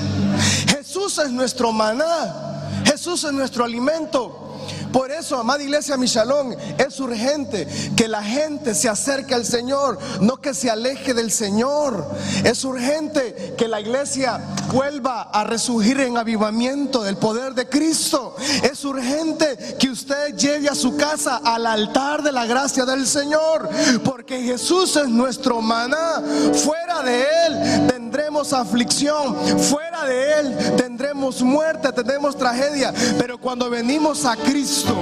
Jesús 0.67 1.17
es 1.17 1.31
nuestro 1.31 1.71
maná. 1.71 2.51
Jesús 2.91 3.23
es 3.23 3.31
nuestro 3.31 3.63
alimento. 3.63 4.57
Por 4.91 5.11
eso, 5.11 5.37
amada 5.37 5.63
iglesia 5.63 5.95
Michalón, 5.95 6.57
es 6.77 6.99
urgente 6.99 7.65
que 7.95 8.09
la 8.09 8.21
gente 8.21 8.75
se 8.75 8.89
acerque 8.89 9.33
al 9.33 9.45
Señor, 9.45 9.97
no 10.19 10.41
que 10.41 10.53
se 10.53 10.69
aleje 10.69 11.13
del 11.13 11.31
Señor. 11.31 12.05
Es 12.43 12.65
urgente 12.65 13.55
que 13.57 13.69
la 13.69 13.79
iglesia 13.79 14.41
vuelva 14.73 15.21
a 15.21 15.45
resurgir 15.45 16.01
en 16.01 16.17
avivamiento 16.17 17.01
del 17.01 17.15
poder 17.15 17.53
de 17.53 17.69
Cristo. 17.69 18.35
Es 18.69 18.83
urgente 18.83 19.77
que 19.79 19.89
usted 19.89 20.35
lleve 20.35 20.67
a 20.67 20.75
su 20.75 20.97
casa 20.97 21.39
al 21.45 21.65
altar 21.65 22.21
de 22.23 22.33
la 22.33 22.45
gracia 22.45 22.83
del 22.83 23.07
Señor, 23.07 23.69
porque 24.03 24.43
Jesús 24.43 24.97
es 24.97 25.07
nuestro 25.07 25.61
maná. 25.61 26.21
Fuera 26.53 27.01
de 27.03 27.25
Él 27.47 28.00
tendremos 28.11 28.51
aflicción, 28.51 29.37
fuera 29.57 30.03
de 30.03 30.39
Él 30.39 30.75
tendremos 30.75 31.41
muerte, 31.41 31.93
tendremos 31.93 32.35
tragedia, 32.35 32.93
pero 33.17 33.37
cuando 33.37 33.69
venimos 33.69 34.25
a 34.25 34.35
Cristo, 34.35 34.97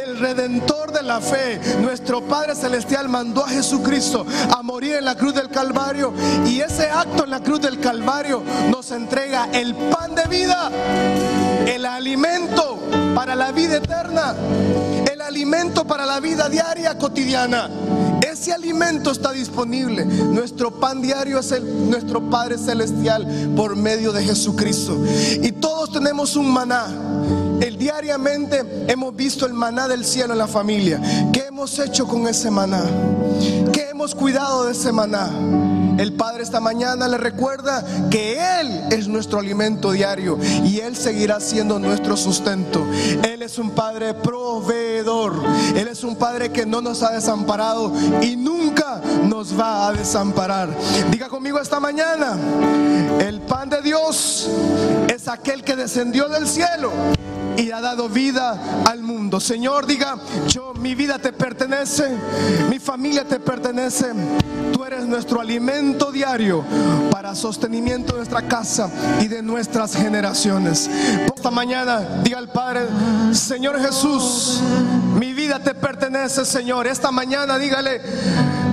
el 0.00 0.16
redentor 0.20 0.92
de 0.92 1.02
la 1.02 1.20
fe, 1.20 1.60
nuestro 1.80 2.22
Padre 2.22 2.54
Celestial 2.54 3.08
mandó 3.08 3.44
a 3.44 3.48
Jesucristo 3.48 4.24
a 4.56 4.62
morir 4.62 4.94
en 4.94 5.04
la 5.04 5.16
cruz 5.16 5.34
del 5.34 5.48
Calvario. 5.48 6.12
Y 6.46 6.60
ese 6.60 6.88
acto 6.88 7.24
en 7.24 7.30
la 7.30 7.40
cruz 7.40 7.60
del 7.60 7.80
Calvario 7.80 8.44
nos 8.70 8.92
entrega 8.92 9.48
el 9.52 9.74
pan 9.74 10.14
de 10.14 10.24
vida, 10.26 10.70
el 11.66 11.84
alimento 11.84 12.78
para 13.12 13.34
la 13.34 13.50
vida 13.50 13.78
eterna, 13.78 14.36
alimento 15.42 15.84
para 15.84 16.06
la 16.06 16.20
vida 16.20 16.48
diaria 16.48 16.96
cotidiana. 16.96 17.68
Ese 18.20 18.52
alimento 18.52 19.10
está 19.10 19.32
disponible. 19.32 20.04
Nuestro 20.04 20.70
pan 20.70 21.02
diario 21.02 21.40
es 21.40 21.50
el, 21.50 21.90
nuestro 21.90 22.30
Padre 22.30 22.56
Celestial 22.58 23.26
por 23.56 23.74
medio 23.74 24.12
de 24.12 24.22
Jesucristo. 24.22 24.96
Y 25.42 25.50
todos 25.50 25.90
tenemos 25.90 26.36
un 26.36 26.48
maná. 26.48 26.86
El 27.60 27.76
diariamente 27.76 28.62
hemos 28.86 29.16
visto 29.16 29.44
el 29.44 29.52
maná 29.52 29.88
del 29.88 30.04
cielo 30.04 30.32
en 30.32 30.38
la 30.38 30.46
familia. 30.46 31.00
¿Qué 31.32 31.46
hemos 31.48 31.76
hecho 31.80 32.06
con 32.06 32.28
ese 32.28 32.48
maná? 32.48 32.84
¿Qué 33.72 33.88
hemos 33.90 34.14
cuidado 34.14 34.66
de 34.66 34.72
ese 34.72 34.92
maná? 34.92 35.28
El 35.98 36.12
Padre 36.14 36.42
esta 36.42 36.60
mañana 36.60 37.08
le 37.08 37.18
recuerda 37.18 37.84
que 38.10 38.38
Él 38.60 38.82
es 38.90 39.08
nuestro 39.08 39.38
alimento 39.38 39.92
diario 39.92 40.38
y 40.64 40.80
Él 40.80 40.96
seguirá 40.96 41.40
siendo 41.40 41.78
nuestro 41.78 42.16
sustento. 42.16 42.84
Él 43.22 43.42
es 43.42 43.58
un 43.58 43.70
Padre 43.70 44.14
proveedor. 44.14 45.34
Él 45.76 45.88
es 45.88 46.04
un 46.04 46.16
Padre 46.16 46.50
que 46.50 46.66
no 46.66 46.80
nos 46.80 47.02
ha 47.02 47.12
desamparado 47.12 47.92
y 48.22 48.36
nunca 48.36 49.00
nos 49.24 49.58
va 49.58 49.88
a 49.88 49.92
desamparar. 49.92 50.70
Diga 51.10 51.28
conmigo 51.28 51.58
esta 51.58 51.80
mañana, 51.80 52.36
el 53.20 53.40
pan 53.40 53.68
de 53.68 53.82
Dios 53.82 54.48
es 55.08 55.28
aquel 55.28 55.62
que 55.62 55.76
descendió 55.76 56.28
del 56.28 56.46
cielo 56.48 56.92
y 57.56 57.70
ha 57.70 57.80
dado 57.80 58.08
vida 58.08 58.84
al 58.90 59.02
mundo. 59.02 59.40
Señor, 59.40 59.86
diga, 59.86 60.18
yo 60.48 60.74
mi 60.74 60.94
vida 60.94 61.18
te 61.18 61.32
pertenece, 61.32 62.16
mi 62.70 62.78
familia 62.78 63.24
te 63.24 63.40
pertenece. 63.40 64.12
Tú 64.72 64.84
eres 64.84 65.06
nuestro 65.06 65.40
alimento 65.40 66.10
diario 66.10 66.64
para 67.10 67.34
sostenimiento 67.34 68.12
de 68.12 68.18
nuestra 68.18 68.42
casa 68.42 68.90
y 69.20 69.28
de 69.28 69.42
nuestras 69.42 69.94
generaciones. 69.94 70.88
Esta 71.34 71.50
mañana 71.50 72.20
diga 72.22 72.38
al 72.38 72.50
Padre, 72.50 72.86
Señor 73.32 73.80
Jesús, 73.80 74.60
mi 75.18 75.32
vida 75.32 75.60
te 75.60 75.74
pertenece, 75.74 76.44
Señor. 76.44 76.86
Esta 76.86 77.10
mañana 77.10 77.58
dígale, 77.58 78.00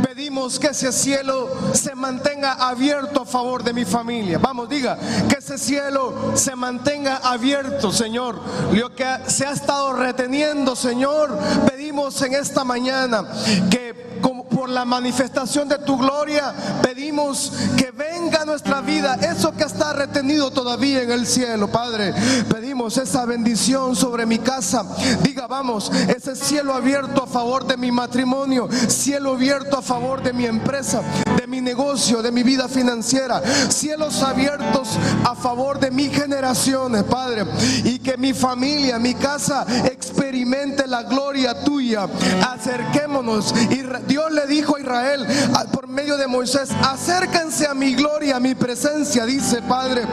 pedimos 0.03 0.59
que 0.59 0.67
ese 0.67 0.91
cielo 0.91 1.49
se 1.73 1.95
mantenga 1.95 2.53
abierto 2.53 3.21
a 3.21 3.25
favor 3.25 3.63
de 3.63 3.73
mi 3.73 3.85
familia. 3.85 4.37
Vamos, 4.37 4.69
diga, 4.69 4.97
que 5.27 5.37
ese 5.37 5.57
cielo 5.57 6.33
se 6.35 6.55
mantenga 6.55 7.17
abierto, 7.17 7.91
Señor. 7.91 8.39
Lo 8.73 8.93
que 8.95 9.05
se 9.27 9.45
ha 9.45 9.51
estado 9.51 9.93
reteniendo, 9.93 10.75
Señor, 10.75 11.37
pedimos 11.69 12.21
en 12.21 12.33
esta 12.33 12.63
mañana 12.63 13.25
que 13.69 14.18
por 14.59 14.69
la 14.69 14.83
manifestación 14.83 15.69
de 15.69 15.77
tu 15.77 15.97
gloria, 15.97 16.53
pedimos 16.83 17.53
que 17.77 17.91
venga 17.91 18.43
nuestra 18.43 18.81
vida 18.81 19.15
eso 19.15 19.53
que 19.53 19.63
está 19.63 19.93
retenido 19.93 20.51
todavía 20.51 21.01
en 21.01 21.11
el 21.11 21.25
cielo, 21.25 21.69
Padre. 21.69 22.13
Pedimos 22.49 22.97
esa 22.97 23.23
bendición 23.23 23.95
sobre 23.95 24.25
mi 24.25 24.39
casa. 24.39 24.83
Diga, 25.23 25.47
vamos, 25.47 25.89
ese 26.09 26.35
cielo 26.35 26.73
abierto 26.73 27.23
a 27.23 27.27
favor 27.27 27.65
de 27.67 27.77
mi 27.77 27.89
matrimonio, 27.89 28.67
cielo 28.89 29.35
abierto 29.35 29.77
a 29.77 29.81
favor 29.81 30.21
de 30.21 30.33
mi 30.33 30.45
empresa, 30.45 31.03
de 31.37 31.47
mi 31.47 31.61
negocio, 31.61 32.21
de 32.21 32.33
mi 32.33 32.43
vida 32.43 32.67
financiera, 32.67 33.41
cielos 33.69 34.21
abiertos 34.23 34.89
a 35.23 35.35
favor 35.35 35.79
de 35.79 35.89
mis 35.89 36.13
generaciones, 36.13 37.03
Padre, 37.03 37.45
y 37.85 37.99
que 37.99 38.17
mi 38.17 38.33
familia, 38.33 38.99
mi 38.99 39.13
casa 39.13 39.65
experimente 39.85 40.85
la 40.85 41.03
gloria 41.03 41.63
tuya. 41.63 42.07
Acerquémonos 42.51 43.53
y 43.69 43.83
Dios 44.07 44.31
le 44.31 44.47
dijo 44.49 44.77
Israel 44.77 45.25
por 45.71 45.87
medio 45.87 46.17
de 46.17 46.27
Moisés, 46.27 46.69
acérquense 46.81 47.67
a 47.67 47.73
mi 47.73 47.95
gloria, 47.95 48.37
a 48.37 48.39
mi 48.39 48.55
presencia, 48.55 49.25
dice 49.25 49.61
Padre, 49.61 50.03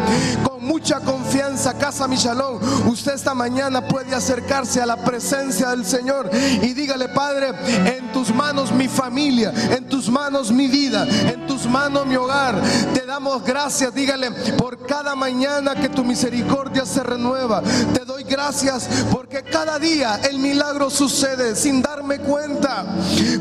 con 0.45 0.65
mucha 0.65 1.01
confianza, 1.01 1.75
casa 1.75 2.07
Michalón, 2.07 2.61
usted 2.89 3.15
esta 3.15 3.35
mañana 3.35 3.89
puede 3.89 4.15
acercarse 4.15 4.81
a 4.81 4.87
la 4.87 4.97
presencia 4.97 5.71
del 5.71 5.85
Señor 5.85 6.31
y 6.33 6.73
dígale, 6.75 7.09
Padre, 7.09 7.53
en 7.97 8.13
tus 8.13 8.33
manos 8.35 8.73
mi 8.73 8.89
familia, 8.89 9.53
en 9.71 9.89
tus 9.89 10.09
manos 10.09 10.53
mi 10.53 10.69
vida, 10.69 11.07
en 11.09 11.47
tus 11.47 11.67
manos 11.67 12.07
mi 12.07 12.17
hogar. 12.17 12.61
Te 12.95 13.07
damos 13.07 13.43
gracias, 13.45 13.95
dígale, 13.95 14.31
por 14.57 14.87
cada 14.87 15.15
mañana 15.15 15.75
que 15.75 15.89
tu 15.89 16.05
misericordia 16.05 16.85
se 16.85 17.03
renueva. 17.03 17.63
Te 17.95 18.05
doy 18.05 18.25
gracias 18.25 18.89
porque 19.11 19.43
cada 19.43 19.79
día 19.79 20.21
el 20.29 20.39
milagro 20.39 20.91
sucede 20.91 21.57
sin 21.57 21.83
darme 21.83 22.19
cuenta. 22.19 22.85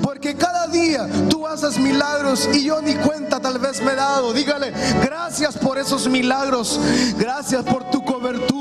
Porque 0.01 0.35
cada 0.35 0.67
día 0.67 0.84
tú 1.29 1.47
haces 1.47 1.77
milagros 1.77 2.49
y 2.53 2.63
yo 2.63 2.81
ni 2.81 2.95
cuenta 2.95 3.39
tal 3.39 3.59
vez 3.59 3.81
me 3.81 3.93
he 3.93 3.95
dado. 3.95 4.33
Dígale, 4.33 4.73
gracias 5.03 5.57
por 5.57 5.77
esos 5.77 6.07
milagros. 6.07 6.79
Gracias 7.17 7.63
por 7.63 7.89
tu 7.89 8.03
cobertura. 8.03 8.54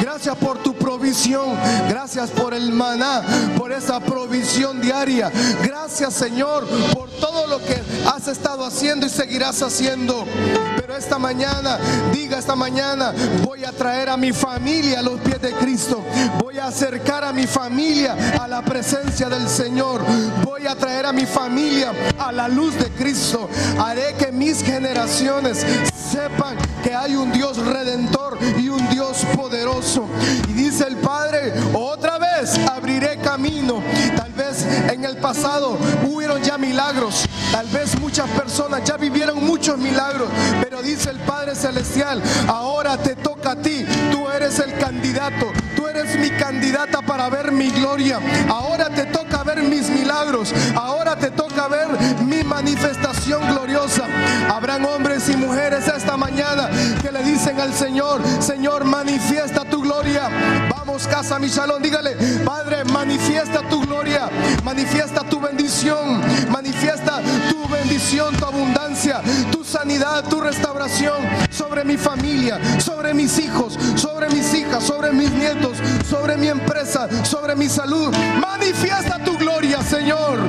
Gracias 0.00 0.36
por 0.36 0.58
tu 0.58 0.74
provisión. 0.74 1.56
Gracias 1.88 2.30
por 2.30 2.54
el 2.54 2.72
maná, 2.72 3.22
por 3.58 3.72
esa 3.72 4.00
provisión 4.00 4.80
diaria. 4.80 5.30
Gracias 5.62 6.14
Señor 6.14 6.66
por 6.92 7.10
todo 7.10 7.46
lo 7.46 7.58
que 7.58 7.80
has 8.06 8.28
estado 8.28 8.64
haciendo 8.64 9.06
y 9.06 9.10
seguirás 9.10 9.62
haciendo. 9.62 10.24
Pero 10.76 10.96
esta 10.96 11.18
mañana, 11.18 11.78
diga 12.12 12.38
esta 12.38 12.54
mañana, 12.54 13.12
voy 13.44 13.64
a 13.64 13.72
traer 13.72 14.08
a 14.08 14.16
mi 14.16 14.32
familia 14.32 15.00
a 15.00 15.02
los 15.02 15.20
pies 15.20 15.40
de 15.40 15.52
Cristo. 15.52 16.04
Voy 16.40 16.58
a 16.58 16.66
acercar 16.66 17.24
a 17.24 17.32
mi 17.32 17.46
familia 17.46 18.16
a 18.40 18.46
la 18.46 18.62
presencia 18.62 19.28
del 19.28 19.48
Señor. 19.48 20.02
Voy 20.44 20.66
a 20.66 20.76
traer 20.76 21.06
a 21.06 21.12
mi 21.12 21.26
familia 21.26 21.92
a 22.18 22.30
la 22.32 22.48
luz 22.48 22.74
de 22.76 22.90
Cristo. 22.90 23.48
Haré 23.78 24.14
que 24.18 24.30
mis 24.32 24.62
generaciones 24.62 25.64
sepan 26.10 26.56
que 26.82 26.94
hay 26.94 27.14
un 27.14 27.32
Dios 27.32 27.56
redentor 27.58 28.38
y 28.58 28.68
un 28.68 28.88
Dios 28.88 29.24
poderoso. 29.40 30.06
Y 30.48 30.52
dice 30.52 30.86
el 30.86 30.96
Padre, 30.96 31.54
otra 31.72 32.18
vez 32.18 32.58
abriré 32.70 33.16
camino. 33.18 33.82
Tal 34.14 34.32
vez 34.32 34.66
en 34.92 35.04
el 35.04 35.16
pasado 35.16 35.78
hubieron 36.06 36.42
ya 36.42 36.58
milagros. 36.58 37.24
Tal 37.50 37.66
vez 37.68 37.98
muchas 37.98 38.28
personas 38.30 38.84
ya 38.84 38.98
vivieron 38.98 39.42
muchos 39.42 39.78
milagros. 39.78 40.28
Pero 40.62 40.82
dice 40.82 41.08
el 41.10 41.18
Padre 41.20 41.54
Celestial, 41.54 42.22
ahora 42.48 42.98
te 42.98 43.16
toca 43.16 43.52
a 43.52 43.56
ti. 43.56 43.86
Tú 44.12 44.28
eres 44.28 44.58
el 44.58 44.76
candidato. 44.76 45.46
Tú 45.80 45.88
eres 45.88 46.14
mi 46.18 46.28
candidata 46.28 47.00
para 47.00 47.30
ver 47.30 47.52
mi 47.52 47.70
gloria. 47.70 48.20
Ahora 48.50 48.90
te 48.90 49.06
toca 49.06 49.42
ver 49.44 49.62
mis 49.62 49.88
milagros. 49.88 50.52
Ahora 50.74 51.16
te 51.16 51.30
toca 51.30 51.68
ver 51.68 51.88
mi 52.22 52.44
manifestación 52.44 53.40
gloriosa. 53.48 54.04
Habrán 54.50 54.84
hombres 54.84 55.26
y 55.30 55.36
mujeres 55.38 55.88
esta 55.88 56.18
mañana 56.18 56.68
que 57.00 57.10
le 57.10 57.22
dicen 57.22 57.58
al 57.58 57.72
Señor, 57.72 58.20
Señor, 58.40 58.84
manifiesta 58.84 59.64
tu 59.64 59.80
gloria. 59.80 60.28
Vamos, 60.90 61.06
casa 61.06 61.38
mi 61.38 61.48
salón, 61.48 61.80
dígale, 61.80 62.16
Padre, 62.44 62.82
manifiesta 62.82 63.60
tu 63.68 63.80
gloria, 63.82 64.28
manifiesta 64.64 65.20
tu 65.20 65.38
bendición, 65.40 66.20
manifiesta 66.50 67.22
tu 67.48 67.68
bendición, 67.68 68.34
tu 68.34 68.44
abundancia, 68.44 69.20
tu 69.52 69.62
sanidad, 69.62 70.24
tu 70.24 70.40
restauración 70.40 71.22
sobre 71.48 71.84
mi 71.84 71.96
familia, 71.96 72.58
sobre 72.80 73.14
mis 73.14 73.38
hijos, 73.38 73.78
sobre 73.94 74.30
mis 74.30 74.52
hijas, 74.52 74.82
sobre 74.82 75.12
mis 75.12 75.30
nietos, 75.30 75.78
sobre 76.08 76.36
mi 76.36 76.48
empresa, 76.48 77.08
sobre 77.22 77.54
mi 77.54 77.68
salud. 77.68 78.12
Manifiesta 78.40 79.22
tu 79.24 79.38
gloria, 79.38 79.84
Señor. 79.84 80.40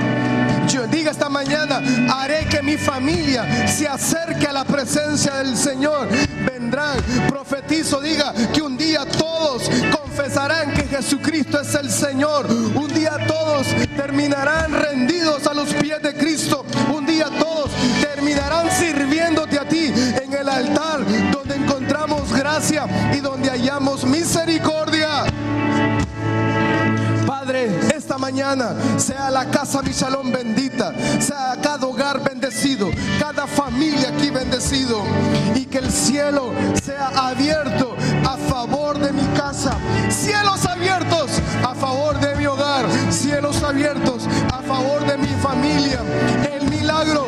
Yo 0.68 0.88
diga 0.88 1.12
esta 1.12 1.30
mañana, 1.30 1.84
haré 2.16 2.48
que 2.50 2.64
mi 2.64 2.78
familia 2.78 3.68
se 3.68 3.88
acerque 3.88 4.48
a 4.48 4.54
la 4.54 4.64
presencia 4.64 5.36
del 5.36 5.56
Señor. 5.56 6.08
Vendrán, 6.48 6.98
profetizo, 7.28 8.02
diga 8.02 8.34
que 8.52 8.62
un 8.64 8.76
día 8.76 9.06
todos 9.06 9.70
que 10.22 10.84
Jesucristo 10.88 11.60
es 11.60 11.74
el 11.74 11.90
Señor. 11.90 12.46
Un 12.46 12.94
día 12.94 13.18
todos 13.28 13.66
terminarán 13.98 14.72
rendidos 14.72 15.48
a 15.48 15.54
los 15.54 15.74
pies 15.74 16.00
de 16.04 16.14
Cristo. 16.14 16.64
Un 16.94 17.08
día 17.08 17.26
todos 17.40 17.72
terminarán 18.00 18.70
sirviéndote 18.70 19.58
a 19.58 19.68
ti 19.68 19.92
en 20.24 20.32
el 20.32 20.48
altar 20.48 21.00
donde 21.32 21.56
encontramos 21.56 22.32
gracia 22.34 22.86
y 23.16 23.20
donde 23.20 23.50
hallamos 23.50 24.06
misericordia. 24.06 25.24
Padre, 27.26 27.72
esta 28.12 28.18
mañana. 28.18 28.76
Sea 28.97 29.32
la 29.32 29.45
casa 29.49 29.82
mi 29.82 29.93
salón 29.93 30.34
bendita, 30.34 30.93
sea 31.22 31.55
cada 31.62 31.88
hogar 31.88 32.22
bendecido, 32.22 32.89
cada 33.18 33.47
familia 33.47 34.09
aquí 34.09 34.30
bendecido. 34.30 35.01
Y 35.55 35.66
que 35.66 35.78
el 35.78 35.89
cielo 35.89 36.51
sea 36.84 37.07
abierto 37.07 37.95
a 38.26 38.36
favor 38.36 38.99
de 38.99 39.14
mi 39.14 39.26
casa, 39.38 39.78
cielos 40.09 40.66
abiertos 40.66 41.32
a 41.64 41.74
favor 41.74 42.20
de 42.20 42.36
mi 42.36 42.45
hogar, 42.47 42.86
cielos 43.09 43.64
abiertos 43.64 44.28
a 44.51 44.62
favor 44.62 45.05
de 45.05 45.18
mi 45.18 45.34
familia. 45.41 46.01
El 46.53 46.70
milagro 46.70 47.28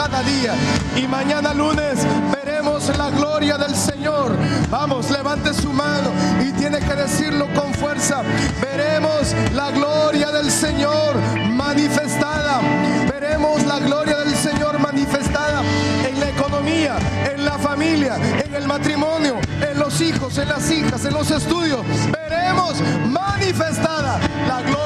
cada 0.00 0.22
día 0.22 0.54
y 0.96 1.06
mañana 1.06 1.52
lunes 1.52 1.98
veremos 2.32 2.88
la 2.96 3.10
gloria 3.10 3.58
del 3.58 3.74
Señor. 3.76 4.34
Vamos, 4.70 5.10
levante 5.10 5.52
su 5.52 5.74
mano 5.74 6.10
y 6.42 6.52
tiene 6.52 6.78
que 6.78 6.94
decirlo 6.94 7.46
con 7.54 7.74
fuerza. 7.74 8.22
Veremos 8.62 9.34
la 9.54 9.70
gloria 9.72 10.30
del 10.30 10.50
Señor 10.50 11.16
manifestada. 11.50 12.62
Veremos 13.10 13.62
la 13.66 13.78
gloria 13.78 14.20
del 14.20 14.34
Señor 14.34 14.78
manifestada 14.78 15.62
en 16.08 16.18
la 16.18 16.30
economía, 16.30 16.96
en 17.30 17.44
la 17.44 17.58
familia, 17.58 18.16
en 18.42 18.54
el 18.54 18.66
matrimonio, 18.66 19.36
en 19.60 19.78
los 19.78 20.00
hijos, 20.00 20.38
en 20.38 20.48
las 20.48 20.70
hijas, 20.70 21.04
en 21.04 21.12
los 21.12 21.30
estudios. 21.30 21.84
Veremos 22.10 22.80
manifestada 23.06 24.18
la 24.48 24.62
gloria 24.62 24.80